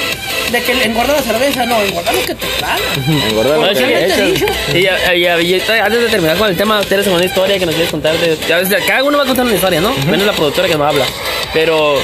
de 0.52 0.61
que 0.64 0.72
engorda 0.85 1.12
la 1.14 1.22
cerveza. 1.22 1.64
No, 1.64 1.80
engorda 1.80 2.12
lo 2.12 2.20
que 2.26 2.35
te 2.35 2.46
traga. 2.59 2.78
Engorda 3.30 3.56
lo 3.56 3.68
que 3.68 3.74
te 3.74 4.22
dicho. 4.33 4.46
Y, 4.74 4.83
ya- 4.83 5.14
y 5.14 5.20
ya- 5.22 5.85
antes 5.85 6.00
de 6.02 6.09
terminar 6.09 6.37
con 6.37 6.48
el 6.50 6.56
tema, 6.56 6.80
¿tienes 6.83 7.06
alguna 7.06 7.24
historia 7.24 7.59
que 7.59 7.64
nos 7.66 7.74
quieres 7.74 7.90
contar? 7.90 8.18
De, 8.18 8.37
ya 8.48 8.59
ves, 8.59 8.68
cada 8.87 9.02
uno 9.04 9.16
va 9.16 9.24
a 9.24 9.26
contar 9.26 9.46
una 9.46 9.54
historia, 9.54 9.80
¿no? 9.80 9.94
Menos 10.11 10.26
la 10.26 10.33
productora 10.33 10.68
que 10.68 10.74
nos 10.74 10.88
habla. 10.88 11.04
Pero, 11.54 11.94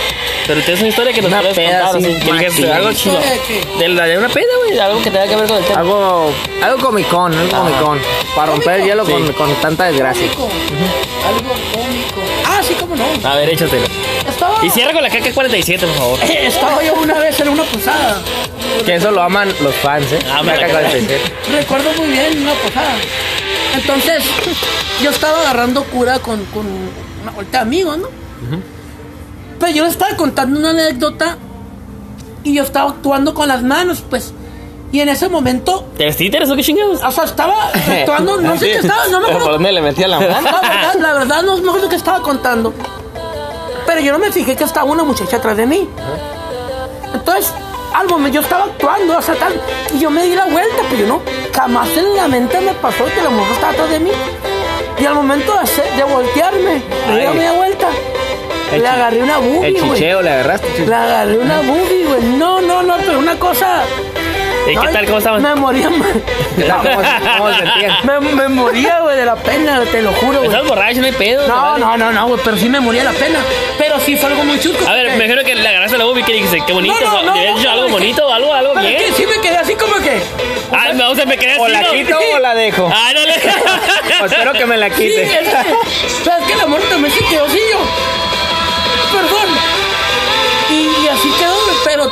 pero 0.47 0.61
tienes 0.63 0.81
una 0.81 0.89
historia 0.89 1.13
que 1.13 1.23
nos 1.23 1.31
Una 1.31 1.41
puedes 1.41 1.57
peda 1.57 1.91
contar, 1.91 2.11
así, 2.11 2.21
que 2.65 2.73
algo 2.73 2.93
chido. 2.93 3.19
¿Historia 3.21 3.31
de? 3.79 3.79
De, 3.79 3.89
la, 3.89 4.05
de 4.07 4.19
una 4.19 4.29
peda, 4.29 4.47
güey, 4.65 4.79
algo 4.79 5.03
que 5.03 5.11
tenga 5.11 5.27
que 5.27 5.37
ver 5.37 5.47
con 5.49 5.57
el 5.59 5.65
tema. 5.65 5.81
Algo, 5.81 6.33
algo 6.63 6.79
comicón, 6.79 7.33
algo 7.35 7.51
comicón. 7.59 8.01
Para 8.35 8.53
romper 8.53 8.81
el 8.81 8.87
hielo 8.87 9.05
con, 9.05 9.27
Sí. 9.27 9.33
con 9.33 9.55
tanta 9.57 9.85
desgracia. 9.87 10.27
Cómico. 10.29 10.49
Algo 11.27 11.41
cómico. 11.73 12.21
Ah, 12.47 12.61
sí, 12.63 12.75
cómo 12.79 12.95
no. 12.97 13.05
A 13.29 13.35
ver, 13.37 13.51
échatelo. 13.51 13.87
Estaba, 14.29 14.65
Y 14.65 14.71
cierra 14.71 14.93
con 14.93 15.03
la 15.03 15.11
caca 15.11 15.33
47, 15.33 15.87
por 15.87 15.97
favor. 15.97 16.19
estaba 16.23 16.83
yo 16.83 16.95
una 16.95 17.19
vez 17.19 17.39
en 17.41 17.49
una 17.49 17.63
posada. 17.65 18.23
Que 18.85 18.95
eso 18.97 19.11
lo 19.11 19.23
aman 19.23 19.49
los 19.63 19.75
fans, 19.77 20.13
¿eh? 20.13 20.19
Ah, 20.31 20.43
me 20.43 20.53
la 20.53 20.61
Caca 20.61 20.67
caca. 20.73 20.81
47. 20.91 21.21
Recuerdo 21.53 21.93
muy 21.95 22.09
bien 22.09 22.43
una 22.43 22.53
posada. 22.55 22.95
Entonces, 23.75 24.23
yo 25.03 25.11
estaba 25.11 25.41
agarrando 25.41 25.85
cura 25.85 26.19
con, 26.19 26.45
con 26.47 26.67
una 27.23 27.33
vuelta 27.33 27.59
de 27.59 27.63
amigos, 27.63 27.99
¿no? 27.99 28.09
Pero 29.59 29.73
yo 29.73 29.85
le 29.85 29.91
estaba 29.91 30.17
contando 30.17 30.59
una 30.61 30.71
anécdota 30.71 31.37
y 32.45 32.55
yo 32.55 32.63
estaba 32.63 32.91
actuando 32.91 33.35
con 33.35 33.49
las 33.49 33.63
manos, 33.63 34.03
pues. 34.09 34.33
Y 34.93 35.01
en 35.01 35.09
ese 35.09 35.29
momento, 35.29 35.85
¿Te 35.97 36.05
vestiste 36.05 36.43
eso? 36.43 36.55
¿Qué 36.55 36.63
chingados? 36.63 37.03
o 37.03 37.11
sea, 37.11 37.25
estaba 37.25 37.69
actuando, 37.71 38.41
no 38.41 38.57
sé 38.57 38.67
qué 38.73 38.79
estaba, 38.79 39.07
no 39.09 39.19
me 39.21 39.27
¿Por 39.27 39.35
acuerdo. 39.37 39.53
dónde 39.55 39.73
le 39.73 39.81
metía 39.83 40.07
la 40.09 40.21
La 40.21 40.41
mano? 40.41 40.59
verdad, 40.63 40.95
la 41.01 41.13
verdad 41.13 41.43
no 41.43 41.57
me 41.59 41.69
acuerdo 41.69 41.89
qué 41.89 41.97
estaba 41.97 42.23
contando. 42.23 42.73
Pero 43.87 44.01
yo 44.01 44.13
no 44.13 44.19
me 44.19 44.31
fijé 44.31 44.55
que 44.57 44.65
estaba 44.65 44.91
una 44.91 45.05
muchacha 45.05 45.37
atrás 45.39 45.57
de 45.57 45.67
mí. 45.67 45.89
Entonces, 47.15 47.53
al 47.95 48.07
momento 48.09 48.37
yo 48.37 48.41
estaba 48.43 48.65
actuando, 48.65 49.17
o 49.19 49.23
sea, 49.23 49.35
tal, 49.37 49.55
y 49.95 49.99
yo 49.99 50.11
me 50.11 50.25
di 50.25 50.35
la 50.35 50.45
vuelta, 50.47 50.77
pero 50.91 51.01
yo 51.03 51.07
no, 51.09 51.23
jamás 51.55 51.89
en 51.97 52.15
la 52.17 52.29
mente 52.29 52.61
me 52.61 52.73
pasó 52.75 53.05
que 53.07 53.23
la 53.23 53.31
mujer 53.31 53.53
estaba 53.53 53.73
atrás 53.73 53.91
de 53.91 54.01
mí. 54.01 54.11
Y 54.99 55.05
al 55.05 55.15
momento 55.15 55.53
de, 55.53 55.59
hacer- 55.61 55.97
de 55.97 56.05
voltearme, 56.05 56.83
me 57.09 57.19
di 57.19 57.25
la 57.25 57.33
media 57.33 57.53
vuelta, 57.53 57.89
El 58.73 58.83
le 58.83 58.89
agarré 58.89 59.23
una 59.23 59.37
El 59.37 59.41
boobie, 59.43 59.71
güey. 59.81 59.93
chicheo 59.95 60.23
le 60.23 60.31
agarraste. 60.31 60.69
chico. 60.77 60.89
Le 60.89 60.95
agarré 60.95 61.39
una 61.39 61.61
boobie, 61.61 62.05
güey. 62.05 62.23
No, 62.37 62.61
no, 62.61 62.83
no, 62.83 62.97
pero 62.99 63.19
una 63.19 63.37
cosa. 63.37 63.83
¿Y 64.69 64.77
qué 64.77 64.89
tal? 64.89 65.07
¿Cómo 65.07 65.19
estaban? 65.19 65.41
Me 65.43 65.55
moría. 65.55 65.89
¿Qué 66.57 66.63
tal? 66.65 66.79
¿Cómo, 66.83 67.03
cómo 67.39 67.55
sentían? 67.57 67.93
Me, 68.03 68.19
me 68.35 68.49
moría, 68.49 68.99
güey, 69.01 69.17
de 69.17 69.25
la 69.25 69.37
pena, 69.37 69.81
te 69.93 70.03
lo 70.03 70.11
juro, 70.15 70.39
güey. 70.39 70.51
¿Estás 70.51 70.67
borracho? 70.67 70.99
No 71.01 71.07
hay 71.07 71.13
pedo. 71.13 71.47
No, 71.47 71.79
no, 71.79 71.97
no, 71.97 72.11
no, 72.11 72.27
güey, 72.27 72.41
pero 72.45 72.57
sí 72.57 72.69
me 72.69 72.81
moría 72.81 73.05
la 73.05 73.13
pena. 73.13 73.39
Pero 73.79 74.01
sí 74.01 74.17
fue 74.17 74.29
algo 74.31 74.43
muy 74.43 74.59
chusco. 74.59 74.85
A 74.89 74.95
ver, 74.95 75.11
me 75.11 75.25
imagino 75.25 75.45
que 75.45 75.55
le 75.55 75.69
agarraste 75.69 75.97
la 75.97 76.05
boobie 76.05 76.25
que 76.25 76.33
dijiste, 76.33 76.61
qué 76.67 76.73
bonito. 76.73 76.97
No, 77.01 77.13
no, 77.13 77.23
no, 77.23 77.35
¿Le 77.35 77.41
habías 77.49 77.57
no, 77.59 77.63
no, 77.63 77.71
algo 77.71 77.89
bonito? 77.91 78.33
¿Algo, 78.33 78.53
algo 78.53 78.73
Pero 78.75 78.89
bien? 78.89 79.01
es 79.01 79.07
que 79.07 79.13
sí 79.13 79.27
me 79.27 79.41
quedé 79.41 79.57
así 79.57 79.75
como 79.77 79.95
que. 80.03 80.21
Ah, 80.73 80.93
no, 80.95 81.11
o 81.11 81.15
sea, 81.15 81.27
me 81.27 81.39
quedé 81.39 81.53
así. 81.53 81.61
¿O 81.61 81.69
la 81.69 81.83
¿no? 81.83 81.91
quito 81.93 82.19
o 82.35 82.39
la 82.41 82.55
dejo? 82.57 82.91
Ah, 82.93 83.13
no, 83.15 83.21
le... 83.25 83.35
Pues 84.19 84.33
espero 84.33 84.53
que 84.53 84.67
me 84.67 84.77
la 84.77 84.89
Sí, 84.89 84.95
quite. 84.97 85.23
es 85.23 85.31
que. 85.31 85.47
Pero 86.25 86.37
es 86.39 86.45
que 86.49 86.57
la 86.57 86.67
morra 86.67 86.83
también 86.91 87.15
se 87.15 87.25
quedó 87.27 87.45
así 87.45 87.61
yo. 87.71 87.79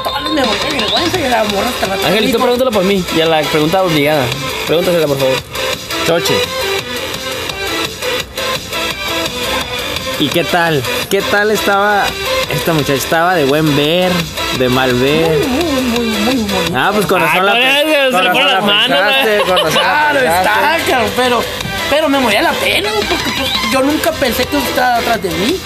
Todas 0.05 0.23
me 0.23 0.45
moría 0.45 0.65
de 0.71 0.77
vergüenza 0.79 1.19
y 1.19 1.29
la 1.29 1.45
morra 1.45 1.71
de 1.81 1.87
mí, 1.97 2.05
Angelito, 2.07 2.39
pregúntalo 2.39 2.71
por 2.71 2.85
mí. 2.85 3.05
Ya 3.17 3.27
la 3.27 3.41
pregunta 3.43 3.83
obligada. 3.83 4.25
Pregúntasela, 4.67 5.07
por 5.07 5.19
favor. 5.19 5.35
Choche. 6.07 6.35
¿Y 10.21 10.29
qué 10.29 10.45
tal? 10.45 10.83
¿Qué 11.11 11.21
tal 11.23 11.51
estaba 11.51 12.05
esta 12.51 12.73
muchacha? 12.73 12.95
¿Estaba 12.95 13.35
de 13.35 13.45
buen 13.45 13.77
ver? 13.77 14.13
¿De 14.59 14.69
mal 14.69 14.95
ver? 14.95 15.39
Muy, 15.49 15.65
muy, 15.65 16.07
muy, 16.07 16.37
muy. 16.37 16.47
Ah, 16.75 16.91
pues 16.95 17.07
con 17.07 17.21
Ah, 17.21 17.27
razón 17.27 17.47
la 17.47 17.53
con 17.53 18.25
razón 18.25 18.47
la 18.47 18.61
pensaste, 18.61 19.39
¿no? 19.39 19.45
con 19.45 19.57
razón 19.59 19.75
la 19.75 19.81
Claro, 19.81 20.19
está, 20.21 21.09
pero, 21.17 21.43
pero 21.91 22.09
me 22.09 22.19
moría 22.19 22.43
la 22.43 22.53
pena, 22.53 22.91
porque 23.09 23.31
pues, 23.39 23.51
yo 23.73 23.81
nunca 23.83 24.11
pensé 24.13 24.45
que 24.47 24.57
usted 24.57 24.71
estaba 24.71 24.97
atrás 24.97 25.23
de 25.23 25.31
mí. 25.31 25.61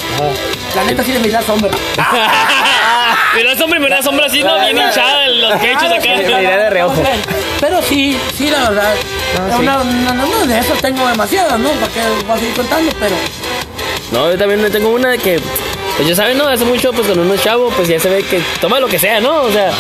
La 0.75 0.85
neta 0.85 1.03
sí 1.03 1.13
le 1.13 1.19
miré 1.21 1.33
la 1.33 1.43
sombra. 1.43 1.71
Pero 3.35 3.51
esa 3.51 3.65
hombre, 3.65 3.79
una 3.85 4.03
sombra 4.03 4.27
así, 4.27 4.43
¿no? 4.43 4.59
Bien 4.61 4.77
hinchada 4.77 5.27
en 5.27 5.41
los 5.41 5.61
pechos 5.61 5.83
Ah, 5.85 5.95
acá. 5.95 6.01
sí, 6.03 6.09
Me 6.09 6.25
miré 6.25 6.57
de 6.59 6.71
reojo. 6.71 7.03
Pero 7.61 7.83
sí, 7.83 8.19
sí, 8.37 8.51
la 8.51 8.69
verdad. 8.71 8.95
Ah, 9.39 9.49
sí. 9.57 9.63
Una- 9.63 10.45
de 10.47 10.59
esas 10.59 10.79
tengo 10.81 11.07
demasiadas, 11.07 11.59
¿no? 11.59 11.71
¿Para 11.71 11.93
qué 11.93 12.01
voy 12.27 12.37
a 12.37 12.39
seguir 12.39 12.55
contando? 12.55 12.93
Pero 12.99 13.17
No, 14.13 14.31
yo 14.31 14.39
también 14.39 14.71
tengo 14.73 14.91
una 14.91 15.11
de 15.11 15.19
que, 15.19 15.41
pues 15.99 16.09
ya 16.09 16.15
saben, 16.15 16.39
¿no? 16.39 16.47
Hace 16.47 16.65
mucho, 16.65 16.93
pues 16.93 17.09
con 17.09 17.19
unos 17.19 17.43
chavos, 17.43 17.75
pues 17.75 17.89
ya 17.89 17.99
se 17.99 18.09
ve 18.09 18.23
que 18.23 18.41
toma 18.61 18.79
lo 18.79 18.87
que 18.87 19.01
sea, 19.01 19.21
¿no? 19.21 19.43
O 19.43 19.51
sea, 19.51 19.71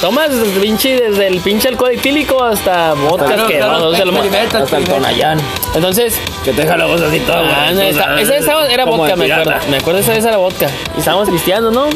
tomas 0.00 0.30
desde 0.30 0.60
pinche, 0.60 0.96
desde 1.00 1.26
el 1.26 1.40
pinche 1.40 1.66
alcohol 1.66 1.90
etílico 1.90 2.44
hasta 2.44 2.94
vodka 2.94 3.26
Claro, 3.26 3.48
que 3.48 3.56
claro, 3.58 3.88
o 3.88 3.94
sea, 3.94 4.04
lo 4.04 4.12
experimenta, 4.12 4.58
Hasta 4.58 4.76
el. 4.76 4.84
Tonayán. 4.84 5.40
Entonces, 5.74 6.14
Que 6.44 6.52
te 6.52 6.62
deja 6.62 6.76
la 6.76 6.86
voz 6.86 7.00
así 7.00 7.18
toda. 7.18 7.40
ah, 7.40 7.72
no, 7.72 7.80
esa, 7.82 8.20
esa, 8.20 8.36
esa 8.36 8.66
era 8.70 8.84
vodka, 8.84 9.16
me 9.16 9.32
acuerdo. 9.32 9.60
Me 9.68 9.76
acuerdo 9.78 9.98
esa 9.98 10.12
vez 10.12 10.24
era 10.24 10.36
vodka. 10.36 10.68
Y 10.96 11.00
estábamos 11.00 11.28
pisteando, 11.28 11.72
¿no? 11.72 11.88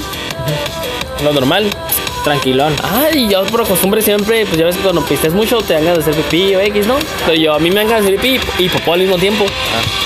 Lo 1.22 1.33
normal. 1.33 1.70
Tranquilón. 2.25 2.75
Ay, 2.83 3.29
yo 3.29 3.45
por 3.45 3.67
costumbre 3.67 4.01
siempre, 4.01 4.47
pues 4.47 4.57
ya 4.57 4.65
ves 4.65 4.77
que 4.77 4.83
cuando 4.83 5.05
pistes 5.05 5.33
mucho 5.33 5.59
te 5.59 5.75
dan 5.75 5.85
ganas 5.85 6.05
de 6.05 6.11
hacer 6.11 6.25
pipí 6.25 6.55
o 6.55 6.61
X, 6.61 6.87
¿no? 6.87 6.95
Pero 7.27 7.39
yo, 7.39 7.55
a 7.55 7.59
mí 7.59 7.69
me 7.71 7.77
dan 7.77 7.89
ganas 7.89 8.05
de 8.05 8.15
hacer 8.15 8.21
pipí 8.21 8.65
y 8.65 8.69
popó 8.69 8.95
al 8.95 9.01
mismo 9.01 9.17
tiempo. 9.17 9.45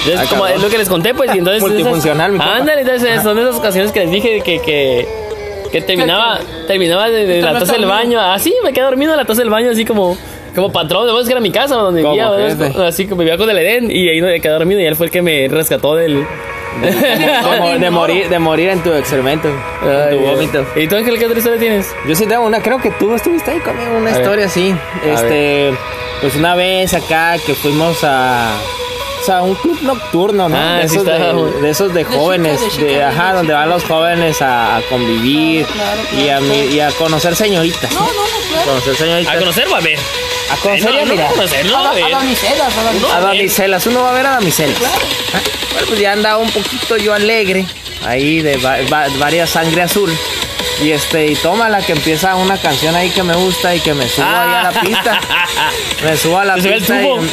Entonces, 0.04 0.26
Ah, 0.26 0.30
como 0.30 0.46
es 0.46 0.62
lo 0.62 0.68
que 0.68 0.78
les 0.78 0.88
conté, 0.88 1.14
pues, 1.14 1.34
y 1.34 1.38
entonces... 1.38 1.62
Multifuncional, 1.68 2.32
mi 2.32 2.38
esas, 2.38 2.46
compa. 2.46 2.60
Ándale, 2.60 2.80
entonces 2.82 3.22
son 3.22 3.38
esas 3.38 3.56
ocasiones 3.56 3.92
que 3.92 4.00
les 4.00 4.10
dije 4.10 4.40
que... 4.40 4.60
que 4.60 5.26
que 5.70 5.80
terminaba, 5.82 6.38
terminaba 6.66 7.10
de, 7.10 7.26
de 7.26 7.42
la 7.42 7.58
taza 7.58 7.72
del 7.72 7.86
baño. 7.86 8.20
Así, 8.20 8.54
me 8.62 8.72
quedé 8.72 8.84
dormido 8.84 9.12
en 9.12 9.18
la 9.18 9.24
taza 9.24 9.42
del 9.42 9.50
baño, 9.50 9.70
así 9.72 9.84
como, 9.84 10.16
como 10.54 10.70
patrón. 10.72 11.06
De 11.06 11.24
que 11.24 11.32
era 11.32 11.40
mi 11.40 11.50
casa 11.50 11.74
donde 11.74 12.02
vivía. 12.02 12.30
Así 12.86 13.06
como 13.06 13.20
vivía 13.20 13.36
con 13.36 13.50
el 13.50 13.58
Edén. 13.58 13.90
Y 13.90 14.08
ahí 14.08 14.22
me 14.22 14.40
quedé 14.40 14.52
dormido. 14.52 14.80
Y 14.80 14.86
él 14.86 14.96
fue 14.96 15.06
el 15.06 15.12
que 15.12 15.22
me 15.22 15.48
rescató 15.48 15.96
del. 15.96 16.24
De, 16.80 17.58
mo- 17.60 17.78
de 17.78 17.90
morir, 17.90 18.28
de 18.28 18.38
morir 18.38 18.68
en 18.70 18.80
tu 18.82 18.92
excremento. 18.92 19.48
En 19.48 20.10
tu 20.10 20.18
vómito. 20.20 20.66
¿Y 20.76 20.86
tú, 20.86 20.96
Ángel, 20.96 21.18
qué 21.18 21.26
otra 21.26 21.38
historia 21.38 21.58
tienes? 21.58 21.94
Yo 22.06 22.14
sí 22.14 22.26
tengo 22.26 22.44
una, 22.46 22.60
creo 22.60 22.78
que 22.78 22.90
tú 22.92 23.14
estuviste 23.14 23.50
ahí 23.52 23.60
conmigo, 23.60 23.90
una 23.96 24.10
A 24.10 24.12
ver. 24.12 24.22
historia 24.22 24.46
así. 24.46 24.74
A 25.02 25.06
Este, 25.14 25.72
pues 26.20 26.34
una 26.36 26.54
vez 26.54 26.92
acá 26.94 27.36
que 27.44 27.54
fuimos 27.54 27.98
a, 28.04 28.56
sea, 29.26 29.42
un 29.42 29.54
club 29.56 29.78
nocturno, 29.82 30.48
¿no? 30.48 30.56
Ah, 30.56 30.76
de, 30.78 30.84
esos 30.84 30.98
está. 30.98 31.12
de, 31.18 31.60
de 31.62 31.70
esos 31.70 31.92
de 31.94 32.04
jóvenes, 32.04 32.60
de 32.78 33.02
ajá, 33.04 33.28
de 33.30 33.36
donde 33.38 33.52
van 33.54 33.68
los 33.68 33.84
jóvenes 33.84 34.40
a, 34.42 34.76
a 34.76 34.82
convivir 34.82 35.66
Claro, 35.66 36.00
claro, 36.10 36.24
y, 36.24 36.28
a, 36.30 36.40
mi- 36.40 36.46
claro. 36.48 36.70
y 36.74 36.80
a 36.80 36.90
conocer 36.92 37.36
señoritas. 37.36 37.92
no, 37.92 38.00
no, 38.00 38.06
no, 38.06 38.12
claro. 38.48 38.64
Conocer 38.70 38.96
señoritas. 38.96 39.34
A 39.34 39.38
conocer 39.38 39.68
o 39.68 39.74
a 39.76 39.80
ver. 39.80 39.98
A 40.50 40.56
conocer 40.58 40.94
y 40.94 40.98
a 40.98 41.04
no, 41.04 41.12
mirar. 41.12 41.30
no 41.36 41.76
A, 41.76 41.90
a 41.90 42.10
damiselas, 42.10 42.76
a 42.76 42.82
damiselas. 42.84 43.12
A 43.14 43.20
damiselas, 43.20 43.86
uno 43.86 44.02
va 44.02 44.10
a 44.10 44.14
ver 44.14 44.26
a 44.26 44.30
damiselas. 44.30 44.78
Claro. 44.78 44.94
Ah, 45.34 45.40
Bueno, 45.72 45.86
pues 45.88 46.00
ya 46.00 46.12
andaba 46.12 46.38
un 46.38 46.50
poquito 46.50 46.96
yo 46.96 47.12
alegre, 47.12 47.66
ahí 48.06 48.40
de 48.42 48.56
va- 48.58 48.78
va- 48.92 49.08
varias 49.18 49.50
sangre 49.50 49.82
azul. 49.82 50.10
Y 50.82 50.90
este, 50.90 51.26
y 51.26 51.34
toma 51.36 51.68
la 51.68 51.80
que 51.80 51.92
empieza 51.92 52.34
una 52.36 52.58
canción 52.58 52.94
ahí 52.94 53.10
que 53.10 53.22
me 53.22 53.34
gusta 53.34 53.74
y 53.74 53.80
que 53.80 53.94
me 53.94 54.08
subo 54.08 54.26
ahí 54.26 54.54
a 54.54 54.62
la 54.70 54.80
pista. 54.80 55.20
Me 56.04 56.16
subo 56.16 56.38
a 56.38 56.44
la 56.44 56.54
el 56.54 56.62
pista 56.62 57.00
tubo. 57.00 57.24
y 57.24 57.30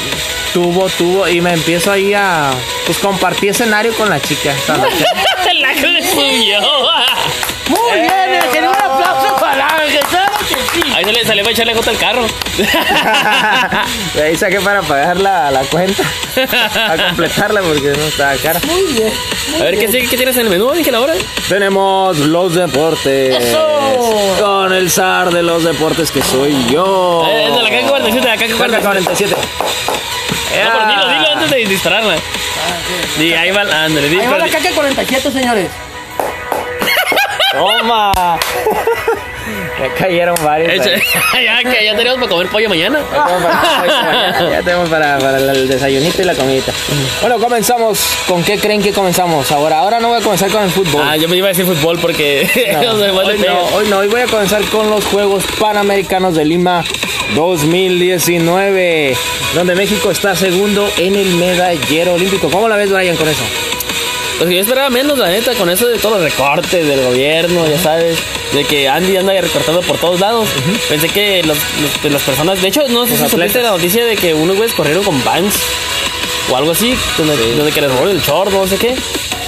tubo, 0.53 0.89
tubo, 0.89 1.27
y 1.27 1.41
me 1.41 1.51
empiezo 1.51 1.91
ahí 1.91 2.13
a 2.13 2.51
pues 2.85 2.97
compartir 2.97 3.49
escenario 3.49 3.93
con 3.95 4.09
la 4.09 4.21
chica. 4.21 4.53
la 5.59 5.73
que 5.73 5.87
le 5.87 6.01
subió. 6.01 6.61
Muy 7.67 7.99
bien. 7.99 8.65
Un 8.65 8.75
aplauso 8.75 9.35
para 9.39 9.67
Ángel. 9.67 9.99
Claro 10.09 10.33
que 10.93 10.97
sí. 10.97 10.97
Ahí 10.97 11.03
se 11.05 11.11
le 11.11 11.25
salió 11.25 11.43
para 11.43 11.53
echarle 11.53 11.73
gota 11.73 11.89
al 11.91 11.97
carro. 11.97 12.25
De 14.15 14.23
ahí 14.23 14.35
saqué 14.37 14.59
para 14.61 14.81
pagar 14.81 15.17
la, 15.19 15.51
la 15.51 15.61
cuenta. 15.65 16.03
A 16.89 16.97
completarla 17.07 17.61
porque 17.61 17.89
no 17.97 18.03
estaba 18.03 18.35
cara. 18.35 18.59
Muy 18.67 18.83
bien. 18.93 19.13
muy 19.51 19.61
A 19.61 19.63
ver, 19.65 19.79
¿qué, 19.79 19.87
bien. 19.87 20.09
qué 20.09 20.17
tienes 20.17 20.35
en 20.37 20.43
el 20.43 20.49
menú, 20.49 20.69
Ángel, 20.71 20.95
ahora? 20.95 21.13
Tenemos 21.49 22.17
los 22.19 22.53
deportes. 22.55 23.35
¡Eso! 23.43 24.35
Con 24.39 24.73
el 24.73 24.89
zar 24.91 25.31
de 25.31 25.43
los 25.43 25.63
deportes 25.63 26.11
que 26.11 26.21
soy 26.21 26.55
yo. 26.69 27.25
Eh, 27.27 27.45
Es 27.47 27.55
de 27.55 27.61
la 27.63 27.69
caca 27.69 27.87
47, 27.87 28.27
la 28.27 28.37
caca 28.37 28.57
Carga 28.57 28.79
47. 28.79 29.35
47. 29.35 29.35
No, 29.35 30.71
pero 30.71 30.85
dilo, 30.87 31.07
dilo 31.09 31.27
antes 31.33 31.49
de 31.49 31.57
dispararla. 31.65 32.15
Di, 33.17 33.33
ahí 33.33 33.51
va, 33.51 33.61
ándale, 33.61 34.07
Ahí 34.07 34.27
va 34.27 34.37
la 34.37 34.47
caca 34.49 34.69
47, 34.73 35.31
señores. 35.31 35.69
Toma. 37.51 38.11
Ya 39.83 39.93
cayeron 39.95 40.35
varios. 40.43 40.85
Ahí. 40.85 41.01
ya 41.43 41.63
que 41.69 41.85
ya 41.85 41.95
tenemos 41.95 42.19
para 42.19 42.29
comer 42.29 42.47
pollo 42.47 42.69
mañana. 42.69 42.99
Ya 43.11 43.25
tenemos 43.25 43.43
para, 43.43 44.49
ya 44.51 44.61
tenemos 44.61 44.89
para, 44.89 45.19
para 45.19 45.37
el 45.37 45.67
desayunito 45.67 46.21
y 46.21 46.25
la 46.25 46.35
comidita. 46.35 46.71
Bueno, 47.21 47.39
comenzamos. 47.39 47.99
¿Con 48.27 48.43
qué 48.43 48.57
creen 48.57 48.81
que 48.81 48.93
comenzamos 48.93 49.51
ahora? 49.51 49.79
Ahora 49.79 49.99
no 49.99 50.09
voy 50.09 50.19
a 50.19 50.23
comenzar 50.23 50.49
con 50.49 50.63
el 50.63 50.69
fútbol. 50.69 51.03
Ah, 51.05 51.17
yo 51.17 51.27
me 51.27 51.37
iba 51.37 51.47
a 51.47 51.49
decir 51.49 51.65
fútbol 51.65 51.99
porque 51.99 52.49
No, 52.81 52.91
hoy, 52.91 53.37
no, 53.39 53.59
hoy 53.75 53.87
no, 53.89 53.97
hoy 53.99 54.07
voy 54.07 54.21
a 54.21 54.27
comenzar 54.27 54.61
con 54.65 54.89
los 54.89 55.05
Juegos 55.05 55.43
Panamericanos 55.59 56.35
de 56.35 56.45
Lima 56.45 56.83
2019, 57.35 59.15
donde 59.55 59.75
México 59.75 60.11
está 60.11 60.35
segundo 60.35 60.87
en 60.97 61.15
el 61.15 61.33
medallero 61.35 62.13
olímpico. 62.13 62.49
¿Cómo 62.49 62.67
la 62.67 62.75
ves, 62.77 62.91
Brian, 62.91 63.15
con 63.15 63.27
eso? 63.27 63.43
Pues 64.39 64.49
yo 64.49 64.59
esperaba 64.59 64.89
menos, 64.89 65.17
la 65.17 65.29
neta, 65.29 65.53
con 65.55 65.69
eso 65.69 65.87
de 65.87 65.97
todos 65.99 66.19
los 66.19 66.23
recortes 66.31 66.85
del 66.87 67.01
gobierno, 67.05 67.65
ya 67.69 67.79
sabes, 67.79 68.17
de 68.51 68.65
que 68.65 68.89
Andy 68.89 69.15
anda 69.15 69.39
recortando 69.39 69.81
por 69.81 69.97
todos 69.97 70.19
lados. 70.19 70.47
Pensé 70.89 71.07
que 71.09 71.43
los, 71.43 71.57
los- 71.81 72.03
de 72.03 72.09
las 72.09 72.21
personas, 72.23 72.61
de 72.61 72.67
hecho, 72.67 72.81
no 72.89 73.05
sé 73.05 73.15
si 73.17 73.23
supiste 73.29 73.61
la 73.61 73.69
noticia 73.71 74.05
de 74.05 74.15
que 74.17 74.33
unos 74.33 74.57
güeyes 74.57 74.75
corrieron 74.75 75.03
con 75.03 75.23
Vans 75.23 75.53
o 76.51 76.57
algo 76.57 76.71
así, 76.71 76.93
donde, 77.17 77.55
donde 77.55 77.71
que 77.71 77.81
les 77.81 77.89
robaron 77.91 78.11
el 78.11 78.21
short, 78.21 78.51
no 78.51 78.67
sé 78.67 78.77
qué. 78.77 78.95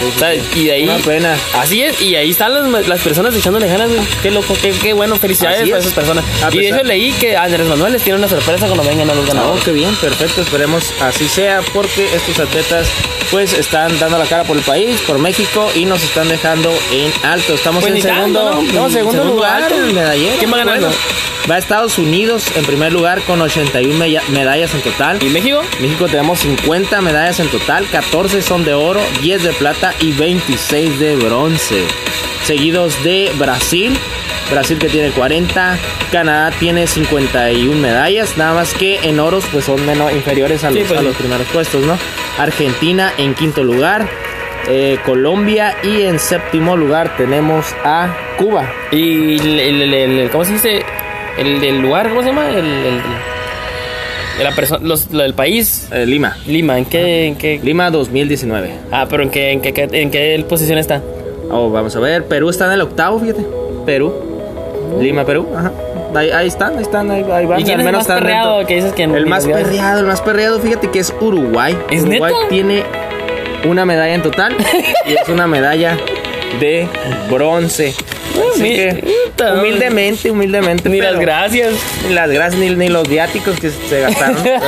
O 0.03 0.19
sea, 0.19 0.33
y 0.35 0.65
de 0.65 0.71
ahí. 0.73 0.83
Una 0.83 0.97
pena. 0.97 1.35
Así 1.53 1.81
es, 1.83 2.01
y 2.01 2.15
ahí 2.15 2.31
están 2.31 2.53
las, 2.71 2.87
las 2.87 3.01
personas 3.01 3.33
echándole 3.35 3.67
ganas, 3.67 3.89
güey. 3.89 4.01
Qué 4.21 4.31
loco, 4.31 4.53
qué, 4.61 4.71
qué 4.71 4.93
bueno, 4.93 5.15
felicidades 5.17 5.61
Así 5.61 5.71
a 5.71 5.77
es. 5.77 5.83
esas 5.85 5.93
personas. 5.93 6.23
A 6.43 6.53
Y 6.53 6.59
de 6.59 6.69
hecho 6.69 6.83
leí 6.83 7.11
que 7.13 7.35
Andrés 7.37 7.67
Manuel 7.67 7.93
les 7.93 8.03
tiene 8.03 8.19
una 8.19 8.27
sorpresa 8.27 8.65
cuando 8.67 8.83
vengan 8.83 9.09
a 9.09 9.15
los 9.15 9.25
ganadores. 9.25 9.63
qué 9.63 9.71
bien, 9.71 9.93
perfecto. 9.95 10.41
Esperemos 10.41 10.83
así 11.01 11.27
sea, 11.27 11.61
porque 11.73 12.05
estos 12.13 12.39
atletas 12.39 12.87
pues 13.31 13.53
están 13.53 13.97
dando 13.99 14.17
la 14.17 14.25
cara 14.25 14.43
por 14.43 14.55
el 14.57 14.63
país, 14.63 14.99
por 15.01 15.17
México 15.17 15.67
y 15.75 15.85
nos 15.85 16.03
están 16.03 16.27
dejando 16.29 16.71
en 16.91 17.11
alto. 17.23 17.53
Estamos 17.55 17.81
Pues 17.81 17.95
en 17.95 18.01
segundo, 18.01 18.39
tanto, 18.51 18.61
¿no? 18.61 18.71
segundo, 18.71 18.89
segundo 18.91 19.23
lugar 19.25 19.71
el 19.71 19.93
medallero. 19.93 20.35
¿Quién 20.37 20.51
va 20.51 20.57
Muy 20.57 20.65
ganando? 20.65 20.91
Va 21.49 21.59
Estados 21.59 21.99
Unidos 21.99 22.43
en 22.57 22.65
primer 22.65 22.91
lugar 22.91 23.21
con 23.21 23.39
81 23.39 23.95
mella- 23.99 24.23
medallas 24.31 24.73
en 24.73 24.81
total. 24.81 25.21
¿Y 25.21 25.27
México? 25.29 25.61
México 25.79 26.07
tenemos 26.07 26.39
50 26.39 27.01
medallas 27.01 27.39
en 27.39 27.47
total, 27.49 27.85
14 27.91 28.41
son 28.41 28.65
de 28.65 28.73
oro, 28.73 28.99
10 29.21 29.43
de 29.43 29.53
plata 29.53 29.93
y 29.99 30.11
26 30.13 30.99
de 30.99 31.15
bronce. 31.17 31.83
Seguidos 32.45 33.03
de 33.03 33.31
Brasil, 33.37 33.95
Brasil 34.51 34.79
que 34.79 34.89
tiene 34.89 35.11
40, 35.11 35.77
Canadá 36.11 36.51
tiene 36.59 36.87
51 36.87 37.79
medallas, 37.79 38.37
nada 38.37 38.55
más 38.55 38.73
que 38.73 38.99
en 39.07 39.19
oros 39.19 39.45
pues 39.51 39.65
son 39.65 39.85
menos 39.85 40.11
inferiores 40.13 40.63
a 40.63 40.71
Sí, 40.71 40.83
pues 40.87 40.99
a 40.99 41.03
los 41.03 41.15
primeros 41.15 41.45
puestos, 41.47 41.83
¿no? 41.85 41.95
Argentina 42.39 43.13
en 43.17 43.35
quinto 43.35 43.63
lugar, 43.63 44.07
eh, 44.67 44.97
Colombia 45.05 45.77
y 45.83 46.01
en 46.03 46.17
séptimo 46.19 46.75
lugar 46.75 47.15
tenemos 47.17 47.67
a 47.83 48.15
Cuba. 48.37 48.67
Y 48.91 49.37
el, 49.39 49.59
el- 49.59 49.93
el- 49.93 50.19
el- 50.19 50.29
¿cómo 50.31 50.43
se 50.43 50.53
dice? 50.53 50.85
El 51.37 51.59
del 51.59 51.81
lugar, 51.81 52.09
¿cómo 52.09 52.21
se 52.21 52.27
llama? 52.29 52.49
El, 52.49 52.57
el- 52.65 53.01
la 54.43 54.51
persona, 54.51 54.85
los, 54.85 55.11
lo 55.11 55.23
del 55.23 55.33
país, 55.33 55.87
eh, 55.93 56.05
Lima, 56.05 56.35
Lima, 56.45 56.77
¿en 56.77 56.83
qué, 56.85 57.27
en 57.27 57.35
qué? 57.35 57.57
Lima 57.63 57.89
2019. 57.89 58.69
Ah, 58.91 59.07
pero 59.09 59.23
¿en 59.23 59.29
qué, 59.29 59.51
en 59.51 59.61
qué, 59.61 59.73
qué- 59.73 59.87
en 59.93 60.11
qué 60.11 60.45
posición 60.49 60.77
está? 60.77 61.01
Oh, 61.49 61.69
vamos 61.69 61.95
a 61.95 61.99
ver, 62.01 62.25
Perú 62.25 62.49
está 62.49 62.65
en 62.65 62.73
el 62.73 62.81
octavo, 62.81 63.17
fíjate. 63.19 63.45
Perú. 63.85 64.13
Lima, 64.99 65.23
Perú. 65.25 65.47
Ajá. 65.55 65.71
Ahí, 66.15 66.29
ahí 66.31 66.47
están, 66.47 66.75
ahí 66.77 66.81
están, 66.81 67.11
ahí, 67.11 67.25
ahí 67.31 67.45
van. 67.45 67.59
¿Y 67.59 67.63
quién 67.63 67.75
al 67.75 67.81
es 67.81 67.85
menos 67.85 67.99
más 67.99 68.01
están 68.07 68.19
perreado 68.19 68.65
que 68.65 68.75
dices 68.75 68.93
que 68.93 69.03
en 69.03 69.15
El 69.15 69.25
más 69.25 69.43
individual? 69.43 69.71
perreado, 69.71 69.99
el 69.99 70.05
más 70.05 70.21
perreado, 70.21 70.59
fíjate 70.59 70.89
que 70.91 70.99
es 70.99 71.13
Uruguay. 71.21 71.77
¿Es 71.89 72.01
Uruguay 72.03 72.33
neta? 72.33 72.49
tiene 72.49 72.83
una 73.65 73.85
medalla 73.85 74.13
en 74.15 74.21
total 74.21 74.55
y 75.07 75.13
es 75.13 75.29
una 75.29 75.47
medalla 75.47 75.97
de 76.59 76.87
bronce. 77.31 77.93
Así 78.53 78.63
que, 78.75 79.03
humildemente, 79.57 80.31
humildemente. 80.31 80.89
Ni 80.89 80.99
pero- 80.99 81.11
las 81.13 81.21
gracias. 81.21 81.73
ni 82.07 82.13
las 82.13 82.29
gracias 82.29 82.59
ni, 82.59 82.69
ni 82.75 82.89
los 82.89 83.07
viáticos 83.07 83.59
que 83.59 83.69
se 83.71 84.01
gastaron. 84.01 84.37
pero, 84.43 84.59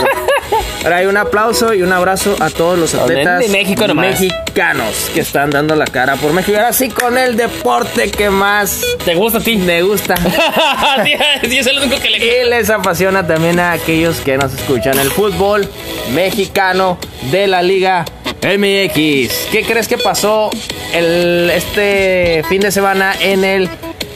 pero 0.84 0.96
hay 0.96 1.06
un 1.06 1.18
aplauso 1.18 1.74
y 1.74 1.82
un 1.82 1.92
abrazo 1.92 2.36
a 2.40 2.50
todos 2.50 2.78
los 2.80 2.94
atletas 2.96 3.40
de 3.40 3.50
México 3.50 3.88
nomás. 3.88 4.20
mexicanos 4.20 5.10
que 5.14 5.20
están 5.22 5.50
dando 5.52 5.76
la 5.76 5.86
cara 5.86 6.16
por 6.16 6.32
México. 6.34 6.58
Ahora 6.58 6.74
sí 6.74 6.90
con 6.90 7.18
el 7.18 7.36
deporte 7.38 8.10
que 8.12 8.30
más 8.30 8.82
¿Te 9.06 9.16
gusta 9.16 9.40
a 9.40 9.42
ti? 9.42 9.58
me 9.58 9.82
gusta. 9.82 10.16
sí, 11.04 11.14
sí, 11.50 11.58
es 11.58 11.68
el 11.68 11.78
único 11.80 12.00
que 12.02 12.10
le 12.10 12.18
Y 12.18 12.50
les 12.50 12.70
apasiona 12.70 13.26
también 13.28 13.60
a 13.60 13.74
aquellos 13.74 14.18
que 14.22 14.38
nos 14.38 14.54
escuchan 14.54 14.98
el 15.00 15.12
fútbol 15.12 15.68
mexicano 16.14 16.98
de 17.32 17.48
la 17.48 17.62
Liga 17.62 18.06
MX. 18.48 19.48
¿Qué 19.52 19.64
crees 19.68 19.88
que 19.90 19.98
pasó 19.98 20.50
el, 20.94 21.50
este 21.54 22.44
fin 22.48 22.62
de 22.62 22.72
semana 22.72 23.14
en 23.20 23.44
el 23.44 23.70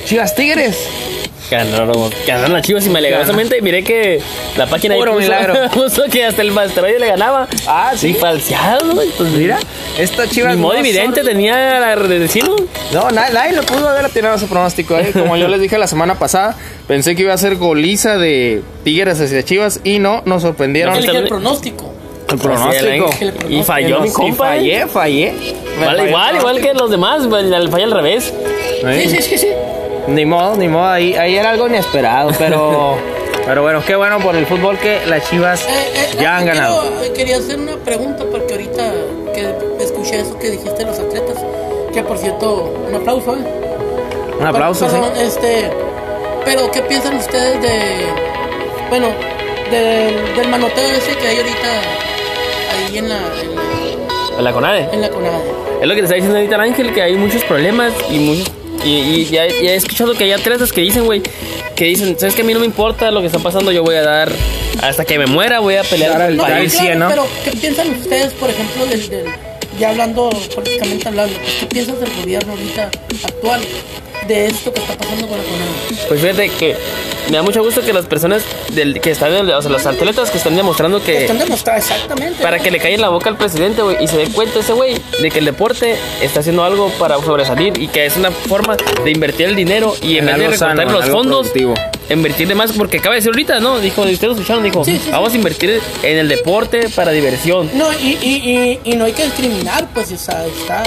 Chivas 0.06 0.36
Tigres? 0.36 0.78
Ganaron, 1.50 2.10
ganaron 2.26 2.54
las 2.54 2.62
chivas 2.66 2.86
y 2.86 2.90
milagrosamente 2.90 3.62
miré 3.62 3.84
que 3.84 4.22
la 4.56 4.68
página 4.68 4.94
ahí 4.94 5.02
Puro 5.02 5.12
puso, 5.16 5.24
milagro. 5.24 5.54
puso 5.74 6.04
que 6.10 6.24
hasta 6.24 6.44
el 6.44 6.58
asteroide 6.58 6.98
le 6.98 7.08
ganaba. 7.08 7.46
Ah, 7.68 7.92
Sí, 7.94 8.14
falseado, 8.14 8.94
güey. 8.94 9.10
Pues 9.18 9.32
Mira, 9.32 9.60
esta 10.00 10.30
Chivas. 10.30 10.56
Ni 10.56 10.62
modo 10.62 10.76
no 10.76 10.80
evidente 10.80 11.20
son- 11.24 11.30
tenía 11.30 11.82
la 11.82 11.98
de 11.98 12.20
decirlo. 12.20 12.56
No, 12.94 13.12
na- 13.12 13.30
nadie 13.32 13.52
lo 13.52 13.64
pudo 13.64 13.90
haber 13.90 14.06
atinado 14.06 14.36
a 14.36 14.38
ese 14.38 14.46
pronóstico. 14.48 14.98
¿eh? 14.98 15.10
Como 15.12 15.36
yo 15.36 15.50
les 15.50 15.60
dije 15.60 15.78
la 15.78 15.88
semana 15.88 16.18
pasada, 16.18 16.56
pensé 16.88 17.18
que 17.18 17.24
iba 17.24 17.34
a 17.34 17.38
ser 17.38 17.58
goliza 17.58 18.18
de 18.18 18.62
Tigres 18.86 19.20
hacia 19.20 19.44
Chivas 19.44 19.82
y 19.84 20.00
no, 20.00 20.22
nos 20.26 20.44
sorprendieron. 20.44 20.94
No, 20.94 21.00
Elige 21.02 21.28
el 22.32 22.38
pronóstico. 22.40 22.86
el 23.22 23.34
pronóstico. 23.34 23.50
Y 23.50 23.60
¿eh? 23.60 23.64
falló 23.64 24.00
mi 24.02 24.12
compa. 24.12 24.56
¿eh? 24.58 24.60
Fallé, 24.88 24.88
fallé. 24.88 25.34
Me 25.80 25.86
Vale, 25.86 25.98
falló 25.98 26.10
igual, 26.10 26.36
igual 26.38 26.62
que 26.62 26.74
los 26.74 26.90
demás, 26.90 27.24
el 27.24 27.70
falla 27.70 27.86
al 27.86 27.92
revés. 27.92 28.34
¿Eh? 28.84 29.04
Sí, 29.08 29.16
sí, 29.16 29.22
sí, 29.22 29.38
sí. 29.38 29.48
Ni 30.08 30.26
modo, 30.26 30.56
ni 30.56 30.68
modo, 30.68 30.88
ahí, 30.88 31.14
ahí 31.16 31.36
era 31.36 31.52
algo 31.52 31.68
inesperado, 31.68 32.32
pero, 32.40 32.98
pero 33.46 33.62
bueno, 33.62 33.84
qué 33.86 33.96
bueno 33.96 34.20
por 34.20 34.36
el 34.36 34.46
fútbol 34.46 34.78
que 34.80 35.00
las 35.06 35.30
Chivas 35.30 35.62
Eh, 35.62 35.70
eh, 35.96 36.18
ya 36.20 36.38
han 36.38 36.46
ganado. 36.46 36.84
eh, 37.04 37.12
quería 37.16 37.38
hacer 37.38 37.60
una 37.60 37.78
pregunta 37.78 38.24
porque 38.32 38.54
ahorita 38.54 38.92
que 39.34 39.84
escuché 39.84 40.20
eso 40.22 40.38
que 40.40 40.50
dijiste 40.50 40.80
de 40.80 40.86
los 40.86 41.00
atletas, 41.00 41.38
que 41.94 42.04
por 42.04 42.18
cierto, 42.18 42.74
un 42.88 42.96
aplauso, 42.96 43.36
¿eh? 43.36 43.40
Un 44.40 44.48
aplauso, 44.48 44.90
sí. 44.90 44.96
Perdón, 44.96 45.12
este, 45.18 45.70
pero 46.46 46.72
¿qué 46.72 46.82
piensan 46.82 47.16
ustedes 47.18 47.62
de, 47.62 48.06
bueno, 48.90 49.08
del, 49.70 50.36
del 50.36 50.48
manoteo 50.50 50.90
ese 50.98 51.16
que 51.16 51.28
hay 51.28 51.38
ahorita 51.38 51.68
ahí 52.92 52.98
en 52.98 53.10
la, 53.10 53.18
en 53.18 53.56
la, 53.56 54.38
En 54.38 54.44
la 54.44 54.52
CONADE. 54.54 54.90
en 54.94 55.02
la 55.02 55.10
CONADE? 55.10 55.44
Es 55.82 55.88
lo 55.88 55.94
que 55.96 56.00
te 56.02 56.06
está 56.06 56.16
diciendo 56.16 56.38
ahorita 56.38 56.62
Ángel, 56.62 56.94
que 56.94 57.02
hay 57.02 57.16
muchos 57.16 57.44
problemas 57.44 57.94
y 58.12 58.18
muchos... 58.20 58.52
Y, 58.84 58.90
y 58.90 59.26
ya, 59.26 59.48
ya 59.48 59.74
he 59.74 59.76
escuchado 59.76 60.14
que 60.16 60.24
hay 60.24 60.32
atletas 60.32 60.72
que 60.74 60.82
dicen, 60.82 61.06
güey, 61.06 61.22
que 61.76 61.86
dicen, 61.86 62.18
¿sabes 62.18 62.34
que 62.34 62.42
A 62.42 62.46
mí 62.46 62.52
no 62.54 62.60
me 62.60 62.66
importa 62.66 63.12
lo 63.12 63.20
que 63.22 63.28
está 63.28 63.38
pasando, 63.40 63.72
yo 63.72 63.84
voy 63.84 63.96
a 63.96 64.02
dar... 64.02 64.32
Hasta 64.82 65.06
que 65.06 65.20
me 65.20 65.28
muera 65.28 65.60
voy 65.60 65.76
a 65.76 65.84
pelear 65.84 66.18
Dar 66.18 66.20
por 66.20 66.26
el 66.28 66.32
el- 66.32 66.38
No, 66.38 66.44
país. 66.44 66.74
claro, 66.76 67.00
¿no? 67.00 67.10
Pero, 67.10 67.28
¿qué 67.46 67.52
piensan 67.52 67.90
ustedes, 67.92 68.34
por 68.34 68.50
ejemplo, 68.50 68.86
del, 68.88 69.08
del- 69.10 69.26
ya 69.80 69.90
hablando, 69.92 70.30
políticamente 70.56 71.08
hablando, 71.08 71.36
pues, 71.38 71.54
¿qué 71.60 71.66
piensas 71.68 72.00
del 72.00 72.10
gobierno 72.22 72.54
ahorita 72.54 72.90
actual 73.26 73.62
de 74.28 74.46
esto 74.48 74.74
que 74.74 74.80
está 74.80 74.96
pasando 74.98 75.28
con 75.28 75.38
la 75.38 75.44
CONADE? 75.44 76.08
Pues 76.08 76.22
fíjate 76.22 76.50
que 76.50 76.76
me 77.32 77.38
da 77.38 77.44
mucho 77.44 77.64
gusto 77.64 77.82
que 77.82 77.94
las 77.94 78.06
personas 78.06 78.44
del, 78.74 79.00
que 79.00 79.12
están, 79.12 79.32
o 79.50 79.62
sea, 79.62 79.72
los 79.72 79.86
atletas 79.86 80.30
que 80.30 80.38
están 80.38 80.56
demostrando 80.56 81.02
que... 81.02 81.22
Están 81.22 81.40
demostrando 81.40 81.82
exactamente. 81.82 82.44
Para 82.44 82.58
¿no? 82.58 82.64
que 82.64 82.72
le 82.72 82.78
caiga 82.80 82.96
en 82.96 83.02
la 83.02 83.08
boca 83.10 83.30
al 83.30 83.38
presidente, 83.38 83.82
güey, 83.82 83.96
y 84.04 84.08
se 84.08 84.18
dé 84.18 84.28
cuenta 84.28 84.60
ese 84.60 84.74
güey 84.74 84.98
de 85.22 85.32
que 85.32 85.40
el 85.40 85.46
deporte 85.46 85.96
está 86.22 86.42
haciendo 86.42 86.64
algo 86.66 86.90
para 87.00 87.16
sobresalir 87.22 87.82
y 87.82 87.88
que 87.88 88.06
es 88.06 88.18
una 88.18 88.32
forma 88.32 88.76
de 89.04 89.12
invertir 89.12 89.48
el 89.48 89.56
dinero 89.56 89.96
y 90.02 90.18
en, 90.18 90.28
En 90.28 90.36
vez 90.38 90.38
de 90.38 90.44
recortar 90.50 90.78
sano, 90.78 90.92
los 90.92 91.10
fondos, 91.10 91.48
productivo. 91.50 91.74
invertirle 92.10 92.54
más, 92.54 92.74
porque 92.74 92.98
acaba 92.98 93.16
de 93.16 93.22
decir 93.22 93.32
ahorita, 93.32 93.60
¿no? 93.62 93.80
Dijo, 93.80 94.02
ustedes 94.02 94.24
lo 94.24 94.32
escucharon, 94.34 94.64
dijo, 94.64 94.84
Sí, 94.84 94.98
sí, 94.98 95.02
sí. 95.06 95.12
vamos 95.12 95.32
a 95.32 95.36
invertir 95.38 95.82
en 96.04 96.18
el 96.18 96.28
deporte 96.28 96.90
para 96.90 97.12
diversión. 97.12 97.70
No, 97.74 97.92
y, 97.94 98.18
y, 98.22 98.80
y, 98.84 98.92
y 98.92 98.96
no 98.98 99.06
hay 99.06 99.14
que 99.14 99.24
discriminar, 99.24 99.88
pues 99.94 100.12
está, 100.12 100.46
está, 100.46 100.84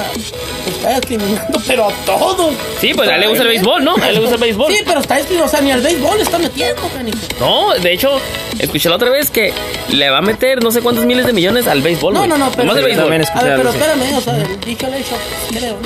está 0.67 1.01
discriminando, 1.01 1.59
pero 1.67 1.89
a 1.89 1.93
todos. 2.05 2.53
Sí, 2.81 2.93
pues 2.95 3.09
a 3.09 3.15
él 3.15 3.23
le 3.23 3.27
gusta 3.29 3.43
el 3.45 3.49
béisbol, 3.49 3.83
¿no? 3.83 3.97
A 3.97 4.09
él 4.09 4.15
le 4.17 4.21
gusta 4.21 4.35
el 4.35 4.41
béisbol. 4.43 4.71
Sí, 4.73 4.81
pero 4.85 5.01
está 5.01 5.17
discriminando, 5.17 5.49
o 5.49 5.51
sea, 5.51 5.61
ni 5.63 5.71
al 5.71 5.81
béisbol 5.81 6.21
está 6.21 6.34
metiendo, 6.39 6.83
canijo. 6.95 7.19
No, 7.41 7.75
de 7.75 7.93
hecho, 7.93 8.19
escuché 8.59 8.89
la 8.89 8.97
otra 8.97 9.11
vez 9.11 9.31
que 9.31 9.53
le 9.91 10.11
va 10.11 10.19
a 10.19 10.23
meter 10.23 10.63
no 10.63 10.71
sé 10.71 10.81
cuántos 10.81 11.05
miles 11.05 11.27
de 11.27 11.33
millones 11.33 11.67
al 11.67 11.83
béisbol. 11.83 12.15
No, 12.15 12.27
no, 12.27 12.37
no, 12.39 12.51
pero. 12.51 12.63
Nomás 12.65 12.77
del 12.77 12.85
béisbol. 12.85 13.05
también 13.11 13.29
A 13.35 13.43
ver, 13.43 13.57
pero 13.57 13.71
espérame, 13.71 14.17
o 14.17 14.21
sea, 14.21 14.35
dicho 14.67 14.87
el 14.87 14.95
hecho, 14.95 15.17
creo. 15.51 15.77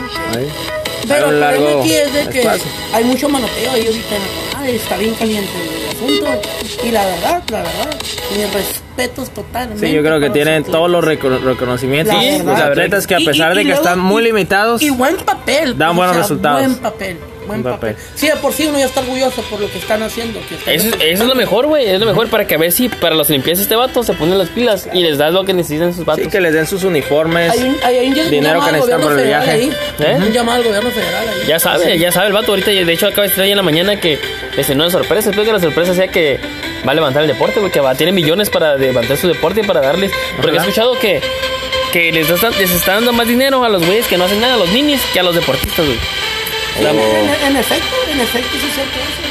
Pero 1.06 1.30
el 1.30 1.38
problema 1.38 1.80
aquí 1.80 1.92
es 1.94 2.12
de 2.12 2.26
que 2.28 2.38
espacio. 2.40 2.70
hay 2.92 3.04
mucho 3.04 3.28
manoteo 3.28 3.70
ahí 3.72 3.86
ahorita 3.86 4.16
Ay, 4.58 4.74
está 4.76 4.96
bien 4.96 5.14
caliente 5.14 5.50
el 5.54 5.96
asunto. 5.96 6.48
Y 6.84 6.90
la 6.90 7.06
verdad, 7.06 7.42
la 7.50 7.58
verdad, 7.62 7.96
mis 8.36 8.52
respetos 8.52 9.30
totalmente. 9.30 9.86
Sí, 9.86 9.92
yo 9.94 10.02
creo 10.02 10.18
que 10.20 10.30
tienen 10.30 10.64
todos 10.64 10.90
los 10.90 11.02
reco- 11.04 11.40
reconocimientos. 11.40 12.12
La 12.14 12.22
los 12.38 12.44
verdad. 12.44 12.70
atletas 12.72 13.06
que 13.06 13.14
a 13.14 13.20
Y- 13.20 13.24
pesar 13.24 13.52
y- 13.52 13.54
de 13.54 13.60
que 13.62 13.68
luego- 13.68 13.82
están 13.82 14.00
muy 14.00 14.22
y- 14.22 14.26
limitados, 14.26 14.82
Y 14.82 14.90
buen 14.90 15.16
papel. 15.18 15.78
Dan 15.78 15.90
o 15.90 15.94
buenos 15.94 16.14
sea, 16.16 16.22
resultados. 16.22 16.60
Buen 16.60 16.74
papel. 16.78 17.18
Buen 17.48 17.62
papel. 17.62 17.94
papel. 17.94 17.96
Sí, 18.14 18.28
de 18.28 18.36
por 18.36 18.52
sí 18.52 18.66
uno 18.66 18.78
ya 18.78 18.84
está 18.86 19.00
orgulloso 19.00 19.42
por 19.42 19.60
lo 19.60 19.70
que 19.70 19.78
están 19.78 20.02
haciendo. 20.02 20.40
Que 20.48 20.54
están 20.54 20.74
Eso, 20.74 20.88
es- 20.88 20.94
eso 21.00 21.22
es 21.24 21.28
lo 21.28 21.34
mejor, 21.34 21.66
güey. 21.66 21.86
Es 21.88 21.98
lo 22.00 22.06
mejor 22.06 22.28
para 22.28 22.46
que 22.46 22.54
a 22.54 22.58
ver 22.58 22.70
si 22.72 22.88
para 22.88 23.14
los 23.14 23.28
limpiezas 23.30 23.62
este 23.62 23.74
vato 23.76 24.02
se 24.02 24.12
ponen 24.14 24.38
las 24.38 24.48
pilas 24.50 24.88
y 24.92 25.00
les 25.02 25.18
das 25.18 25.32
lo 25.32 25.44
que 25.44 25.52
necesitan 25.52 25.92
sus 25.94 26.04
vatos. 26.04 26.24
sí 26.24 26.30
que 26.30 26.40
les 26.40 26.52
den 26.52 26.66
sus 26.66 26.84
uniformes. 26.84 27.50
Hay 27.50 27.58
un, 27.62 27.76
hay 27.82 28.08
un 28.08 28.30
Dinero 28.30 28.60
que 28.64 28.72
necesitan 28.72 29.00
por 29.00 29.18
el 29.18 29.26
viaje. 29.26 29.50
Ahí. 29.50 29.72
¿Eh? 29.98 30.14
Un 30.18 30.32
llamado 30.32 30.58
al 30.58 30.64
gobierno 30.64 30.90
federal 30.90 31.28
ahí. 31.28 31.46
Ya 31.48 31.58
sabe, 31.58 31.98
ya 31.98 32.12
sabe 32.12 32.28
el 32.28 32.32
vato 32.32 32.52
ahorita. 32.52 32.70
De 32.70 32.92
hecho, 32.92 33.06
acaba 33.06 33.22
de 33.22 33.28
estar 33.28 33.44
ahí 33.44 33.50
en 33.50 33.56
la 33.56 33.62
mañana 33.62 33.98
que 33.98 34.18
este, 34.56 34.74
no 34.74 34.84
es 34.86 34.92
sorpresa. 34.92 35.30
Espero 35.30 35.46
que 35.46 35.52
la 35.52 35.60
sorpresa 35.60 35.94
sea 35.94 36.08
que 36.08 36.38
va 36.86 36.92
a 36.92 36.94
levantar 36.94 37.22
el 37.22 37.28
deporte, 37.28 37.58
güey. 37.60 37.72
Que 37.72 37.80
va, 37.80 37.94
tiene 37.94 38.12
millones 38.12 38.50
para 38.50 38.76
levantar 38.76 39.16
su 39.16 39.28
deporte 39.28 39.60
y 39.60 39.64
para 39.64 39.80
darles. 39.80 40.10
Porque 40.40 40.56
he 40.56 40.60
escuchado 40.60 40.98
que, 40.98 41.20
que 41.92 42.12
les, 42.12 42.28
está, 42.30 42.50
les 42.50 42.70
está 42.70 42.94
dando 42.94 43.12
más 43.12 43.26
dinero 43.26 43.64
a 43.64 43.68
los 43.68 43.84
güeyes 43.84 44.06
que 44.06 44.16
no 44.18 44.24
hacen 44.24 44.40
nada, 44.40 44.54
a 44.54 44.56
los 44.58 44.70
ninis, 44.72 45.00
que 45.12 45.20
a 45.20 45.22
los 45.22 45.34
deportistas, 45.34 45.84
güey. 45.84 45.98
Sí, 46.78 46.84
en, 46.84 47.46
en 47.50 47.56
efecto, 47.56 47.96
en 48.12 48.20
efecto, 48.20 48.50
sí 48.60 48.66
es 48.68 48.74
cierto 48.74 48.98
eso. 48.98 49.28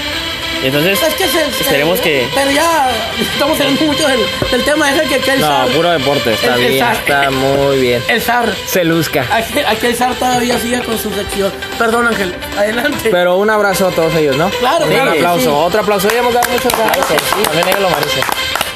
Entonces, 0.63 0.99
Es 1.03 1.13
que 1.13 1.25
se- 1.27 1.51
se- 1.51 1.61
esperemos 1.61 1.99
que. 2.01 2.27
Pero 2.33 2.49
ya 2.49 2.89
estamos 3.21 3.59
hablando 3.59 3.81
mucho 3.85 4.07
del, 4.07 4.19
del 4.51 4.63
tema. 4.63 4.91
Deja 4.91 5.03
que 5.07 5.15
aquel 5.15 5.39
No, 5.39 5.47
zar- 5.47 5.67
puro 5.71 5.91
deporte, 5.91 6.33
está 6.33 6.55
el- 6.55 6.61
el 6.63 6.67
bien, 6.71 6.83
zar- 6.83 6.95
está 6.95 7.29
muy 7.29 7.77
bien. 7.79 8.03
El 8.07 8.21
zar. 8.23 8.51
Se 8.65 8.83
luzca. 8.83 9.23
Aquel, 9.31 9.65
aquel 9.67 9.95
zar 9.95 10.15
todavía 10.15 10.57
sigue 10.59 10.81
con 10.81 10.97
su 10.97 11.13
sección. 11.13 11.53
Perdón, 11.77 12.07
Ángel. 12.07 12.33
Adelante. 12.57 13.09
Pero 13.11 13.37
un 13.37 13.51
abrazo 13.51 13.87
a 13.87 13.91
todos 13.91 14.15
ellos, 14.15 14.35
¿no? 14.35 14.49
Claro, 14.49 14.85
Sí, 14.87 14.93
claro 14.93 15.11
Un 15.11 15.13
que 15.13 15.19
aplauso, 15.19 15.43
sí. 15.43 15.49
otro 15.53 15.81
aplauso. 15.81 16.09
Ya 16.09 16.19
hemos 16.19 16.33
dado 16.33 16.49
muchos 16.49 16.73
aplausos. 16.73 17.05
que 17.05 17.17
sí. 17.19 17.43
También 17.43 17.67
ellos 17.67 17.79
lo 17.81 17.89
merecen. 17.91 18.23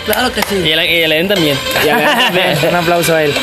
claro 0.05 0.33
que 0.33 0.39
Y 0.39 0.43
sí. 0.63 0.71
el, 0.71 0.85
y 0.85 1.01
el 1.03 1.11
Eden 1.11 1.27
también. 1.29 1.57
Ya, 1.83 2.31
un 2.69 2.75
aplauso 2.75 3.15
a 3.15 3.23
él. 3.23 3.33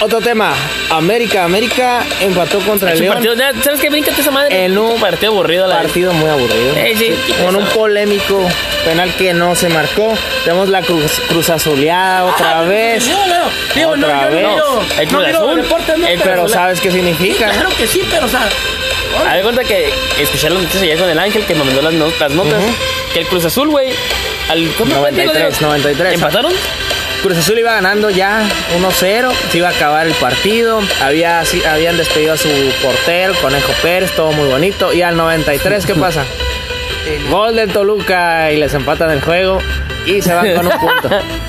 Otro 0.00 0.20
tema. 0.20 0.52
América. 0.90 1.44
América 1.44 2.04
empató 2.20 2.60
contra 2.60 2.92
el 2.92 3.00
León. 3.00 3.14
partido, 3.14 3.34
¿Sabes 3.62 3.80
qué? 3.80 3.88
Bríncate 3.90 4.20
esa 4.20 4.30
madre. 4.30 4.64
En 4.64 4.76
un 4.78 5.00
partido 5.00 5.32
aburrido 5.32 5.64
a 5.64 5.68
la 5.68 5.76
vez. 5.76 5.84
Partido 5.86 6.12
muy 6.12 6.28
aburrido. 6.30 6.76
Eh, 6.76 6.94
sí. 6.98 7.14
Con 7.42 7.56
un 7.56 7.64
polémico 7.66 8.46
penal 8.84 9.12
que 9.16 9.32
no 9.32 9.54
se 9.54 9.68
marcó. 9.68 10.14
Tenemos 10.44 10.68
la 10.68 10.82
cruz, 10.82 11.20
cruz 11.28 11.48
azuleada 11.50 12.24
otra 12.24 12.58
Ah, 12.60 12.62
vez. 12.62 13.04
Digo, 13.06 13.18
no, 13.26 13.34
digo, 13.74 13.96
no, 13.96 14.06
Otra 14.06 14.20
yo 14.22 14.30
no 14.30 14.36
vez. 14.36 14.46
miro- 14.46 14.80
El 15.00 15.12
no 15.12 15.18
Cruz 15.18 15.56
deportes, 15.56 15.98
no, 15.98 16.06
el 16.06 16.20
Pero 16.20 16.48
¿sabes 16.48 16.80
qué 16.80 16.90
Sí, 16.90 16.96
significa? 16.96 17.50
claro 17.50 17.68
que 17.76 17.86
sí, 17.86 18.02
pero 18.10 18.26
o 18.26 18.28
sea. 18.28 18.48
Haz 19.26 19.36
de 19.36 19.42
cuenta 19.42 19.64
que 19.64 19.88
escuché 20.20 20.50
las 20.50 20.58
noticias 20.58 20.82
ayer 20.82 20.98
con 20.98 21.08
el 21.08 21.18
Ángel 21.18 21.42
que 21.46 21.54
me 21.54 21.64
mandó 21.64 21.80
las, 21.80 21.94
no- 21.94 22.06
notas. 22.30 22.62
Que 23.14 23.20
el 23.20 23.26
Cruz 23.26 23.44
Azul, 23.46 23.68
güey. 23.70 23.88
Al 24.50 24.68
¿cómo 24.78 24.94
fue, 24.96 25.10
tío? 25.10 25.24
93, 25.24 25.60
93. 25.62 26.14
¿Empataron? 26.14 26.52
Cruz 27.26 27.38
Azul 27.38 27.58
iba 27.58 27.72
ganando 27.72 28.08
ya 28.08 28.40
1-0, 28.78 29.32
se 29.50 29.58
iba 29.58 29.66
a 29.66 29.72
acabar 29.72 30.06
el 30.06 30.12
partido, 30.14 30.78
había, 31.02 31.44
sí, 31.44 31.60
habían 31.64 31.96
despedido 31.96 32.34
a 32.34 32.36
su 32.36 32.48
portero, 32.80 33.34
Conejo 33.42 33.72
Pérez, 33.82 34.12
todo 34.12 34.30
muy 34.30 34.48
bonito, 34.48 34.92
y 34.92 35.02
al 35.02 35.16
93, 35.16 35.86
¿qué 35.86 35.94
pasa? 35.96 36.22
Gol 37.28 37.56
del 37.56 37.72
Toluca 37.72 38.52
y 38.52 38.58
les 38.58 38.72
empatan 38.74 39.10
el 39.10 39.20
juego 39.20 39.58
y 40.06 40.22
se 40.22 40.34
van 40.34 40.54
con 40.54 40.66
un 40.66 40.78
punto. 40.78 41.10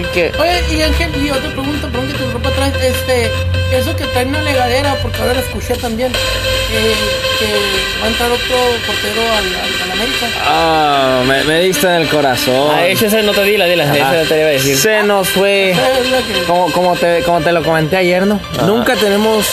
Así 0.00 0.08
que, 0.12 0.32
Oye, 0.38 0.76
y 0.78 0.82
Ángel, 0.82 1.10
y 1.22 1.30
otra 1.30 1.50
pregunta, 1.50 1.88
perdón 1.88 2.08
que 2.08 2.14
te 2.18 2.30
ropa 2.32 2.48
atrás, 2.48 2.72
este, 2.82 3.30
eso 3.76 3.94
que 3.96 4.04
traen 4.04 4.28
una 4.28 4.42
legadera, 4.42 4.94
porque 5.02 5.18
ahora 5.20 5.34
lo 5.34 5.40
escuché 5.40 5.74
también, 5.76 6.10
eh, 6.12 6.94
que 7.38 8.00
va 8.00 8.06
a 8.06 8.08
entrar 8.08 8.30
otro 8.30 8.56
portero 8.86 9.20
al, 9.20 9.44
al, 9.44 9.82
al 9.84 9.90
América. 9.92 10.26
ah, 10.44 11.22
me, 11.26 11.44
me 11.44 11.60
diste 11.60 11.86
en 11.86 11.94
el 11.94 12.08
corazón. 12.08 12.70
Ah, 12.74 12.86
hecho 12.86 13.06
esa 13.06 13.20
nota 13.22 13.42
dila, 13.42 13.66
dila. 13.66 13.84
Ah, 13.92 13.96
Esa 13.96 14.28
te 14.28 14.38
iba 14.38 14.48
a 14.48 14.52
decir. 14.52 14.76
Se 14.78 15.02
nos 15.02 15.28
fue, 15.28 15.74
la 15.74 16.44
como, 16.46 16.72
como, 16.72 16.96
te, 16.96 17.22
como 17.22 17.40
te 17.40 17.52
lo 17.52 17.62
comenté 17.62 17.96
ayer, 17.98 18.26
¿no? 18.26 18.40
Nunca 18.66 18.94
tenemos 18.94 19.46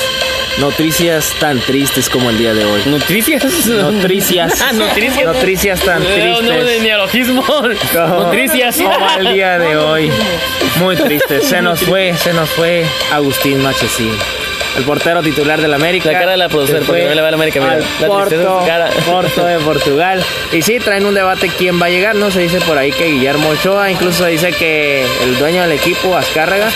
noticias 0.60 1.34
tan 1.40 1.60
tristes 1.60 2.10
como 2.10 2.30
el 2.30 2.38
día 2.38 2.54
de 2.54 2.66
hoy. 2.66 2.82
¿Nutricias? 2.88 3.44
Nutricias. 3.68 4.62
Ah, 4.62 4.74
nutricias. 4.74 5.26
Nutricias 5.26 5.80
tan 5.82 6.02
Eh, 6.04 6.34
no, 6.42 6.42
de 6.42 6.48
tristes. 6.58 6.82
neologismo. 6.84 7.44
Como- 7.46 8.24
Nutricias. 8.24 8.78
Como 8.78 9.10
el 9.20 9.34
día 9.34 9.60
de 9.60 9.78
hoy. 9.78 10.12
Muy 10.80 10.96
triste. 10.96 11.42
Se 11.42 11.62
nos 11.62 11.80
fue, 11.82 12.14
se 12.16 12.34
nos 12.34 12.50
fue 12.50 12.86
Agustín 13.12 13.62
Machesín. 13.62 14.12
El 14.78 14.84
portero 14.84 15.22
titular 15.24 15.60
del 15.60 15.74
América. 15.74 16.12
La 16.12 16.20
cara 16.20 16.32
de 16.32 16.38
la 16.38 16.50
producer, 16.50 16.80
Se 16.80 16.86
porque 16.86 17.06
no 17.06 17.16
le 17.16 17.22
va 17.22 17.28
a 17.28 17.32
la 17.32 17.36
América, 17.38 17.60
mira. 17.60 17.74
al 17.74 17.84
La 18.00 18.08
Porto, 18.08 18.64
cara. 18.68 18.90
Porto 19.06 19.46
de 19.46 19.58
Portugal. 19.60 20.24
Y 20.52 20.62
sí, 20.62 20.80
traen 20.80 21.06
un 21.06 21.14
debate 21.16 21.50
quién 21.58 21.82
va 21.82 21.88
a 21.88 21.90
llegar. 21.90 22.16
No 22.16 22.30
se 22.32 22.42
dice 22.42 22.60
por 22.62 22.78
ahí 22.78 22.92
que 22.92 23.06
Guillermo 23.06 23.50
Ochoa. 23.50 23.90
Incluso 23.90 24.24
se 24.26 24.30
dice 24.30 24.52
que 24.52 25.04
el 25.24 25.38
dueño 25.40 25.64
del 25.64 25.72
equipo, 25.74 26.16
Azcárraga, 26.16 26.68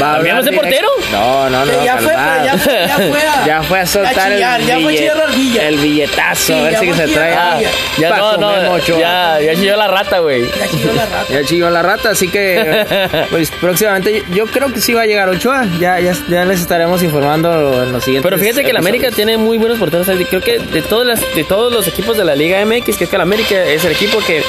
va 0.00 0.10
a 0.10 0.14
¿También 0.14 0.36
hablar 0.36 0.38
es 0.40 0.44
de 0.44 0.52
portero? 0.52 0.88
No, 1.12 1.48
no, 1.50 1.64
no. 1.64 1.84
ya 1.84 1.96
fue, 1.96 2.12
ya, 2.12 2.58
fue- 2.58 2.86
ya 2.86 2.96
fue 2.98 3.22
a, 3.22 3.46
Ya 3.46 3.62
fue 3.62 3.80
a 3.80 3.86
soltar 3.86 4.32
chillar, 4.32 4.60
el, 4.60 4.66
ya 4.66 4.78
fue 4.80 4.92
billet- 4.92 5.62
el 5.62 5.76
billetazo. 5.78 6.44
Sí, 6.44 6.52
a 6.52 6.62
ver 6.62 6.72
ya 6.72 6.80
si 6.80 6.92
se 6.92 7.08
trae. 7.08 7.30
la 7.34 7.52
ardilla. 7.52 7.70
Ya 7.98 8.10
no, 8.16 8.36
no. 8.36 8.72
Ochoa. 8.72 8.98
Ya, 9.00 9.40
ya 9.40 9.54
chilló 9.54 9.76
la 9.76 9.88
rata, 9.88 10.18
güey. 10.18 10.42
Ya 10.42 10.68
chilló 10.68 10.92
la 10.92 11.06
rata. 11.06 11.32
Ya 11.32 11.44
chilló 11.44 11.70
la 11.70 11.82
rata, 11.82 12.10
así 12.10 12.28
que 12.28 12.84
pues 13.30 13.50
próximamente 13.52 14.22
yo 14.34 14.46
creo 14.46 14.72
que 14.72 14.80
sí 14.80 14.92
va 14.92 15.02
a 15.02 15.06
llegar 15.06 15.28
Ochoa. 15.28 15.64
Ya, 15.80 15.98
ya, 16.00 16.12
ya 16.28 16.44
les 16.44 16.60
estaremos 16.60 17.02
informando 17.02 17.37
en 17.44 17.92
los 17.92 18.04
siguientes. 18.04 18.28
Pero 18.30 18.38
fíjate 18.42 18.64
que 18.64 18.70
el 18.70 18.76
América 18.76 19.10
tiene 19.10 19.36
muy 19.36 19.58
buenos 19.58 19.78
porteros. 19.78 20.06
Creo 20.28 20.40
que 20.40 20.58
de 20.58 20.82
todas 20.82 21.06
las, 21.06 21.34
de 21.34 21.44
todos 21.44 21.72
los 21.72 21.86
equipos 21.86 22.16
de 22.16 22.24
la 22.24 22.34
Liga 22.34 22.64
MX, 22.64 22.96
creo 22.96 23.08
que 23.10 23.16
el 23.16 23.22
América 23.22 23.64
es 23.64 23.84
el 23.84 23.92
equipo 23.92 24.18
que 24.26 24.42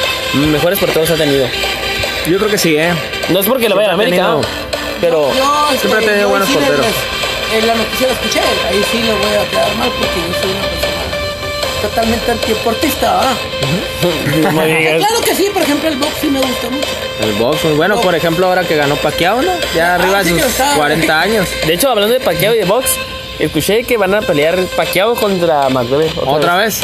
mejores 0.52 0.80
porteros 0.80 1.10
ha 1.12 1.16
tenido. 1.16 1.48
Yo 2.28 2.38
creo 2.38 2.50
que 2.50 2.58
sí, 2.58 2.76
¿eh? 2.78 2.90
No 3.30 3.40
es 3.40 3.46
porque 3.46 3.70
lo 3.70 3.76
vaya 3.76 3.92
a 3.92 3.94
América, 3.94 4.16
tenido- 4.18 4.42
pero 5.02 5.34
Yo, 5.34 5.68
este, 5.74 5.88
Siempre 5.88 5.98
ha 6.04 6.08
tenido 6.08 6.22
yo 6.24 6.30
buenos 6.30 6.48
sí 6.48 6.54
porteros. 6.56 6.86
En 7.58 7.66
la 7.68 7.74
noticia 7.76 8.08
la 8.08 8.14
escuché, 8.14 8.40
ahí 8.40 8.84
sí 8.92 8.98
le 9.02 9.12
voy 9.14 9.34
a 9.34 9.50
quedar 9.50 9.76
mal 9.78 9.90
porque 9.90 10.20
yo 10.28 10.34
soy 10.42 10.52
una 10.52 10.62
persona 10.68 10.78
totalmente 11.82 12.32
antideportista, 12.32 13.21
digas. 14.01 14.97
Claro 14.99 15.21
que 15.23 15.36
sí, 15.36 15.49
por 15.53 15.61
ejemplo, 15.61 15.89
el 15.89 15.97
box 15.97 16.11
sí 16.21 16.27
me 16.27 16.39
gusta 16.39 16.69
mucho. 16.69 16.88
El 17.21 17.34
box, 17.34 17.63
muy 17.65 17.73
bueno, 17.73 17.99
por 18.01 18.15
ejemplo, 18.15 18.47
ahora 18.47 18.63
que 18.63 18.75
ganó 18.75 18.95
Pacquiao, 18.95 19.41
¿no? 19.41 19.51
Ya 19.75 19.95
arriba 19.95 20.19
Ah, 20.19 20.23
de 20.23 20.30
sí, 20.30 20.30
sus 20.36 20.41
que 20.43 20.47
está- 20.49 20.75
40 20.75 21.19
años. 21.21 21.47
De 21.65 21.73
hecho, 21.73 21.89
hablando 21.89 22.13
de 22.13 22.19
Pacquiao 22.19 22.53
y 22.55 22.59
de 22.59 22.65
box, 22.65 22.91
escuché 23.40 23.84
que 23.84 23.98
van 23.98 24.14
a 24.14 24.22
pelear 24.22 24.58
Pacquiao 24.76 25.16
contra 25.16 25.70
McGregor. 25.70 26.28
¿Otra 26.28 26.58
vez? 26.58 26.82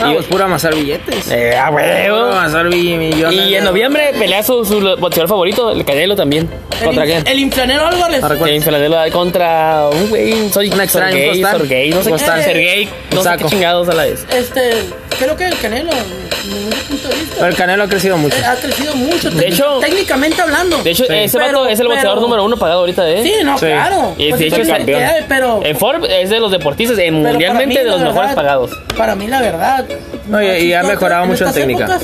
Ah, 0.00 0.10
Y- 0.10 0.14
pues 0.14 0.26
pura 0.26 0.44
amasar 0.46 0.74
billetes. 0.74 1.30
Eh, 1.30 1.56
a 1.56 1.70
Pura 1.70 1.84
huevo. 1.84 2.16
amasar 2.32 2.64
millones. 2.66 3.34
Y 3.38 3.54
en 3.54 3.64
noviembre 3.64 4.12
pelea 4.18 4.42
su, 4.42 4.64
su 4.64 4.80
boxeador 4.98 5.28
favorito, 5.28 5.70
el 5.72 5.84
Canelo 5.84 6.16
también. 6.16 6.48
¿Contra 6.82 7.02
el, 7.04 7.10
quién? 7.10 7.26
El 7.26 7.38
inflanero 7.40 7.86
Álvarez. 7.86 8.22
Ah. 8.22 8.28
James 8.38 8.64
Canelo 8.64 8.96
contra 9.12 9.88
un 9.90 10.08
güey, 10.10 10.48
soy 10.50 10.68
Un 10.70 10.80
extraño, 10.80 11.16
un 11.16 11.22
Sergey. 11.34 11.42
Sergey, 11.44 11.90
no 11.90 12.02
sé 12.02 12.12
Un 12.12 12.18
qué. 12.18 12.24
Sergey, 12.24 12.84
no 13.10 13.16
Un 13.18 13.18
sé 13.18 13.22
saco. 13.24 13.44
qué 13.44 13.50
chingados 13.50 13.88
a 13.88 13.94
la 13.94 14.04
vez. 14.04 14.24
Este, 14.32 14.70
creo 15.18 15.36
que 15.36 15.46
el 15.46 15.58
Canelo, 15.58 15.90
desde 15.90 16.54
mi 16.54 16.70
punto 16.88 17.08
de 17.08 17.14
vista, 17.16 17.34
Pero 17.36 17.46
el 17.48 17.56
Canelo 17.56 17.82
ha 17.84 17.88
crecido 17.88 18.16
mucho. 18.16 18.36
eh, 18.36 18.44
ha 18.44 18.54
crecido 18.56 18.94
mucho. 18.94 19.30
De 19.30 19.48
hecho- 19.48 19.78
técnicamente 19.80 20.40
hablando. 20.40 20.78
De 20.82 20.90
hecho, 20.90 21.04
Sí. 21.04 21.12
ese 21.14 21.38
Pero- 21.38 21.60
vato 21.62 21.68
es 21.68 21.80
el 21.80 21.86
boxeador 21.88 22.14
pero- 22.14 22.20
número 22.22 22.44
uno 22.44 22.56
pagado 22.56 22.80
ahorita, 22.80 23.08
¿eh? 23.10 23.22
Sí, 23.24 23.32
no, 23.44 23.58
Sí. 23.58 23.66
claro. 23.66 24.14
Y 24.16 24.28
Pues 24.28 24.38
de 24.40 24.46
hecho 24.46 24.62
es 24.62 24.68
campeón. 24.68 25.02
hay, 25.02 25.24
pero, 25.28 25.60
En 25.64 25.76
Es 26.06 26.30
de 26.30 26.40
los 26.40 26.50
deportistas, 26.50 26.96
para 26.98 27.10
mundialmente 27.12 27.66
mí, 27.66 27.74
de 27.76 27.84
los 27.84 28.00
mejores 28.00 28.20
verdad, 28.30 28.34
pagados. 28.34 28.70
Para 28.96 29.14
mí, 29.14 29.26
la 29.26 29.40
verdad. 29.40 29.84
No, 30.26 30.42
y- 30.42 30.46
y 30.46 30.72
ha 30.74 30.82
mejorado 30.82 31.26
mucho 31.26 31.46
en 31.46 31.52
técnica. 31.54 31.84
épocas, 31.84 32.02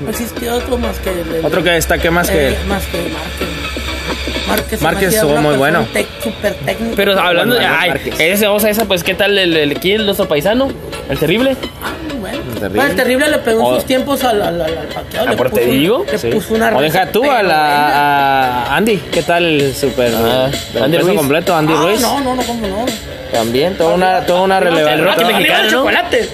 No 0.00 0.08
existió 0.10 0.54
otro 0.54 0.78
más 0.78 0.98
que 0.98 1.10
el, 1.10 1.34
el- 1.36 1.44
Otro 1.44 1.62
que 1.62 1.70
destaque 1.70 2.10
más 2.10 2.30
que 2.30 2.38
eh, 2.38 2.48
él. 2.48 2.56
más 2.68 2.82
que 2.86 2.98
Márquez. 2.98 4.48
Márquez, 4.48 4.82
Márquez 4.82 5.14
estuvo 5.14 5.36
muy 5.36 5.56
bueno. 5.56 5.86
tec- 5.94 6.06
súper 6.24 6.54
técnico. 6.54 6.94
Pero 6.96 7.20
hablando 7.20 7.54
de. 7.54 7.64
Ay, 7.66 7.92
ese, 8.18 8.46
vamos 8.46 8.64
a 8.64 8.70
esa, 8.70 8.84
pues, 8.86 9.04
¿qué 9.04 9.14
tal 9.14 9.38
el, 9.38 9.56
el, 9.56 9.74
quién, 9.74 10.04
nuestro 10.06 10.26
paisano? 10.26 10.68
El 11.08 11.18
terrible. 11.18 11.56
Ah, 11.82 11.92
muy 12.08 12.18
bueno. 12.18 12.38
terrible. 12.58 12.86
el 12.86 12.96
terrible 12.96 13.28
le 13.28 13.38
pegó 13.38 13.62
O- 13.64 13.68
en 13.70 13.74
sus 13.76 13.84
tiempos 13.86 14.24
al, 14.24 14.42
al, 14.42 14.60
al, 14.60 14.78
al 14.78 14.86
paqueado, 14.88 15.26
¿A 15.28 15.30
le 15.30 15.36
por 15.36 15.50
te 15.50 15.60
puso- 15.60 15.70
digo? 15.70 16.04
Le 16.10 16.18
Sí. 16.18 16.28
puso 16.30 16.54
una 16.54 16.76
o 16.76 16.80
deja 16.80 17.06
tú 17.12 17.30
a, 17.30 17.42
la, 17.42 18.64
a 18.64 18.76
Andy. 18.76 18.96
¿Qué 19.12 19.22
tal 19.22 19.44
el 19.44 19.74
super 19.74 20.12
Ah, 20.16 20.50
el 20.74 20.82
Andy 20.82 20.98
Ruiz. 20.98 21.16
completo? 21.16 21.54
Andy 21.54 21.72
Ah, 21.76 21.82
Ruiz. 21.82 22.00
No, 22.00 22.20
no, 22.20 22.34
no, 22.34 22.42
cómo 22.42 22.66
no. 22.66 22.86
También, 23.32 23.76
toda 23.76 23.94
una, 23.94 24.26
toda 24.26 24.42
una 24.42 24.58
El 24.58 24.64
Rocky 25.04 25.22
revelación. 25.24 25.68
chocolate. 25.70 26.28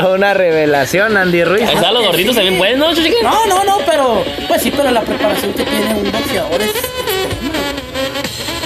toda 0.00 0.14
una 0.14 0.34
revelación, 0.34 1.16
Andy 1.16 1.44
Ruiz. 1.44 1.66
Ahí 1.68 1.74
están 1.74 1.94
los 1.94 2.06
gorditos 2.06 2.34
también 2.34 2.58
pueden, 2.58 2.78
¿no, 2.78 2.94
chique? 2.94 3.16
No, 3.22 3.46
no, 3.46 3.64
no, 3.64 3.78
pero 3.86 4.24
pues 4.46 4.62
sí, 4.62 4.70
pero 4.76 4.90
la 4.90 5.00
preparación 5.02 5.52
que 5.54 5.64
tiene 5.64 5.94
un 5.94 6.10
boxeador 6.12 6.60
es. 6.62 6.70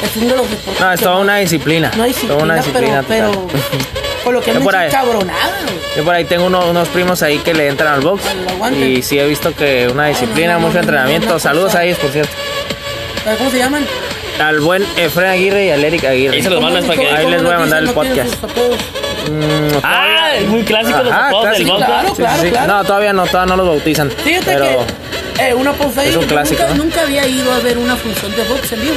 Es 0.03 0.17
uno 0.17 0.31
de 0.31 0.37
los 0.37 0.51
deportes. 0.51 0.81
No, 0.81 0.93
es 0.93 1.01
toda 1.01 1.19
una 1.19 1.37
disciplina. 1.39 1.91
No 1.97 2.03
hay 2.03 2.13
Toda 2.13 2.25
disciplina, 2.27 2.43
una 2.45 2.57
disciplina. 2.57 3.05
pero, 3.07 3.47
con 4.25 4.35
lo 4.35 4.41
que 4.41 4.53
me 4.53 4.61
por 4.61 4.75
ahí. 4.77 4.91
cabronada. 4.91 5.53
Yo 5.97 6.05
por 6.05 6.15
ahí 6.15 6.25
tengo 6.25 6.47
uno- 6.47 6.67
unos 6.69 6.89
primos 6.89 7.23
ahí 7.23 7.39
que 7.39 7.55
le 7.55 7.69
entran 7.69 7.95
al 7.95 8.01
box. 8.01 8.23
Y 8.79 9.03
sí 9.03 9.19
he 9.19 9.27
visto 9.27 9.55
que 9.55 9.89
una 9.91 10.07
disciplina, 10.09 10.55
no, 10.55 10.61
no, 10.61 10.67
mucho 10.67 10.75
no, 10.75 10.81
entrenamiento. 10.81 11.39
Saludos 11.39 11.75
a 11.77 11.85
ellos, 11.85 11.99
por 11.99 12.11
cierto. 12.11 12.33
¿Sabes 13.25 13.39
¿Cómo 13.39 13.51
se 13.51 13.59
llaman? 13.59 13.87
Al 14.41 14.61
buen 14.61 14.85
Efren 14.97 15.29
Aguirre 15.31 15.67
y 15.67 15.71
al 15.71 15.85
Eric 15.85 16.05
Aguirre. 16.05 16.37
Ahí 16.37 16.43
se 16.43 16.49
los 16.51 16.59
¿Cómo- 16.59 16.69
mandas 16.71 16.85
para 16.85 16.99
que- 17.01 17.07
cómo- 17.07 17.19
Ahí 17.19 17.31
les 17.31 17.43
voy 17.43 17.53
a 17.53 17.59
mandar 17.59 17.79
el 17.81 17.85
¿No 17.87 17.93
tienen 18.01 18.27
podcast. 18.27 18.45
apodos? 18.45 18.77
Mm, 19.31 19.79
Ah, 19.85 20.31
es 20.37 20.49
muy 20.49 20.63
clásico 20.63 20.99
los 21.03 21.13
Ajá, 21.13 21.29
apodos 21.29 21.45
del 21.45 21.53
clásico. 21.55 21.73
vodka. 21.73 21.87
Claro, 21.87 22.09
Sí, 22.09 22.15
claro, 22.23 22.37
sí, 22.41 22.43
sí. 22.47 22.51
claro. 22.51 22.73
No, 22.73 22.85
todavía 22.85 23.13
no, 23.13 23.27
todavía 23.27 23.57
no 23.57 23.57
los 23.63 23.69
bautizan. 23.69 24.11
Fíjate 24.11 24.45
pero 24.47 24.65
que 25.37 25.45
eh, 25.49 25.55
una 25.55 25.73
pausa 25.75 26.01
ahí. 26.01 26.09
es 26.11 26.17
un 26.17 26.25
clásico, 26.27 26.63
Nunca, 26.63 26.75
¿no? 26.77 26.85
nunca 26.85 27.01
había 27.03 27.27
ido 27.27 27.53
a 27.53 27.59
ver 27.61 27.79
una 27.79 27.97
función 27.97 28.35
de 28.35 28.45
box 28.45 28.73
en 28.73 28.81
vivo. 28.81 28.95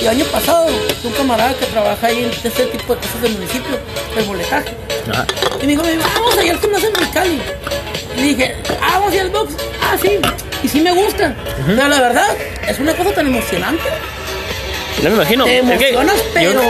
Y 0.00 0.04
el 0.04 0.08
año 0.08 0.24
pasado, 0.26 0.66
un 1.04 1.12
camarada 1.12 1.54
que 1.54 1.66
trabaja 1.66 2.06
ahí 2.08 2.24
en 2.24 2.30
este 2.30 2.64
tipo 2.66 2.94
de 2.94 3.00
cosas 3.00 3.22
del 3.22 3.32
municipio, 3.32 3.78
el 4.16 4.24
boletaje. 4.24 4.70
Ajá. 5.12 5.26
Y 5.62 5.66
me 5.66 5.72
dijo, 5.72 5.82
vamos 6.14 6.38
ayer 6.38 6.58
tú 6.58 6.66
en 6.66 6.72
Mexicali. 6.92 7.40
Y 8.16 8.20
dije, 8.20 8.56
ah, 8.80 8.94
vamos 8.98 9.12
a 9.12 9.14
ir 9.14 9.20
al 9.22 9.30
box. 9.30 9.54
Ah, 9.80 9.96
sí. 10.00 10.18
Y 10.64 10.68
sí 10.68 10.80
me 10.80 10.92
gusta. 10.92 11.34
Pero 11.66 11.88
la 11.88 12.00
verdad, 12.00 12.26
es 12.68 12.78
una 12.80 12.92
cosa 12.94 13.12
tan 13.12 13.26
emocionante. 13.28 13.82
No 15.02 15.10
me 15.10 15.16
imagino. 15.16 15.44
Te 15.44 15.58
Es 15.58 15.78
que 15.78 15.92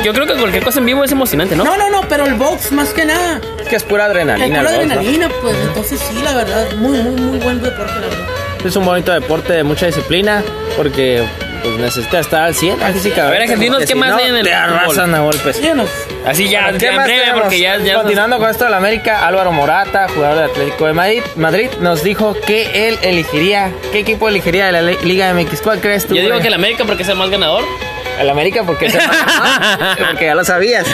yo, 0.04 0.12
creo 0.12 0.26
que 0.26 0.34
cualquier 0.34 0.64
cosa 0.64 0.78
en 0.78 0.86
vivo 0.86 1.04
es 1.04 1.12
emocionante, 1.12 1.56
¿no? 1.56 1.64
No, 1.64 1.76
no, 1.76 1.90
no, 1.90 2.02
pero 2.08 2.26
el 2.26 2.34
box 2.34 2.72
más 2.72 2.90
que 2.90 3.04
nada. 3.04 3.40
Es 3.60 3.68
que 3.68 3.76
es 3.76 3.82
pura 3.84 4.06
adrenalina. 4.06 4.60
pura 4.60 4.62
box, 4.62 4.72
¿no? 4.72 4.92
adrenalina, 4.94 5.28
pues 5.40 5.56
entonces 5.66 6.00
sí, 6.00 6.20
la 6.22 6.34
verdad, 6.34 6.72
muy, 6.76 6.98
muy, 6.98 7.20
muy 7.20 7.38
buen 7.38 7.62
deporte, 7.62 7.92
la 7.94 8.06
verdad. 8.06 8.26
Es 8.64 8.76
un 8.76 8.84
bonito 8.84 9.12
deporte 9.12 9.52
de 9.52 9.64
mucha 9.64 9.86
disciplina 9.86 10.42
porque 10.76 11.22
pues, 11.62 11.78
necesita 11.78 12.20
estar 12.20 12.42
al 12.42 12.54
100 12.54 12.78
físicamente. 12.92 13.20
A 13.20 13.30
ver, 13.30 13.42
argentinos, 13.42 13.84
¿qué 13.84 13.94
más 13.94 14.12
hay 14.14 14.28
en 14.28 14.36
el 14.36 14.44
Te 14.44 14.54
arrasan 14.54 15.14
a 15.14 15.20
golpes. 15.20 15.60
Así 16.26 16.48
ya, 16.48 16.72
¿Qué 16.78 16.92
más 16.92 17.08
porque 17.34 17.58
ya, 17.58 17.78
ya 17.78 17.94
Continuando 17.94 18.38
con 18.38 18.48
esto 18.48 18.64
del 18.64 18.74
América, 18.74 19.26
Álvaro 19.26 19.50
Morata, 19.52 20.06
jugador 20.08 20.36
del 20.36 20.50
Atlético 20.50 20.86
de 20.86 20.92
Madrid, 20.92 21.22
Madrid, 21.36 21.68
nos 21.80 22.02
dijo 22.04 22.34
que 22.46 22.88
él 22.88 22.98
elegiría, 23.02 23.72
¿qué 23.90 24.00
equipo 24.00 24.28
elegiría 24.28 24.66
de 24.66 24.72
la 24.72 24.82
Li- 24.82 24.98
Liga 25.02 25.32
MX? 25.34 25.60
¿Cuál 25.62 25.80
crees 25.80 26.06
tú? 26.06 26.14
Yo 26.14 26.20
digo 26.20 26.34
güey? 26.34 26.42
que 26.42 26.48
el 26.48 26.54
América 26.54 26.84
porque 26.84 27.02
es 27.02 27.08
el 27.08 27.16
más 27.16 27.30
ganador. 27.30 27.64
El 28.20 28.30
América 28.30 28.62
porque, 28.64 28.90
se 28.90 28.98
porque 30.10 30.26
ya 30.26 30.34
lo 30.34 30.44
sabías. 30.44 30.86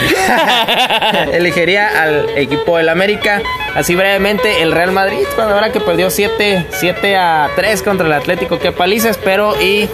Elegiría 1.33 2.01
al 2.01 2.29
equipo 2.37 2.77
del 2.77 2.89
América. 2.89 3.41
Así 3.75 3.95
brevemente, 3.95 4.61
el 4.61 4.71
Real 4.71 4.91
Madrid, 4.91 5.25
cuando 5.35 5.55
ahora 5.55 5.71
que 5.71 5.79
perdió 5.79 6.09
7, 6.09 6.67
7 6.69 7.17
a 7.17 7.49
3 7.55 7.83
contra 7.83 8.07
el 8.07 8.13
Atlético, 8.13 8.59
que 8.59 8.71
palizas, 8.71 9.17
pero 9.17 9.59
y, 9.61 9.89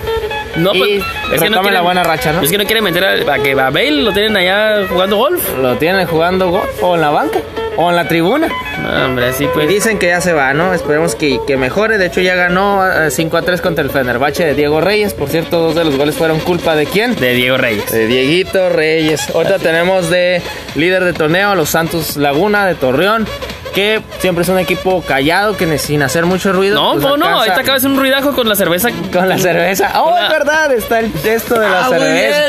No, 0.58 0.74
y 0.74 0.80
pues 0.80 0.90
es 1.34 1.42
que 1.42 1.50
no 1.50 1.58
retome 1.58 1.58
la 1.58 1.62
quieren- 1.62 1.84
buena 1.84 2.04
racha, 2.04 2.32
¿no? 2.34 2.42
Es 2.42 2.50
que 2.52 2.58
no 2.58 2.66
quieren 2.66 2.84
meter 2.84 3.04
a, 3.04 3.34
a 3.34 3.40
que 3.40 3.52
a 3.52 3.70
Bale 3.70 3.92
lo 4.04 4.12
tienen 4.14 4.38
allá 4.38 4.88
jugando 4.88 5.18
golf. 5.18 5.58
Lo 5.58 5.76
tienen 5.78 6.08
jugando 6.08 6.50
golf 6.50 6.82
o 6.84 6.96
en 6.96 7.02
la 7.02 7.10
banca 7.10 7.40
o 7.78 7.90
en 7.90 7.96
la 7.98 8.08
tribuna. 8.08 8.48
No, 8.82 9.06
hombre, 9.06 9.26
así 9.28 9.44
Y 9.46 9.48
pues. 9.48 9.68
dicen 9.68 10.00
que 10.00 10.08
ya 10.08 10.22
se 10.22 10.32
va, 10.32 10.54
¿no? 10.54 10.74
Esperemos 10.74 11.16
que, 11.16 11.40
que 11.46 11.58
mejore. 11.58 11.98
De 11.98 12.06
hecho, 12.06 12.22
ya 12.22 12.36
ganó 12.36 12.86
eh, 12.90 13.12
5 13.12 13.36
a 13.38 13.42
3 13.42 13.60
contra 13.62 13.84
el 13.84 13.90
Fenerbahce 13.90 14.46
de 14.46 14.54
Diego 14.56 14.80
Reyes. 14.80 15.14
Por 15.14 15.28
cierto, 15.30 15.60
dos 15.60 15.76
de 15.76 15.84
los 15.84 15.98
goles 15.98 16.16
fueron 16.16 16.40
culpa 16.40 16.76
de 16.76 16.86
quién? 16.86 17.16
De 17.16 17.34
Diego 17.34 17.58
Reyes. 17.58 17.92
De 17.92 18.08
Dieguito 18.08 18.70
Reyes. 18.70 19.30
Ahorita 19.36 19.60
tenemos 19.60 20.10
de 20.10 20.42
líder 20.76 21.04
de 21.04 21.14
torneo 21.14 21.50
a 21.52 21.56
los 21.56 21.70
Santos 21.70 22.16
Laguna 22.16 22.66
de 22.66 22.76
Torreón. 22.76 23.28
Que 23.76 24.02
siempre 24.20 24.44
es 24.44 24.50
un 24.50 24.58
equipo 24.58 25.02
callado, 25.02 25.58
que 25.58 25.78
sin 25.78 26.02
hacer 26.02 26.26
mucho 26.26 26.54
ruido. 26.54 26.76
No, 26.82 26.94
pues 26.94 27.04
¿cómo 27.04 27.18
no? 27.18 27.26
alcanza 27.26 27.40
Ahorita 27.42 27.54
acabas 27.62 27.82
de 27.82 27.88
hacer 27.88 27.92
un 27.92 27.98
ruidajo 28.00 28.34
con 28.34 28.48
la 28.50 28.56
cerveza. 28.56 28.90
Con 29.12 29.28
la 29.30 29.38
cerveza. 29.38 30.02
Oh, 30.02 30.12
la- 30.12 30.24
es 30.24 30.30
verdad, 30.32 30.72
está 30.72 31.00
el, 31.00 31.12
esto 31.26 31.60
de 31.60 31.68
la 31.70 31.86
Ah, 31.86 31.90
cerveza. 31.90 32.40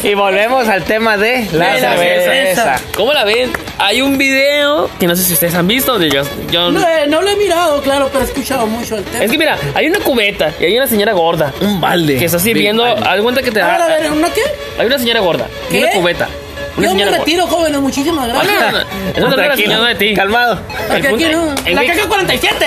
bien, 0.00 0.12
Y 0.12 0.14
volvemos 0.14 0.66
al 0.68 0.82
tema 0.84 1.16
de 1.18 1.46
la 1.52 1.74
De 1.74 1.80
la 1.82 1.96
cerveza. 1.96 2.30
cerveza. 2.32 2.80
¿Cómo 2.96 3.12
la 3.12 3.24
ven? 3.24 3.52
Hay 3.78 4.00
un 4.02 4.16
video 4.18 4.90
que 4.98 5.06
no 5.06 5.14
sé 5.14 5.22
si 5.22 5.34
ustedes 5.34 5.54
han 5.54 5.66
visto. 5.68 5.98
De 5.98 6.10
yo, 6.10 6.22
yo- 6.50 6.70
No, 6.72 6.80
eh, 6.80 7.06
no 7.08 7.20
lo 7.20 7.28
he 7.28 7.36
mirado, 7.36 7.80
claro, 7.82 8.08
pero 8.12 8.24
he 8.24 8.28
escuchado 8.28 8.66
mucho 8.66 8.96
el 8.96 9.04
tema. 9.04 9.24
Es 9.24 9.30
que 9.30 9.36
mira, 9.38 9.56
hay 9.74 9.86
una 9.88 9.98
cubeta 10.00 10.50
y 10.58 10.64
hay 10.64 10.76
una 10.78 10.86
señora 10.86 11.12
gorda 11.12 11.52
Un 11.60 11.80
balde. 11.80 12.16
que 12.16 12.24
está 12.24 12.38
sirviendo. 12.38 12.84
Haz 12.84 13.20
cuenta 13.20 13.42
que 13.42 13.50
te 13.50 13.60
A 13.60 13.66
ver, 13.66 13.74
a 13.74 13.78
da. 13.88 13.96
ver, 13.98 14.12
¿una 14.12 14.28
qué? 14.32 14.42
Hay 14.78 14.86
una 14.86 14.98
señora 14.98 15.20
gorda 15.20 15.46
y 15.70 15.78
una 15.78 15.90
cubeta. 15.92 16.28
Una 16.76 16.88
Yo 16.88 16.94
me 16.94 17.04
retiro, 17.04 17.46
jóvenes, 17.46 17.80
muchísimas 17.80 18.28
No, 18.28 18.34
no, 18.34 18.42
no, 18.42 18.50
gracias. 18.50 18.72
no. 18.72 19.10
Eso 19.28 19.28
la 19.36 19.44
Tranquilo, 19.44 19.84
de 19.84 19.94
ti. 19.96 20.14
Calmado. 20.14 20.58
Aquí, 20.90 21.24
no. 21.30 21.54
en 21.66 21.74
La 21.74 21.84
caca 21.84 22.06
47. 22.08 22.66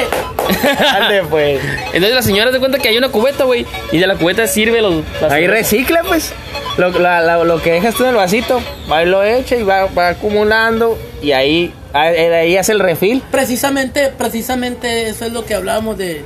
Ande, 0.94 1.24
pues. 1.30 1.60
Entonces 1.88 2.14
la 2.14 2.22
señora 2.22 2.52
se 2.52 2.60
cuenta 2.60 2.80
que 2.80 2.90
hay 2.90 2.98
una 2.98 3.10
cubeta, 3.10 3.44
güey. 3.46 3.66
Y 3.92 3.98
de 3.98 4.08
la 4.08 4.16
cubeta 4.16 4.46
sirve 4.48 4.82
los. 4.82 5.04
Ahí 5.30 5.48
recicla, 5.48 6.02
pues. 6.08 6.34
Lo, 6.78 6.90
la- 7.00 7.22
la- 7.22 7.44
lo 7.44 7.62
que 7.62 7.72
dejas 7.72 7.96
tú 7.96 8.04
en 8.04 8.10
el 8.10 8.16
vasito, 8.16 8.60
va 8.92 9.04
y 9.04 9.06
lo 9.06 9.24
echa 9.24 9.56
y 9.56 9.64
va, 9.64 9.86
va 9.86 10.10
acumulando. 10.10 10.98
Y 11.22 11.32
ahí, 11.32 11.72
ahí, 11.94 12.16
ahí 12.18 12.58
hace 12.58 12.72
el 12.72 12.80
refil. 12.80 13.22
Precisamente, 13.32 14.10
precisamente 14.18 15.08
eso 15.10 15.26
es 15.26 15.32
lo 15.34 15.46
que 15.46 15.54
hablábamos 15.54 15.98
de, 15.98 16.24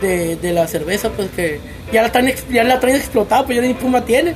de, 0.00 0.36
de 0.36 0.52
la 0.52 0.66
cerveza, 0.66 1.10
pues 1.10 1.28
que 1.36 1.60
ya 1.92 2.02
la, 2.02 2.10
traen, 2.10 2.34
ya 2.50 2.64
la 2.64 2.80
traen 2.80 2.96
explotada, 2.96 3.44
pues 3.44 3.56
ya 3.56 3.62
ni 3.62 3.70
espuma 3.72 4.04
tiene. 4.04 4.34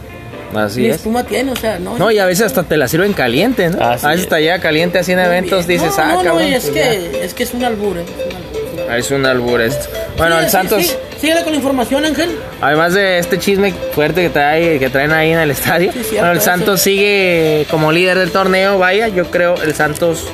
Así 0.55 0.81
ni 0.83 0.89
es. 0.89 0.97
espuma 0.97 1.25
tiene, 1.25 1.53
o 1.53 1.57
sea, 1.57 1.79
no. 1.79 1.97
No, 1.99 2.11
y 2.11 2.19
a 2.19 2.27
veces 2.27 2.47
hasta 2.47 2.63
te 2.65 2.77
la 2.77 2.89
sirven 2.89 3.13
caliente, 3.13 3.69
¿no? 3.71 3.79
Así 3.85 4.05
a 4.07 4.09
veces 4.11 4.21
es. 4.21 4.21
está 4.27 4.41
ya 4.41 4.59
caliente 4.61 4.99
así 4.99 5.13
en 5.13 5.21
eventos, 5.21 5.67
bien. 5.67 5.81
dices, 5.81 5.97
no, 5.97 6.03
ah, 6.05 6.09
no, 6.09 6.15
no, 6.17 6.23
cabrón, 6.25 6.49
y 6.49 6.55
es 6.55 6.65
pues 6.65 6.75
que, 6.75 7.25
es 7.25 7.35
que 7.35 7.43
es 7.45 7.55
un 7.55 7.65
albur, 7.65 7.99
eh, 7.99 8.05
es 8.05 8.21
un 8.21 8.37
albur. 8.37 8.87
ya. 8.89 8.97
Es 8.97 9.11
un 9.11 9.27
albur 9.27 9.61
esto. 9.61 9.89
Bueno, 10.19 10.39
Sí, 10.39 10.45
el 10.45 10.51
Santos, 10.51 10.83
sí. 10.87 10.97
Síguele 11.21 11.43
con 11.43 11.53
la 11.53 11.57
información, 11.57 12.05
Ángel. 12.05 12.31
además 12.61 12.95
de 12.95 13.19
este 13.19 13.39
chisme 13.39 13.73
fuerte 13.93 14.23
que, 14.23 14.31
trae, 14.31 14.79
que 14.79 14.89
traen 14.91 15.13
ahí 15.13 15.33
en 15.33 15.39
el 15.39 15.51
estadio, 15.51 15.93
Sí, 15.93 15.99
cierto, 15.99 16.17
bueno, 16.19 16.33
el 16.33 16.39
eso. 16.39 16.47
Santos 16.47 16.81
sigue 16.81 17.67
como 17.71 17.93
líder 17.93 18.19
del 18.19 18.31
torneo, 18.31 18.79
vaya, 18.79 19.09
yo 19.09 19.31
creo 19.31 19.55
el 19.63 19.75
Santos 19.75 20.27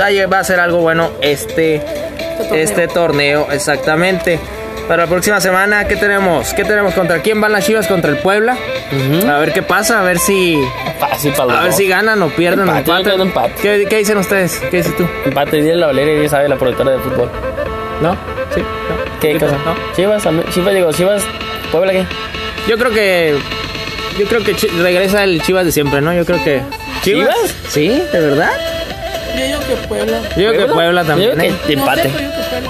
va 0.00 0.36
a 0.36 0.40
hacer 0.40 0.60
algo 0.60 0.78
bueno 0.78 1.10
este, 1.20 1.80
torneo. 2.38 2.54
este 2.54 2.88
torneo, 2.88 3.48
exactamente. 3.52 4.38
Para 4.88 5.02
la 5.04 5.08
próxima 5.08 5.38
semana, 5.38 5.86
¿qué 5.86 5.96
tenemos? 5.96 6.54
¿Qué 6.54 6.64
tenemos? 6.64 6.94
¿Contra 6.94 7.20
quién 7.20 7.40
van 7.42 7.52
las 7.52 7.66
Chivas? 7.66 7.86
Contra 7.86 8.10
el 8.10 8.16
Puebla. 8.18 8.56
A 9.28 9.38
ver 9.38 9.52
qué 9.52 9.62
pasa, 9.62 10.00
a 10.00 10.02
ver 10.02 10.18
si 10.18 10.58
Fácil 10.98 11.32
para 11.32 11.44
los 11.44 11.52
a 11.56 11.60
ver 11.60 11.70
dos. 11.70 11.76
si 11.76 11.86
ganan 11.88 12.22
o 12.22 12.28
pierden 12.30 12.66
o 12.70 12.74
Empate, 12.74 13.52
que 13.60 13.80
¿Qué, 13.80 13.86
qué 13.88 13.96
dicen 13.98 14.16
ustedes? 14.16 14.58
¿Qué 14.70 14.78
dices 14.78 14.96
tú? 14.96 15.06
Empate, 15.26 15.58
dile 15.60 15.76
la 15.76 15.88
Valeria 15.88 16.14
y 16.14 16.18
ella 16.20 16.28
sabe 16.30 16.48
la 16.48 16.56
productora 16.56 16.92
de 16.92 16.98
fútbol. 17.00 17.30
¿No? 18.00 18.14
¿Sí? 18.54 18.60
¿No? 18.60 19.20
¿Qué 19.20 19.34
cosa? 19.38 19.56
¿No? 19.64 19.76
Chivas, 19.94 20.22
Chivas, 20.54 20.74
digo, 20.74 20.90
Chivas, 20.92 21.22
Puebla, 21.70 21.92
¿qué? 21.92 22.04
Yo 22.66 22.78
creo 22.78 22.90
que 22.90 23.36
yo 24.18 24.26
creo 24.26 24.42
que 24.42 24.54
regresa 24.82 25.22
el 25.22 25.42
Chivas 25.42 25.66
de 25.66 25.72
siempre, 25.72 26.00
¿no? 26.00 26.14
Yo 26.14 26.24
creo 26.24 26.42
que 26.42 26.62
¿Chivas? 27.02 27.36
Sí, 27.68 27.88
de 27.88 28.20
verdad. 28.20 28.52
Yo 29.36 29.44
digo 29.44 29.60
que 29.60 29.86
Puebla. 29.86 30.18
Yo 30.36 30.48
creo 30.52 30.66
que 30.66 30.72
Puebla 30.72 31.04
también. 31.04 31.30
Yo 31.36 31.42
digo 31.42 31.56
que 31.66 31.72
empate. 31.74 32.10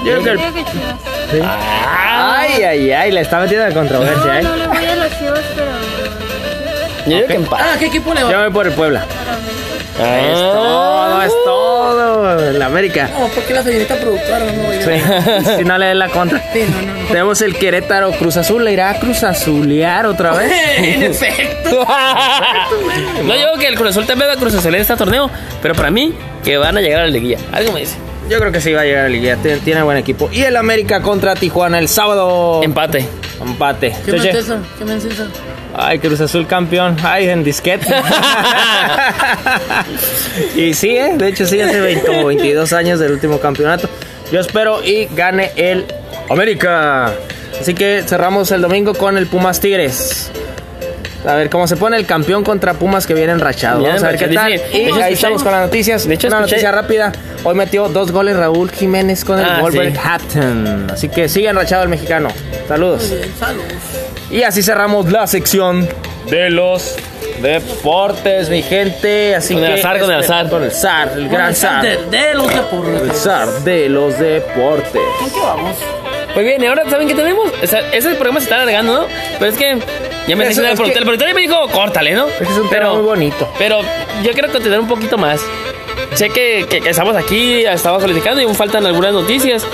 Yo 0.05 0.21
creo 0.21 0.35
que 0.53 0.63
Chivas. 0.65 0.95
sí. 1.31 1.39
Ah, 1.43 1.98
Ay, 2.21 2.63
ay, 2.63 2.91
ay, 2.91 3.11
le 3.11 3.21
está 3.21 3.39
metiendo 3.39 3.65
de 3.65 3.73
controversia, 3.73 4.25
No, 4.25 4.33
¿eh? 4.39 4.43
no 4.43 4.55
le 4.55 4.67
voy 4.67 4.85
a 4.85 4.95
las 4.95 5.19
Chivas, 5.19 5.39
pero 5.55 5.71
yo 5.71 7.15
digo 7.15 7.21
Ok. 7.21 7.27
que 7.27 7.33
empate. 7.35 7.63
Ah, 7.65 7.75
¿qué 7.79 7.85
equipo 7.85 8.13
le 8.13 8.23
va? 8.23 8.31
Yo 8.31 8.39
voy 8.41 8.49
por 8.51 8.67
el 8.67 8.73
Puebla. 8.73 9.05
Ah. 10.01 10.19
Es 10.27 10.33
todo, 10.33 11.21
es 11.23 11.33
todo. 11.45 12.51
La 12.53 12.65
América. 12.67 13.09
No, 13.19 13.27
porque 13.27 13.53
la 13.53 13.63
señorita 13.63 13.95
productora 13.95 14.39
no 14.39 14.45
me 14.53 14.65
voy 14.65 14.77
a 14.77 15.43
Sí. 15.45 15.55
si 15.57 15.63
no 15.65 15.77
le 15.77 15.85
den 15.87 15.99
la 15.99 16.07
contra. 16.09 16.41
Sí, 16.53 16.63
no, 16.69 16.81
no, 16.81 17.01
no. 17.01 17.07
Tenemos 17.07 17.41
el 17.41 17.55
Querétaro 17.57 18.11
Cruz 18.11 18.37
Azul. 18.37 18.63
¿Le 18.63 18.71
irá 18.73 18.91
a 18.91 18.99
Cruz 18.99 19.23
Azulear 19.23 20.05
otra 20.05 20.31
vez? 20.33 20.51
en 20.77 21.03
efecto. 21.03 21.85
no 23.25 23.33
digo 23.33 23.49
que 23.59 23.67
el 23.67 23.75
Cruz 23.75 23.89
Azul 23.91 24.05
también 24.05 24.29
va 24.29 24.33
a 24.33 24.37
Cruz 24.37 24.55
Azul 24.55 24.73
en 24.75 24.81
este 24.81 24.95
torneo, 24.95 25.29
pero 25.61 25.73
para 25.75 25.89
mí 25.91 26.13
que 26.45 26.57
van 26.57 26.77
a 26.77 26.81
llegar 26.81 27.01
a 27.01 27.03
la 27.05 27.09
liguilla. 27.09 27.37
Algo 27.51 27.71
me 27.73 27.81
dice. 27.81 27.97
Yo 28.29 28.37
creo 28.37 28.51
que 28.51 28.61
sí 28.61 28.73
va 28.73 28.81
a 28.81 28.85
llegar 28.85 28.99
a 28.99 29.03
la 29.03 29.09
liguilla. 29.09 29.37
Tiene, 29.37 29.57
tiene 29.57 29.81
buen 29.81 29.97
equipo. 29.97 30.29
Y 30.31 30.43
el 30.43 30.55
América 30.55 31.01
contra 31.01 31.33
Tijuana 31.33 31.79
el 31.79 31.87
sábado. 31.87 32.61
Empate. 32.63 33.07
Empate. 33.41 33.95
¿Qué 34.05 34.11
me 34.11 34.29
eso? 34.29 34.57
¿Qué 34.77 34.85
me 34.85 34.95
es 34.95 35.05
eso? 35.05 35.25
Ay, 35.75 35.97
Cruz 35.97 36.21
Azul 36.21 36.45
campeón. 36.45 36.95
Ay, 37.03 37.27
en 37.29 37.43
disquete. 37.43 37.87
y 40.55 40.75
sí, 40.75 40.95
¿eh? 40.95 41.13
De 41.17 41.29
hecho, 41.29 41.47
sí, 41.47 41.59
hace 41.59 41.79
20 41.79 42.05
como 42.05 42.25
22 42.27 42.71
años 42.73 42.99
del 42.99 43.13
último 43.13 43.39
campeonato. 43.39 43.89
Yo 44.31 44.39
espero 44.39 44.83
y 44.83 45.05
gane 45.05 45.51
el 45.55 45.85
América. 46.29 47.11
Así 47.59 47.73
que 47.73 48.03
cerramos 48.05 48.51
el 48.51 48.61
domingo 48.61 48.93
con 48.93 49.17
el 49.17 49.25
Pumas 49.25 49.59
Tigres. 49.59 50.31
A 51.27 51.35
ver 51.35 51.49
cómo 51.49 51.67
se 51.67 51.75
pone 51.75 51.97
el 51.97 52.05
campeón 52.05 52.43
contra 52.43 52.73
Pumas 52.73 53.05
que 53.05 53.13
viene 53.13 53.33
enrachado. 53.33 53.79
Bien 53.79 53.89
Vamos 53.91 54.03
a 54.03 54.07
ver 54.07 54.17
qué 54.17 54.27
tal. 54.29 54.51
Y 54.51 54.55
hecho, 54.55 54.65
ahí 54.73 54.85
escuché- 54.87 55.09
estamos 55.13 55.43
con 55.43 55.51
las 55.51 55.61
noticias. 55.65 56.07
de 56.07 56.13
hecho, 56.13 56.27
Una 56.27 56.37
escuché- 56.37 56.51
noticia 56.51 56.71
rápida. 56.71 57.11
Hoy 57.43 57.55
metió 57.55 57.89
dos 57.89 58.11
goles 58.11 58.35
Raúl 58.37 58.71
Jiménez 58.71 59.25
con 59.25 59.37
el 59.39 59.45
Ah, 59.45 59.55
sí. 59.57 59.61
Wolverhampton. 59.61 60.87
Así 60.91 61.09
que 61.09 61.27
sigue 61.27 61.49
enrachado 61.49 61.83
el 61.83 61.89
mexicano. 61.89 62.29
Saludos. 62.67 63.09
Bien, 63.09 63.33
salud. 63.37 63.61
Y 64.31 64.43
así 64.43 64.63
cerramos 64.63 65.11
la 65.11 65.27
sección 65.27 65.87
de 66.29 66.49
los 66.49 66.95
deportes, 67.41 68.49
mi 68.49 68.61
gente. 68.61 69.35
Así 69.35 69.53
Con 69.55 69.63
el 69.65 69.75
que 69.75 69.81
zar, 69.81 69.99
con 69.99 70.11
el 70.11 70.19
este- 70.21 70.27
zar. 70.27 70.49
Con 70.49 70.63
el 70.63 70.71
zar, 70.71 71.11
el 71.15 71.29
gran 71.29 71.55
zar. 71.55 71.81
De, 71.83 71.97
de 72.17 72.33
los 72.33 72.49
El 72.49 72.55
deportes. 72.57 73.17
zar 73.17 73.49
de 73.63 73.89
los 73.89 74.17
deportes. 74.19 75.01
¿Con 75.19 75.29
qué 75.29 75.39
vamos? 75.39 75.75
Muy 76.35 76.43
bien, 76.43 76.61
y 76.63 76.67
ahora 76.67 76.89
¿saben 76.89 77.07
qué 77.07 77.15
tenemos? 77.15 77.51
O 77.63 77.67
sea, 77.67 77.79
ese 77.91 78.09
programa 78.11 78.39
se 78.39 78.43
está 78.45 78.55
alargando, 78.61 79.01
¿no? 79.01 79.07
Pero 79.39 79.51
es 79.51 79.57
que 79.57 79.79
ya 80.29 80.35
me 80.35 80.43
el 80.45 80.51
es 80.51 80.57
productor, 80.57 80.87
el 80.97 81.03
productor 81.03 81.33
me 81.33 81.41
dijo, 81.41 81.67
córtale, 81.69 82.13
¿no? 82.13 82.27
Es 82.27 82.35
que 82.37 82.43
es 82.43 82.57
un 82.57 82.69
tema 82.69 82.93
muy 82.93 83.03
bonito. 83.03 83.51
Pero 83.57 83.81
yo 84.23 84.31
quiero 84.31 84.49
continuar 84.51 84.79
un 84.79 84.87
poquito 84.87 85.17
más. 85.17 85.41
Sé 86.13 86.29
que, 86.29 86.65
que- 86.69 86.81
que 86.81 86.89
estamos 86.89 87.15
aquí, 87.15 87.63
estamos 87.65 88.01
solicitando 88.01 88.41
y 88.41 88.45
aún 88.45 88.55
faltan 88.55 88.85
algunas 88.85 89.13
noticias. 89.13 89.65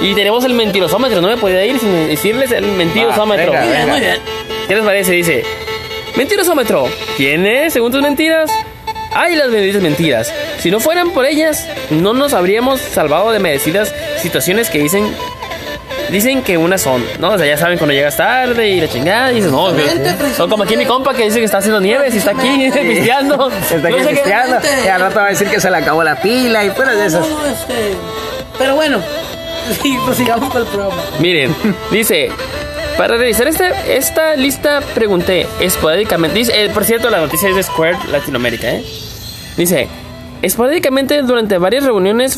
Y 0.00 0.14
tenemos 0.14 0.44
el 0.44 0.54
mentirosómetro, 0.54 1.20
no 1.20 1.28
me 1.28 1.36
podía 1.36 1.64
ir 1.64 1.78
sin 1.78 2.08
decirles 2.08 2.50
el 2.52 2.64
mentirosómetro. 2.64 3.52
venga, 3.52 3.64
Muy 3.64 3.72
bien, 3.76 3.88
muy 3.90 4.00
bien. 4.00 4.16
¿Qué 4.68 4.74
les 4.74 4.84
parece? 4.84 5.12
Dice, 5.12 5.44
mentirosómetro, 6.16 6.86
¿quién 7.16 7.46
es, 7.46 7.72
según 7.72 7.92
tus 7.92 8.02
mentiras? 8.02 8.50
Ay, 9.12 9.36
las 9.36 9.50
benditas 9.50 9.80
mentiras. 9.82 10.32
Si 10.58 10.70
no 10.70 10.80
fueran 10.80 11.10
por 11.10 11.24
ellas, 11.24 11.68
no 11.90 12.12
nos 12.12 12.32
habríamos 12.34 12.80
salvado 12.80 13.30
de 13.30 13.38
merecidas 13.38 13.94
situaciones 14.20 14.70
que 14.70 14.78
dicen 14.78 15.06
Dicen 16.10 16.42
que 16.42 16.56
unas 16.56 16.80
son, 16.80 17.04
¿no? 17.18 17.30
O 17.30 17.38
sea, 17.38 17.46
ya 17.46 17.56
saben 17.56 17.78
cuando 17.78 17.94
llegas 17.94 18.16
tarde 18.16 18.68
y 18.68 18.80
la 18.80 18.88
chingada 18.88 19.32
y 19.32 19.36
dices, 19.36 19.50
no, 19.50 19.72
Son 20.36 20.48
como 20.50 20.64
aquí 20.64 20.76
mi 20.76 20.86
compa 20.86 21.14
que 21.14 21.24
dice 21.24 21.38
que 21.38 21.44
está 21.44 21.58
haciendo 21.58 21.80
nieves 21.80 22.14
y 22.14 22.18
está 22.18 22.32
aquí 22.32 22.70
pisteando. 22.82 23.50
Está 23.50 23.88
aquí 23.88 24.00
sé 24.02 24.08
cristiano. 24.10 24.58
Y 24.84 24.88
al 24.88 25.00
rato 25.00 25.16
va 25.16 25.26
a 25.26 25.30
decir 25.30 25.48
que 25.48 25.60
se 25.60 25.70
le 25.70 25.76
acabó 25.78 26.04
la 26.04 26.16
pila 26.16 26.64
y 26.64 26.70
fuera 26.70 26.94
de 26.94 27.06
esas. 27.06 27.26
este. 27.26 27.96
Pero 28.58 28.76
bueno, 28.76 29.00
sí, 29.82 29.96
pues 30.04 30.16
sigamos 30.16 30.50
con 30.50 30.62
el 30.62 30.68
programa. 30.68 31.02
Miren, 31.18 31.54
dice, 31.90 32.30
para 32.96 33.16
revisar 33.16 33.48
esta, 33.48 33.68
esta 33.86 34.36
lista 34.36 34.80
pregunté 34.94 35.46
esporádicamente, 35.60 36.38
dice, 36.38 36.64
eh, 36.64 36.70
por 36.70 36.84
cierto, 36.84 37.10
la 37.10 37.18
noticia 37.18 37.48
es 37.48 37.56
de 37.56 37.62
Square 37.62 37.98
Latinoamérica, 38.10 38.70
¿eh? 38.70 38.84
Dice, 39.56 39.88
esporádicamente 40.42 41.22
durante 41.22 41.58
varias 41.58 41.84
reuniones, 41.84 42.36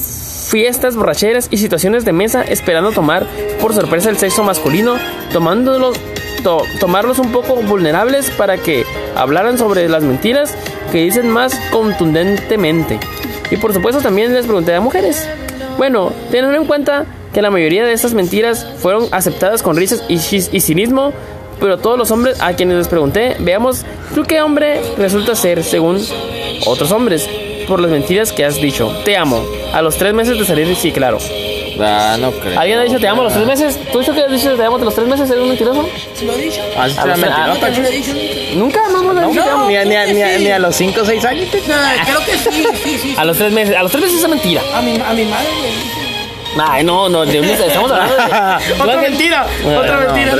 fiestas, 0.48 0.96
borracheras 0.96 1.48
y 1.50 1.56
situaciones 1.58 2.04
de 2.04 2.12
mesa 2.12 2.42
esperando 2.42 2.92
tomar 2.92 3.26
por 3.60 3.74
sorpresa 3.74 4.10
el 4.10 4.16
sexo 4.18 4.42
masculino, 4.44 4.96
tomándolos, 5.32 5.96
to- 6.42 6.62
tomarlos 6.80 7.18
un 7.18 7.32
poco 7.32 7.56
vulnerables 7.56 8.30
para 8.30 8.56
que 8.58 8.84
hablaran 9.14 9.58
sobre 9.58 9.88
las 9.88 10.02
mentiras 10.02 10.54
que 10.92 10.98
dicen 10.98 11.28
más 11.28 11.54
contundentemente. 11.70 12.98
Y 13.50 13.56
por 13.56 13.72
supuesto 13.74 14.00
también 14.00 14.32
les 14.32 14.46
pregunté 14.46 14.74
a 14.74 14.80
mujeres. 14.80 15.28
Bueno, 15.78 16.12
teniendo 16.30 16.56
en 16.56 16.64
cuenta 16.66 17.04
que 17.32 17.42
la 17.42 17.50
mayoría 17.50 17.84
de 17.84 17.92
estas 17.92 18.14
mentiras 18.14 18.66
fueron 18.78 19.06
aceptadas 19.12 19.62
con 19.62 19.76
risas 19.76 20.02
y, 20.08 20.14
y 20.14 20.60
cinismo, 20.60 21.12
pero 21.60 21.78
todos 21.78 21.98
los 21.98 22.10
hombres 22.10 22.40
a 22.40 22.54
quienes 22.54 22.76
les 22.78 22.88
pregunté, 22.88 23.36
veamos 23.40 23.84
tú 24.14 24.22
qué 24.24 24.40
hombre 24.40 24.80
resulta 24.96 25.34
ser 25.34 25.62
según 25.64 26.00
otros 26.66 26.92
hombres 26.92 27.28
por 27.68 27.80
las 27.80 27.90
mentiras 27.90 28.32
que 28.32 28.44
has 28.44 28.56
dicho. 28.56 28.90
Te 29.04 29.16
amo. 29.16 29.42
A 29.72 29.82
los 29.82 29.96
tres 29.96 30.14
meses 30.14 30.38
de 30.38 30.44
salir, 30.44 30.74
sí, 30.76 30.90
claro. 30.92 31.18
Ah, 31.78 32.16
no 32.18 32.30
creo. 32.32 32.58
¿Alguien 32.58 32.78
ha 32.78 32.82
dicho 32.84 32.98
te 32.98 33.06
amo 33.06 33.20
a 33.20 33.24
los 33.24 33.34
tres 33.34 33.46
meses? 33.46 33.78
¿Tú 33.92 33.98
dicho 34.00 34.14
que 34.14 34.22
has 34.22 34.30
dicho 34.30 34.56
te 34.56 34.64
amo 34.64 34.76
a 34.76 34.78
los 34.80 34.94
tres 34.94 35.06
meses? 35.06 35.28
¿Eres 35.28 35.42
un 35.42 35.48
mentiroso? 35.50 35.86
¿Lo 36.24 36.32
he 36.32 36.38
dicho? 36.40 36.62
Ah, 36.76 36.88
sí, 36.88 36.94
los- 36.94 37.22
ah, 37.24 37.54
también 37.60 37.82
lo 37.82 37.88
he 37.88 37.92
dicho. 37.92 38.12
Nunca, 38.54 38.80
no, 38.90 39.02
no, 39.02 39.12
no, 39.12 39.20
No, 39.20 39.30
te 39.44 39.50
amo. 39.50 39.66
ni, 39.68 39.76
a, 39.76 39.84
ni, 39.84 39.94
a, 39.94 40.06
ni, 40.06 40.22
a, 40.22 40.38
sí. 40.38 40.44
ni 40.44 40.50
a 40.50 40.58
los 40.58 40.74
5 40.74 41.00
o 41.02 41.04
6 41.04 41.24
años. 41.26 41.48
No, 41.52 42.04
creo 42.06 42.18
que 42.24 42.38
sí, 42.50 42.66
sí, 42.82 42.98
sí. 43.02 43.14
A 43.18 43.24
los 43.26 43.36
tres 43.36 43.52
meses. 43.52 43.76
A 43.76 43.82
los 43.82 43.92
tres 43.92 44.04
meses 44.04 44.22
es 44.22 44.28
mentira. 44.28 44.62
A 44.74 44.80
mi, 44.80 44.92
a 44.98 45.12
mi 45.12 45.24
madre 45.26 45.48
le 45.60 45.68
dije. 45.68 46.06
Ay, 46.58 46.82
no, 46.84 47.10
no, 47.10 47.26
de, 47.26 47.38
estamos 47.66 47.90
hablando 47.92 48.16
de. 48.16 48.22
Otra 48.82 48.96
mentira, 49.02 49.46
Bueno, 49.62 49.80
otra 49.80 49.96
no, 50.00 50.14
mentira. 50.14 50.32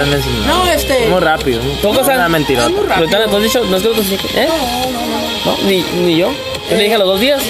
no. 0.47 0.65
No, 0.65 0.71
este. 0.73 1.07
Muy 1.09 1.21
rápido. 1.21 1.61
¿Tú, 1.83 1.93
cosa? 1.93 2.15
Una 2.15 2.29
rápido. 2.89 3.07
Pero, 3.11 3.29
¿tú 3.29 3.37
has 3.37 3.43
dicho? 3.43 3.65
No 3.67 3.77
es 3.77 3.83
que 3.83 3.89
lo 3.91 3.95
que 3.95 4.01
¿Eh? 4.41 4.49
No, 4.49 4.91
no, 4.93 5.07
no. 5.07 5.63
No, 5.63 5.69
ni, 5.69 5.83
ni 6.07 6.17
yo. 6.17 6.31
Yo 6.71 6.77
le 6.79 6.83
dije 6.85 6.95
a 6.95 6.99
los 6.99 7.09
dos 7.09 7.21
días. 7.21 7.43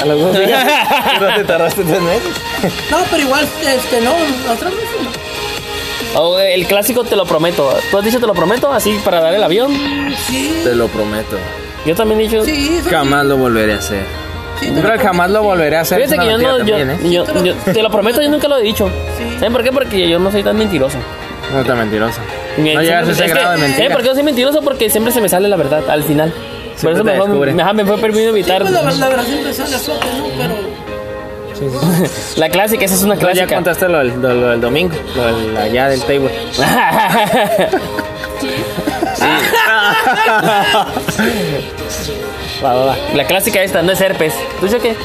A 0.00 0.06
los 0.06 0.20
dos 0.20 0.38
días. 0.38 0.66
¿No 1.20 1.34
te 1.34 1.44
tardaste 1.44 1.82
tres 1.84 2.00
meses? 2.00 2.80
No, 2.90 2.98
pero 3.10 3.22
igual, 3.22 3.46
este, 3.66 4.00
no, 4.00 4.12
otra 4.52 4.70
vez 4.70 4.78
no. 5.02 6.20
O 6.20 6.38
el 6.40 6.66
clásico 6.66 7.04
te 7.04 7.14
lo 7.16 7.24
prometo. 7.24 7.72
¿Tú 7.90 7.98
has 7.98 8.04
dicho 8.04 8.18
te 8.18 8.26
lo 8.26 8.34
prometo? 8.34 8.72
Así 8.72 8.98
para 9.04 9.20
dar 9.20 9.32
el 9.34 9.42
avión. 9.42 9.70
Sí, 10.26 10.60
Te 10.64 10.74
lo 10.74 10.88
prometo. 10.88 11.36
Yo 11.86 11.94
también 11.94 12.20
he 12.20 12.22
dicho. 12.24 12.44
sí, 12.44 12.80
Jamás 12.90 13.24
lo 13.26 13.36
volveré 13.36 13.74
a 13.74 13.76
hacer. 13.76 14.02
sí, 14.58 14.66
Yo 14.66 14.74
te 14.74 14.80
creo 14.82 14.92
que 14.98 15.04
jamás 15.06 15.30
lo 15.30 15.42
volveré 15.44 15.76
a 15.76 15.80
hacer. 15.82 16.02
Fíjate 16.02 16.18
que 16.18 16.26
yo 16.26 16.38
no. 16.38 16.64
Yo, 16.64 16.76
¿eh? 16.78 16.98
yo- 17.04 17.44
yo- 17.44 17.54
te 17.54 17.82
lo 17.82 17.90
prometo, 17.90 18.20
yo 18.20 18.28
nunca 18.28 18.48
lo 18.48 18.58
he 18.58 18.62
dicho. 18.62 18.90
Sí. 19.16 19.34
¿Saben 19.34 19.52
por 19.52 19.62
qué? 19.62 19.70
Porque 19.72 20.08
yo 20.08 20.18
no 20.18 20.30
soy 20.32 20.42
tan 20.42 20.56
mentiroso. 20.56 20.98
No 21.52 21.60
está 21.60 21.74
mentiroso. 21.76 22.20
Me- 22.58 22.74
No 22.74 22.82
llegas 22.82 23.08
a 23.08 23.12
ese 23.12 23.24
es 23.26 23.30
grado 23.32 23.52
de 23.52 23.58
mentira. 23.58 23.76
¿Saben 23.76 23.92
por 23.92 24.00
qué 24.02 24.08
yo 24.08 24.14
soy 24.14 24.22
mentiroso? 24.24 24.62
Porque 24.62 24.90
siempre 24.90 25.12
se 25.12 25.20
me 25.20 25.28
sale 25.28 25.48
la 25.48 25.56
verdad 25.56 25.88
al 25.88 26.02
final. 26.02 26.34
Por 26.82 26.92
eso 26.92 27.04
mejor 27.04 27.28
descubre. 27.28 27.52
me, 27.52 27.84
fue 27.84 27.98
permitido 27.98 28.32
Sí, 28.32 28.38
evitar 28.40 28.62
pues 28.62 28.72
la, 28.72 28.82
la 28.82 29.08
verdad 29.08 29.24
siempre 29.24 29.52
sale 29.54 29.76
a 29.76 29.78
flote, 29.78 30.06
¿no? 30.18 30.24
Pero. 30.38 30.54
la 32.36 32.48
clásica, 32.48 32.84
esa 32.86 32.94
es 32.94 33.02
una 33.02 33.14
ya 33.16 33.20
clásica. 33.20 33.54
contaste 33.54 33.88
lo 33.88 33.98
del, 33.98 34.08
lo- 34.20 34.34
lo 34.34 34.48
del 34.50 34.60
domingo, 34.60 34.94
lo 35.14 35.36
del 35.36 35.56
allá 35.56 35.88
del 35.88 36.00
table. 36.02 36.30
Va, 42.64 42.74
va, 42.74 42.84
va. 42.86 42.96
La 43.14 43.26
clásica 43.26 43.62
esta, 43.62 43.82
no 43.82 43.92
es 43.92 44.00
herpes. 44.00 44.34
¿Tú 44.58 44.66
dices 44.66 44.82
qué? 44.82 44.96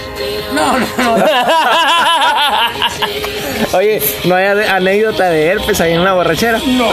No, 0.53 0.77
no, 0.77 1.17
no. 1.17 1.25
Oye, 3.77 4.01
¿no 4.25 4.35
hay 4.35 4.45
anécdota 4.45 5.29
de 5.29 5.47
herpes 5.47 5.79
ahí 5.81 5.93
en 5.93 6.01
una 6.01 6.13
borrachera? 6.13 6.59
No, 6.65 6.85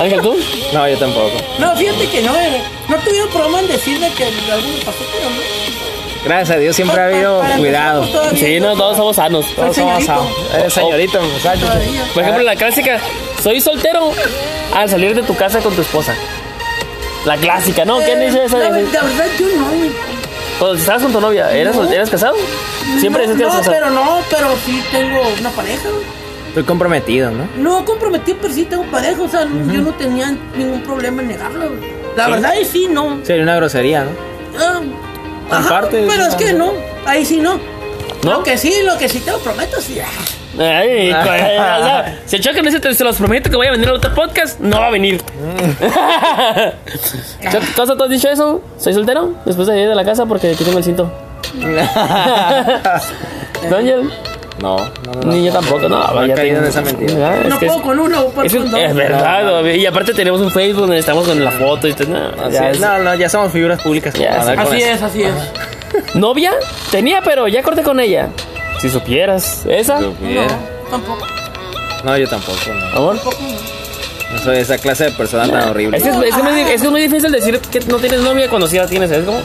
Ángel, 0.00 0.20
¿tú? 0.22 0.36
No, 0.72 0.88
yo 0.88 0.98
tampoco. 0.98 1.30
no, 1.58 1.76
fíjate 1.76 2.08
que 2.08 2.22
no, 2.22 2.34
eh, 2.34 2.60
no 2.88 2.96
tuvieron 2.98 3.28
problema 3.30 3.60
en 3.60 3.68
decirme 3.68 4.10
que 4.14 4.24
algo 4.24 4.68
me 4.68 4.84
pasó, 4.84 4.98
pero 5.12 5.30
no. 5.30 5.36
Gracias 6.24 6.56
a 6.56 6.60
Dios 6.60 6.76
siempre 6.76 7.00
ha 7.00 7.06
habido 7.06 7.38
Para- 7.38 7.48
para 7.50 7.58
cuidado. 7.60 8.08
pues, 8.30 8.40
Sí, 8.40 8.60
no, 8.60 8.76
todos 8.76 8.96
somos 8.96 9.16
sanos. 9.16 9.44
Todos 9.56 9.74
somos 9.74 10.04
sanos. 10.04 10.28
Eres 10.54 10.72
señorito. 10.72 11.18
Por 12.14 12.22
ejemplo, 12.22 12.44
la 12.44 12.54
clásica, 12.56 13.00
soy 13.42 13.60
soltero 13.60 14.12
al 14.74 14.88
salir 14.88 15.14
de 15.16 15.22
tu 15.22 15.34
casa 15.36 15.58
con 15.60 15.74
tu 15.74 15.82
esposa. 15.82 16.14
La 17.24 17.36
clásica, 17.36 17.84
¿no? 17.84 17.98
¿Quién 17.98 18.20
dice 18.20 18.44
eso? 18.44 18.58
La, 18.58 18.70
la 18.70 18.76
verdad, 18.76 19.26
yo 19.38 19.46
no, 19.56 19.66
güey. 19.76 19.90
Cuando 20.58 20.76
estabas 20.76 21.02
con 21.02 21.12
tu 21.12 21.20
novia, 21.20 21.50
¿eras, 21.52 21.74
No. 21.76 21.90
¿eras 21.90 22.10
casado? 22.10 22.34
Siempre 23.00 23.26
no, 23.26 23.32
dices 23.32 23.36
que 23.36 23.42
eras 23.42 23.54
no, 23.54 23.58
casado. 23.60 23.76
pero 23.76 23.90
no, 23.90 24.18
pero 24.30 24.48
sí 24.64 24.82
tengo 24.90 25.20
una 25.40 25.50
pareja, 25.50 25.88
güey. 25.88 26.02
Estoy 26.48 26.64
comprometido, 26.64 27.30
¿no? 27.30 27.48
No 27.56 27.84
comprometí, 27.84 28.34
pero 28.34 28.52
sí 28.52 28.64
tengo 28.64 28.84
pareja, 28.84 29.22
o 29.22 29.28
sea, 29.28 29.42
yo 29.44 29.80
no 29.80 29.92
tenía 29.94 30.36
ningún 30.56 30.82
problema 30.82 31.22
en 31.22 31.28
negarlo, 31.28 31.68
güey. 31.70 31.80
La 32.16 32.26
Sí. 32.26 32.30
verdad, 32.32 32.50
ahí 32.50 32.64
sí, 32.64 32.88
no. 32.90 33.20
Sería 33.24 33.42
una 33.44 33.56
grosería, 33.56 34.04
¿no? 34.04 34.10
Ah, 34.58 34.80
ajá, 35.50 35.66
Aparte, 35.78 36.04
pero 36.08 36.26
es 36.26 36.34
que 36.34 36.52
no, 36.52 36.72
ahí 37.06 37.24
sí 37.24 37.38
no. 37.38 37.58
¿No? 38.22 38.32
Lo 38.38 38.42
que 38.42 38.58
sí, 38.58 38.74
lo 38.84 38.98
que 38.98 39.08
sí 39.08 39.20
te 39.20 39.30
lo 39.30 39.38
prometo, 39.38 39.80
sí. 39.80 39.98
Ah. 40.58 40.78
Ay, 40.80 41.10
o 41.10 41.84
sea, 41.84 42.18
si 42.26 42.36
el 42.36 42.42
Choque 42.42 42.62
me 42.62 42.68
dice, 42.70 42.80
"Te- 42.80 42.94
se 42.94 43.04
los 43.04 43.16
prometo 43.16 43.50
que 43.50 43.56
voy 43.56 43.66
a 43.66 43.70
venir 43.72 43.88
al 43.88 43.96
otro 43.96 44.14
podcast, 44.14 44.60
no 44.60 44.80
va 44.80 44.86
a 44.88 44.90
venir. 44.90 45.20
Choque, 47.50 47.66
¿Cosa 47.76 47.96
tú 47.96 48.04
has 48.04 48.10
dicho 48.10 48.28
eso? 48.28 48.62
¿Soy 48.78 48.94
soltero? 48.94 49.34
Después 49.44 49.66
de 49.68 49.82
ir 49.82 49.88
de 49.88 49.94
la 49.94 50.04
casa 50.04 50.26
porque 50.26 50.50
aquí 50.52 50.64
tengo 50.64 50.78
el 50.78 50.84
cinto. 50.84 51.10
Daniel, 53.70 54.10
No, 54.60 54.76
no, 54.78 55.12
no. 55.24 55.32
ni 55.32 55.44
yo 55.44 55.52
tampoco, 55.52 55.88
no. 55.88 55.98
No 56.06 56.26
ya 56.26 56.34
caído 56.34 56.56
tengo- 56.56 56.64
en 56.64 56.70
esa 56.70 56.80
mentira. 56.82 57.40
Es 57.40 57.48
No 57.48 57.58
que 57.58 57.66
es- 57.66 57.72
puedo 57.72 57.84
con 57.84 57.98
uno, 57.98 58.24
puedo 58.28 58.46
es, 58.46 58.54
con 58.54 58.70
dos. 58.70 58.80
es 58.80 58.94
verdad, 58.94 59.64
y 59.64 59.86
aparte 59.86 60.14
tenemos 60.14 60.40
un 60.40 60.50
Facebook 60.50 60.82
donde 60.82 60.98
estamos 60.98 61.26
con 61.26 61.42
la 61.42 61.50
foto 61.50 61.88
y 61.88 61.92
todo, 61.94 62.08
no, 62.08 62.44
Así 62.44 62.54
ya 62.54 62.68
es. 62.70 62.76
es- 62.76 62.80
No, 62.80 62.98
no, 62.98 63.14
ya 63.14 63.28
somos 63.28 63.52
figuras 63.52 63.80
públicas. 63.82 64.14
Ya, 64.14 64.40
Así 64.40 64.82
es, 64.82 65.02
así 65.02 65.22
es. 65.22 65.32
¿Novia? 66.14 66.52
Tenía, 66.90 67.20
pero 67.22 67.48
ya 67.48 67.62
corté 67.62 67.82
con 67.82 68.00
ella. 68.00 68.28
Si 68.82 68.90
supieras. 68.90 69.62
¿Esa? 69.68 70.00
Yo 70.00 70.12
pudiera. 70.12 70.44
No, 70.46 70.88
tampoco. 70.90 71.26
No, 72.04 72.16
yo 72.18 72.28
tampoco. 72.28 72.58
No, 72.92 72.96
Amor. 72.98 73.20
No 74.32 74.38
soy 74.42 74.56
esa 74.58 74.78
clase 74.78 75.04
de 75.04 75.10
persona 75.10 75.46
tan 75.46 75.68
horrible. 75.68 75.98
Es 75.98 76.02
que 76.02 76.08
es, 76.08 76.16
es 76.16 76.34
que 76.34 76.42
muy, 76.42 76.52
di- 76.54 76.60
es 76.62 76.66
que 76.68 76.74
es 76.86 76.90
muy 76.90 77.00
difícil 77.02 77.30
decir 77.30 77.58
que 77.60 77.80
no 77.80 77.98
tienes 77.98 78.20
novia 78.22 78.48
cuando 78.48 78.66
sí 78.66 78.78
la 78.78 78.86
tienes, 78.86 79.10
¿sabes 79.10 79.26
cómo? 79.26 79.38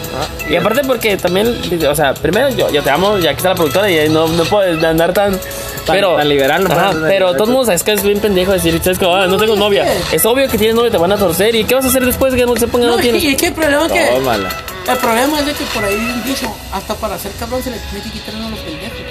Y 0.50 0.56
aparte 0.56 0.82
porque 0.86 1.18
también, 1.18 1.54
o 1.90 1.94
sea, 1.96 2.14
primero 2.14 2.48
yo, 2.52 2.72
yo 2.72 2.82
te 2.82 2.90
amo, 2.90 3.18
ya 3.18 3.32
que 3.32 3.38
está 3.38 3.50
la 3.50 3.56
productora 3.56 3.92
y 3.92 4.08
no, 4.08 4.30
no 4.30 4.44
puedes 4.46 4.82
andar 4.82 5.12
tan... 5.14 5.38
pero, 5.86 6.16
tan 6.16 6.30
liberal, 6.30 6.64
no 6.64 6.70
Ajá, 6.70 6.76
puedes 6.76 6.96
andar 6.96 7.10
pero 7.12 7.26
liberal. 7.28 7.38
todos 7.38 7.50
modos 7.50 7.68
es 7.70 7.84
que 7.84 7.92
es 7.92 8.02
bien 8.02 8.20
pendejo 8.22 8.54
decir, 8.54 8.80
¿sabes 8.82 8.98
cómo? 8.98 9.14
Ah, 9.14 9.28
no 9.28 9.36
tengo 9.36 9.58
novia. 9.58 9.86
Es 10.14 10.26
obvio 10.26 10.48
que 10.48 10.58
tienes 10.58 10.74
novia, 10.78 10.90
te 10.90 10.98
van 10.98 11.12
a 11.12 11.18
torcer. 11.18 11.54
¿Y 11.54 11.66
qué 11.66 11.76
vas 11.76 11.84
a 11.84 11.90
hacer 11.90 12.06
después 12.06 12.32
de 12.32 12.40
que 12.40 12.46
no 12.46 12.56
se 12.56 12.68
ponga 12.70 12.86
no, 12.88 12.94
No, 12.94 13.00
y, 13.00 13.02
tienes? 13.02 13.24
y 13.24 13.28
es 13.28 13.36
que 13.38 13.48
el 13.48 13.54
problema 13.54 13.86
es 13.88 13.92
que. 13.92 14.06
Tómala. 14.06 14.50
El 14.90 14.98
problema 15.00 15.38
es 15.42 15.46
de 15.48 15.52
que 15.52 15.66
por 15.74 15.84
ahí 15.84 16.22
dicho, 16.26 16.50
hasta 16.72 16.96
para 16.96 17.20
ser 17.20 17.34
cabrón 17.38 17.62
se 17.62 17.72
le 17.72 17.78
tiene 17.78 18.06
que 18.06 18.10
quitar 18.12 18.34
uno 18.36 18.52
los. 18.52 18.60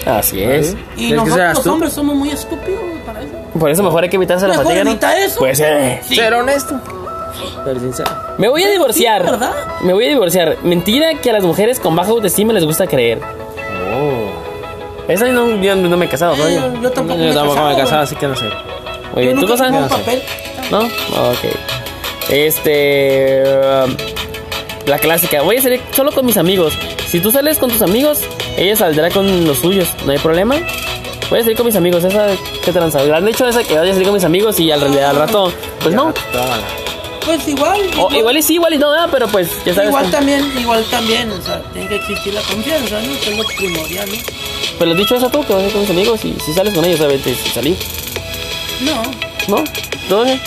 Así 0.07 0.43
es. 0.43 0.77
Y 0.97 1.09
¿Crees 1.09 1.11
que 1.11 1.15
nosotros 1.17 1.37
seas 1.37 1.55
los 1.57 1.65
tú? 1.65 1.73
hombres 1.73 1.93
somos 1.93 2.15
muy 2.17 2.31
estúpidos 2.31 2.81
para 3.05 3.21
eso. 3.21 3.31
Por 3.59 3.71
eso 3.71 3.83
mejor 3.83 4.05
hay 4.05 4.09
que 4.09 4.17
evitarse 4.17 4.47
la 4.47 4.53
Mejor 4.53 4.65
fatiga, 4.67 4.85
¿no? 4.85 4.91
evita 4.91 5.19
eso. 5.19 5.39
Pues 5.41 5.61
eh. 5.61 6.01
Sí. 6.07 6.15
Ser 6.17 6.33
honesto. 6.35 6.81
Pero 7.65 7.81
sincero. 7.81 8.11
Me 8.39 8.49
voy 8.49 8.63
a 8.63 8.71
divorciar. 8.71 9.23
Sí, 9.25 9.31
¿verdad? 9.31 9.53
Me 9.83 9.93
voy 9.93 10.07
a 10.07 10.09
divorciar. 10.09 10.57
Mentira 10.63 11.15
que 11.21 11.31
a 11.31 11.33
las 11.35 11.43
mujeres 11.45 11.81
con 11.81 11.95
baja 11.97 12.11
autoestima 12.11 12.53
les 12.53 12.65
gusta 12.65 12.87
creer. 12.87 13.21
Oh. 13.21 15.11
Esa 15.13 15.27
no, 15.27 15.61
yo 15.61 15.75
no 15.77 15.97
me 15.97 16.07
he 16.07 16.09
casado 16.09 16.35
todavía. 16.35 16.67
Eh, 16.67 16.73
yo 16.83 16.91
tampoco 16.91 17.19
Yo 17.19 17.25
me 17.25 17.31
he 17.31 17.35
tampoco 17.35 17.63
me 17.63 17.73
he 17.73 17.77
casado, 17.77 18.03
así 18.03 18.17
que 18.17 18.27
no 18.29 18.37
sé. 18.37 18.47
Oye, 19.15 19.27
Yo 19.35 19.41
¿tú 19.41 19.53
un 19.53 19.73
No 19.73 19.89
sé. 19.89 19.95
papel. 19.95 20.23
¿No? 20.71 20.79
Ok. 20.81 21.45
Este. 22.31 23.43
um, 23.85 23.97
la 24.87 24.99
clásica. 24.99 25.43
Voy 25.43 25.57
a 25.57 25.63
salir 25.63 25.81
solo 25.93 26.13
con 26.13 26.27
mis 26.27 26.37
amigos. 26.37 26.77
Si 27.09 27.21
tú 27.21 27.31
sales 27.31 27.59
con 27.59 27.71
tus 27.71 27.83
amigos, 27.83 28.21
ella 28.57 28.77
saldrá 28.77 29.11
con 29.11 29.45
los 29.47 29.59
suyos. 29.59 29.89
¿No 30.05 30.13
hay 30.13 30.19
problema? 30.19 30.57
Voy 31.31 31.41
a 31.41 31.43
salir 31.43 31.57
con 31.57 31.67
mis 31.67 31.77
amigos. 31.77 32.05
Esa. 32.05 32.29
¿Qué 32.65 32.73
tranza? 32.73 33.03
¿Le 33.03 33.15
han 33.15 33.25
dicho 33.27 33.47
esa 33.47 33.63
que 33.65 33.77
voy 33.79 33.89
a 33.89 33.93
salir 33.93 34.05
con 34.07 34.15
mis 34.15 34.25
amigos 34.25 34.59
y 34.61 34.71
al, 34.71 34.81
realidad 34.81 35.11
al 35.11 35.17
rato. 35.17 35.53
Pues 35.83 35.95
no. 35.95 36.13
Pues 37.25 37.49
igual. 37.49 37.81
O, 37.99 38.13
igual 38.15 38.37
y 38.37 38.43
sí, 38.43 38.55
igual 38.55 38.75
y 38.75 38.79
no, 38.79 38.91
¿verdad? 38.91 39.09
pero 39.11 39.27
pues 39.27 39.49
ya 39.65 39.75
sabes. 39.75 39.89
Igual 39.89 40.05
cómo- 40.05 40.17
también, 40.17 40.53
igual 40.61 40.85
también, 40.91 41.29
o 41.33 41.43
sea, 41.43 41.61
tiene 41.73 41.89
que 41.89 41.97
existir 41.97 42.33
la 42.33 42.41
confianza, 42.43 43.01
¿no? 43.03 43.21
Que 43.21 43.31
es 43.33 43.37
lo 43.37 43.45
primordial, 43.57 44.09
¿no? 44.09 44.15
Pues 44.79 44.87
lo 44.89 44.93
has 44.93 44.97
dicho 44.99 45.17
eso 45.17 45.29
tú, 45.29 45.45
que 45.45 45.53
vas 45.53 45.63
a 45.65 45.67
ir 45.67 45.73
con 45.73 45.81
mis 45.81 45.91
amigos 45.91 46.25
y 46.25 46.37
si 46.45 46.53
sales 46.53 46.73
con 46.73 46.85
ellos, 46.85 47.01
obviamente, 47.01 47.35
si 47.35 47.51
salí. 47.51 47.77
No. 48.81 49.03
¿No? 49.49 49.65
¿Todo 50.09 50.23
bien? 50.25 50.41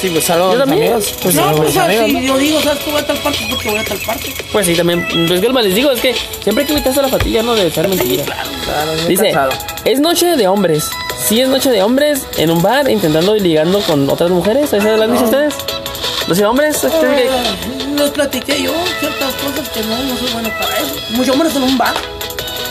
Sí, 0.00 0.10
pues 0.10 0.24
salgo 0.24 0.52
Yo 0.52 0.58
también. 0.58 0.92
amigos. 0.92 1.14
Pues 1.22 1.34
no, 1.34 1.42
pues, 1.52 1.58
o 1.58 1.62
mis 1.64 1.72
sea, 1.72 1.84
amigos, 1.84 2.04
si 2.06 2.12
¿no? 2.12 2.20
yo 2.20 2.36
digo, 2.38 2.60
¿sabes? 2.62 2.84
Tú 2.84 2.90
voy 2.90 3.00
a 3.00 3.06
tal 3.06 3.16
parte 3.18 3.38
porque 3.50 3.70
voy 3.70 3.78
a 3.78 3.84
tal 3.84 3.98
parte. 3.98 4.34
Pues 4.52 4.66
sí, 4.66 4.74
también. 4.74 5.06
Pues 5.26 5.40
que 5.40 5.48
les 5.48 5.74
digo, 5.74 5.90
es 5.90 6.00
que 6.00 6.14
siempre 6.42 6.62
hay 6.62 6.66
que 6.66 6.72
evitarse 6.74 7.00
la 7.02 7.08
fatilla, 7.08 7.42
¿no? 7.42 7.54
De 7.54 7.66
echar 7.66 7.88
mentiras. 7.88 8.26
Claro, 8.26 8.92
bien 8.94 9.08
Dice, 9.08 9.30
casado. 9.32 9.50
es 9.84 10.00
noche 10.00 10.36
de 10.36 10.48
hombres. 10.48 10.90
Sí, 11.26 11.40
es 11.40 11.48
noche 11.48 11.70
de 11.70 11.82
hombres 11.82 12.26
en 12.36 12.50
un 12.50 12.60
bar 12.62 12.90
intentando 12.90 13.34
y 13.36 13.40
ligando 13.40 13.80
con 13.80 14.08
otras 14.10 14.30
mujeres. 14.30 14.72
¿Eso 14.72 14.96
lo 14.96 15.02
han 15.02 15.12
dicho 15.12 15.24
ustedes? 15.24 15.54
¿Noche 16.28 16.40
de 16.42 16.46
hombres? 16.46 16.84
Eh, 16.84 17.30
les 17.96 18.10
platiqué 18.10 18.62
yo 18.62 18.72
ciertas 19.00 19.32
cosas 19.34 19.68
que 19.70 19.80
no, 19.82 19.96
no 19.98 20.16
soy 20.18 20.28
bueno 20.34 20.50
para 20.60 20.76
eso. 20.78 20.94
Mucho 21.12 21.34
menos 21.36 21.56
en 21.56 21.62
un 21.62 21.78
bar. 21.78 21.94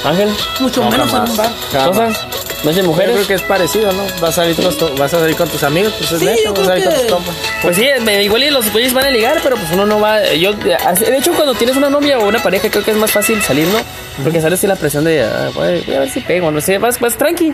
Ángel, 0.03 0.29
Mucho 0.59 0.83
No, 0.83 0.91
menos 0.91 1.09
jamás. 1.09 1.25
en 1.25 1.31
un 1.31 1.37
bar. 1.37 1.51
Jamás. 1.71 1.87
cosas. 2.17 2.34
Noche 2.63 2.77
de 2.77 2.81
Yo 2.83 2.87
mujeres. 2.89 3.13
creo 3.15 3.27
que 3.27 3.33
es 3.35 3.41
parecido, 3.43 3.91
¿no? 3.91 4.03
Vas 4.19 4.23
a 4.23 4.31
salir 4.31 4.55
tu- 4.55 4.95
vas 4.97 5.13
a 5.13 5.19
salir 5.19 5.35
con 5.35 5.47
tus 5.49 5.61
amigos, 5.63 5.93
pues 5.99 6.11
es 6.13 6.19
Sí, 6.19 6.25
neto, 6.25 6.41
yo 6.45 6.51
vas 6.53 6.61
a 6.61 6.65
salir 6.65 6.83
creo 6.83 6.91
con 6.91 6.99
tus 6.99 7.05
que- 7.07 7.13
compas. 7.13 7.35
Pues 7.61 7.75
sí, 7.77 7.85
igual 8.23 8.43
y 8.43 8.49
los 8.49 8.71
güeyes 8.73 8.93
van 8.93 9.05
a 9.05 9.11
ligar, 9.11 9.37
pero 9.43 9.55
pues 9.55 9.71
uno 9.71 9.85
no 9.85 9.99
va. 9.99 10.33
Yo, 10.33 10.53
de 10.53 11.17
hecho, 11.17 11.33
cuando 11.33 11.53
tienes 11.53 11.75
una 11.77 11.89
novia 11.89 12.17
o 12.17 12.27
una 12.27 12.41
pareja, 12.41 12.69
creo 12.69 12.83
que 12.83 12.91
es 12.91 12.97
más 12.97 13.11
fácil 13.11 13.39
salir, 13.43 13.67
¿no? 13.67 13.77
Porque 14.23 14.41
sales 14.41 14.59
sin 14.59 14.69
la 14.69 14.75
presión 14.77 15.03
de, 15.03 15.23
ah, 15.23 15.49
voy 15.53 15.65
a 15.95 15.99
ver 15.99 16.09
si 16.09 16.21
pego, 16.21 16.49
no 16.49 16.59
sé, 16.61 16.77
vas, 16.79 16.99
vas 16.99 17.15
tranqui. 17.15 17.53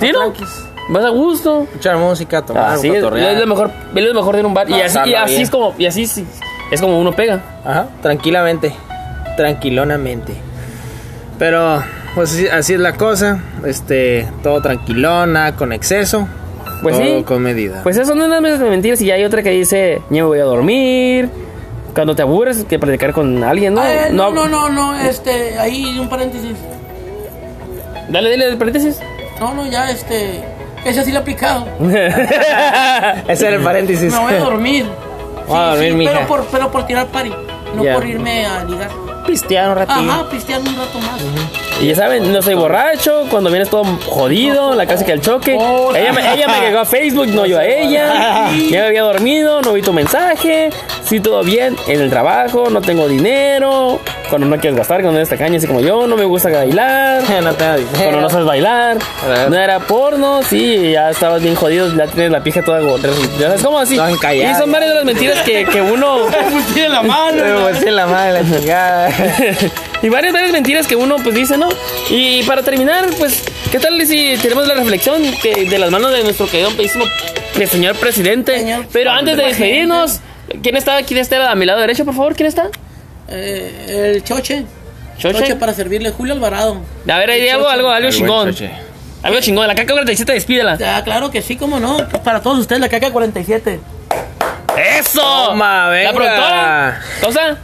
¿Sí, 0.00 0.10
no? 0.10 0.18
tranquis. 0.18 0.48
Vas 0.88 1.04
a 1.04 1.08
gusto. 1.10 1.62
Escuchar 1.62 1.96
música, 1.96 2.42
tomar, 2.42 2.74
Así 2.74 2.88
es, 2.88 2.96
es 2.96 3.02
lo 3.02 3.46
mejor, 3.46 3.70
es 3.94 4.04
lo 4.04 4.14
mejor 4.14 4.34
de 4.34 4.40
ir 4.40 4.44
a 4.44 4.48
un 4.48 4.54
bar. 4.54 4.68
Y 4.68 4.80
así, 4.80 4.98
y 5.06 5.14
así 5.14 5.42
es 5.42 5.50
como, 5.50 5.74
y 5.78 5.86
así 5.86 6.06
sí, 6.06 6.26
es 6.70 6.80
como 6.80 6.98
uno 6.98 7.12
pega. 7.12 7.40
Ajá, 7.64 7.86
tranquilamente. 8.02 8.74
Tranquilonamente. 9.36 10.34
Pero, 11.38 11.82
pues 12.14 12.32
así, 12.32 12.48
así 12.48 12.74
es 12.74 12.80
la 12.80 12.94
cosa. 12.94 13.40
Este, 13.66 14.28
todo 14.42 14.60
tranquilona, 14.60 15.56
con 15.56 15.72
exceso. 15.72 16.28
Pues 16.82 16.96
todo 16.98 17.18
sí. 17.18 17.24
con 17.24 17.42
medida. 17.42 17.82
Pues 17.82 17.96
eso 17.96 18.14
no 18.14 18.22
es 18.24 18.38
una 18.38 18.40
de 18.58 18.70
mentiras 18.70 19.00
y 19.00 19.10
hay 19.10 19.24
otra 19.24 19.42
que 19.42 19.50
dice, 19.50 20.02
ya 20.10 20.22
me 20.22 20.28
voy 20.28 20.38
a 20.38 20.44
dormir. 20.44 21.28
Cuando 21.94 22.14
te 22.14 22.22
aburres, 22.22 22.64
que 22.64 22.78
platicar 22.78 23.12
con 23.12 23.42
alguien, 23.42 23.74
¿no? 23.74 23.84
Eh, 23.84 24.08
no, 24.10 24.30
no, 24.30 24.48
no, 24.48 24.68
no, 24.68 24.98
este, 24.98 25.58
ahí 25.58 25.98
un 25.98 26.08
paréntesis. 26.08 26.56
Dale, 28.08 28.30
dale, 28.30 28.48
el 28.48 28.58
paréntesis. 28.58 29.00
No, 29.40 29.54
no, 29.54 29.70
ya, 29.70 29.90
este, 29.90 30.42
ese 30.84 31.04
sí 31.04 31.10
lo 31.12 31.18
he 31.18 31.22
aplicado. 31.22 31.66
Ese 33.28 33.46
era 33.46 33.56
el 33.56 33.62
paréntesis. 33.62 34.12
Me 34.12 34.18
voy 34.18 34.34
a 34.34 34.38
dormir. 34.40 34.86
Voy 35.48 35.58
a 35.58 35.66
dormir, 35.74 35.94
mija. 35.94 36.12
pero 36.12 36.26
por, 36.26 36.44
pero 36.46 36.70
por 36.70 36.86
tirar 36.86 37.06
pari, 37.08 37.32
no 37.76 37.84
Ya. 37.84 37.94
por 37.94 38.06
irme 38.06 38.46
a 38.46 38.64
ligar. 38.64 38.88
Pistear 39.26 39.70
un 39.70 39.76
ratito. 39.76 40.00
Ajá, 40.00 40.28
pistear 40.30 40.60
un 40.60 40.76
rato 40.76 40.98
más. 40.98 41.20
Y 41.80 41.88
ya 41.88 41.96
saben, 41.96 42.32
no 42.32 42.40
soy 42.42 42.54
borracho, 42.54 43.26
cuando 43.30 43.50
vienes 43.50 43.68
todo 43.68 43.84
jodido, 44.06 44.74
la 44.74 44.86
clásica 44.86 45.10
del 45.12 45.20
choque. 45.20 45.56
Oh, 45.58 45.94
Ella 45.94 46.12
me, 46.12 46.34
ella 46.34 46.46
me 46.46 46.54
agregó 46.54 46.78
a 46.80 46.84
Facebook, 46.84 47.26
no 47.28 47.44
yo 47.46 47.58
a 47.58 47.64
ella. 47.66 48.50
Ya 48.70 48.80
me 48.80 48.86
había 48.86 49.02
dormido, 49.02 49.60
no 49.62 49.72
vi 49.72 49.82
tu 49.82 49.92
mensaje. 49.92 50.70
Sí, 51.04 51.20
todo 51.20 51.42
bien, 51.42 51.76
en 51.88 52.00
el 52.00 52.10
trabajo, 52.10 52.68
no 52.70 52.80
tengo 52.80 53.08
dinero. 53.08 54.00
Cuando 54.34 54.48
no 54.48 54.60
quieres 54.60 54.76
gastar, 54.76 54.96
cuando 54.96 55.12
no 55.12 55.18
eres 55.18 55.28
tacaña, 55.28 55.58
así 55.58 55.68
como 55.68 55.78
yo, 55.80 56.08
no 56.08 56.16
me 56.16 56.24
gusta 56.24 56.48
bailar. 56.50 57.22
no 57.30 57.36
dinero. 57.54 57.86
Cuando 57.96 58.20
no 58.20 58.28
sabes 58.30 58.44
bailar, 58.46 58.98
no 59.48 59.56
era 59.56 59.78
porno, 59.78 60.42
sí, 60.42 60.90
ya 60.90 61.10
estabas 61.10 61.40
bien 61.40 61.54
jodido, 61.54 61.94
ya 61.96 62.08
tienes 62.08 62.32
la 62.32 62.42
pija 62.42 62.60
toda 62.60 62.80
gorda. 62.80 63.10
Ya 63.38 63.46
sabes 63.46 63.62
cómo 63.62 63.78
así. 63.78 63.94
Y 63.94 64.54
son 64.58 64.72
varias 64.72 64.90
de 64.90 64.94
las 64.96 65.04
mentiras 65.04 65.38
que, 65.42 65.64
que 65.66 65.80
uno. 65.80 66.26
Tiene 66.74 66.88
la 66.88 67.02
mano. 67.02 67.44
Me 67.44 67.54
volteé 67.54 67.92
la 67.92 68.06
madre, 68.08 68.42
la 68.42 68.58
chingada. 68.58 69.10
y 70.02 70.08
varias, 70.08 70.32
varias 70.32 70.50
mentiras 70.50 70.88
que 70.88 70.96
uno 70.96 71.14
pues 71.22 71.32
dice, 71.36 71.56
¿no? 71.56 71.68
Y 72.10 72.42
para 72.42 72.62
terminar, 72.64 73.06
pues, 73.16 73.44
¿qué 73.70 73.78
tal 73.78 74.04
si 74.04 74.36
tenemos 74.42 74.66
la 74.66 74.74
reflexión 74.74 75.22
que 75.40 75.64
de 75.66 75.78
las 75.78 75.92
manos 75.92 76.10
de 76.12 76.24
nuestro 76.24 76.48
querido 76.48 76.70
bellísimo 76.76 77.04
pre- 77.54 77.68
señor 77.68 77.94
presidente? 77.94 78.58
Señor 78.58 78.86
Pero 78.92 79.12
antes 79.12 79.36
de 79.36 79.44
despedirnos, 79.44 80.18
¿quién 80.60 80.76
está 80.76 80.96
aquí 80.96 81.14
de 81.14 81.20
este 81.20 81.38
lado, 81.38 81.50
a 81.50 81.54
mi 81.54 81.66
lado 81.66 81.78
derecho, 81.78 82.04
por 82.04 82.14
favor? 82.14 82.34
¿Quién 82.34 82.48
está? 82.48 82.68
Eh, 83.28 84.12
el 84.14 84.24
choche. 84.24 84.64
Choche. 85.18 85.56
para 85.56 85.72
servirle 85.72 86.10
Julio 86.10 86.34
Alvarado. 86.34 86.80
A 87.08 87.18
ver, 87.18 87.30
ahí 87.30 87.42
El 87.42 87.64
algo, 87.64 87.90
algo, 87.90 88.10
chingón. 88.10 88.50
Choche. 88.50 88.70
Algo 89.22 89.40
chingón. 89.40 89.66
La 89.66 89.74
caca 89.74 89.92
47, 89.92 90.32
despídela. 90.32 90.78
Ah, 90.84 91.02
claro 91.04 91.30
que 91.30 91.40
sí, 91.40 91.56
cómo 91.56 91.80
no. 91.80 91.96
Para 92.24 92.42
todos 92.42 92.58
ustedes, 92.58 92.80
la 92.80 92.88
caca 92.88 93.10
47. 93.10 93.80
¡Eso! 94.98 95.20
Toma, 95.20 95.88
venga. 95.88 96.10
La 96.10 96.16
productora. 96.16 97.00
¿Cosa? 97.22 97.58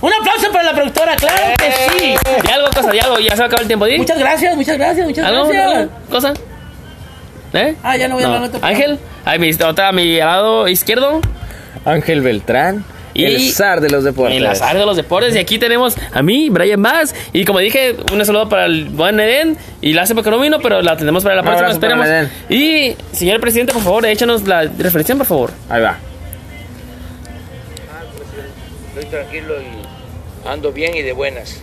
Un 0.00 0.12
aplauso 0.12 0.50
para 0.50 0.64
la 0.64 0.74
productora, 0.74 1.14
claro 1.14 1.54
que 1.56 1.70
sí. 1.72 2.14
Y 2.44 2.50
algo, 2.50 2.68
cosa, 2.74 2.94
y 2.94 2.98
algo. 2.98 3.20
Ya 3.20 3.30
se 3.30 3.36
va 3.36 3.44
a 3.44 3.46
acabar 3.46 3.62
el 3.62 3.68
tiempo, 3.68 3.86
¿sí? 3.86 3.96
Muchas 3.98 4.18
gracias, 4.18 4.56
muchas 4.56 4.76
gracias, 4.76 5.06
muchas 5.06 5.24
¿Algo? 5.24 5.46
gracias. 5.46 5.76
algo, 5.76 5.92
¿Cosa? 6.10 6.34
¿Eh? 7.52 7.76
Ah, 7.84 7.96
ya 7.96 8.08
no 8.08 8.14
voy 8.14 8.24
a 8.24 8.26
hablar 8.26 8.40
de 8.42 8.48
otro 8.48 8.66
Ángel, 8.66 8.98
ahí 9.24 9.38
mi, 9.38 9.52
otra 9.52 9.88
a 9.88 9.92
mi 9.92 10.18
lado 10.18 10.66
izquierdo. 10.66 11.20
Ángel 11.84 12.20
Beltrán. 12.20 12.84
Y- 13.14 13.24
el 13.24 13.52
zar 13.52 13.80
de 13.80 13.90
los 13.90 14.04
deportes. 14.04 14.36
El 14.36 14.46
azar 14.46 14.76
de 14.78 14.86
los 14.86 14.96
deportes. 14.96 15.34
Y 15.34 15.38
aquí 15.38 15.58
tenemos 15.58 15.96
a 16.12 16.22
mí, 16.22 16.48
Brian 16.50 16.82
Bass. 16.82 17.14
Y 17.32 17.44
como 17.44 17.58
dije, 17.58 17.96
un 18.12 18.24
saludo 18.24 18.48
para 18.48 18.66
el 18.66 18.86
buen 18.86 19.18
Eden. 19.20 19.56
Y 19.80 19.92
la 19.92 20.04
porque 20.14 20.30
no 20.30 20.38
vino, 20.38 20.58
pero 20.60 20.82
la 20.82 20.96
tenemos 20.96 21.22
para 21.22 21.36
la 21.36 21.42
Un 21.42 21.46
próxima. 21.46 21.70
Esperemos. 21.70 22.06
Y, 22.48 22.96
señor 23.12 23.40
presidente, 23.40 23.72
por 23.72 23.82
favor, 23.82 24.06
échanos 24.06 24.46
la 24.46 24.62
reflexión, 24.78 25.18
por 25.18 25.26
favor. 25.26 25.50
Ahí 25.68 25.80
va. 25.82 25.96
Estoy 28.94 29.10
tranquilo 29.10 29.54
y 29.60 30.48
ando 30.48 30.72
bien 30.72 30.94
y 30.96 31.02
de 31.02 31.12
buenas. 31.12 31.62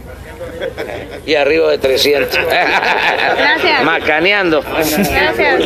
Y 1.25 1.35
arriba 1.35 1.69
de 1.69 1.77
300. 1.77 2.33
Gracias. 2.33 3.83
Macaneando. 3.83 4.61
Gracias. 4.61 5.61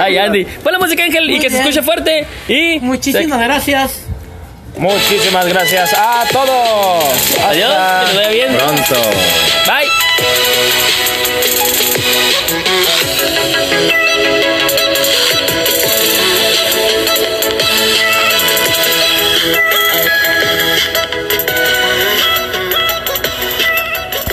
Ay, 0.00 0.16
Andy. 0.16 0.44
Pon 0.44 0.72
la 0.72 0.78
música, 0.78 1.04
Ángel, 1.04 1.28
y 1.30 1.38
que 1.40 1.50
se 1.50 1.58
escuche 1.58 1.82
fuerte. 1.82 2.26
Y. 2.48 2.78
Muchísimas 2.80 3.40
gracias. 3.40 4.05
Muchísimas 4.76 5.46
gracias 5.46 5.94
a 5.94 6.24
todos. 6.30 7.04
Adiós, 7.44 7.74
que 8.10 8.16
vaya 8.16 8.28
bien. 8.28 8.56
Pronto. 8.56 9.00
Bye. 9.66 9.88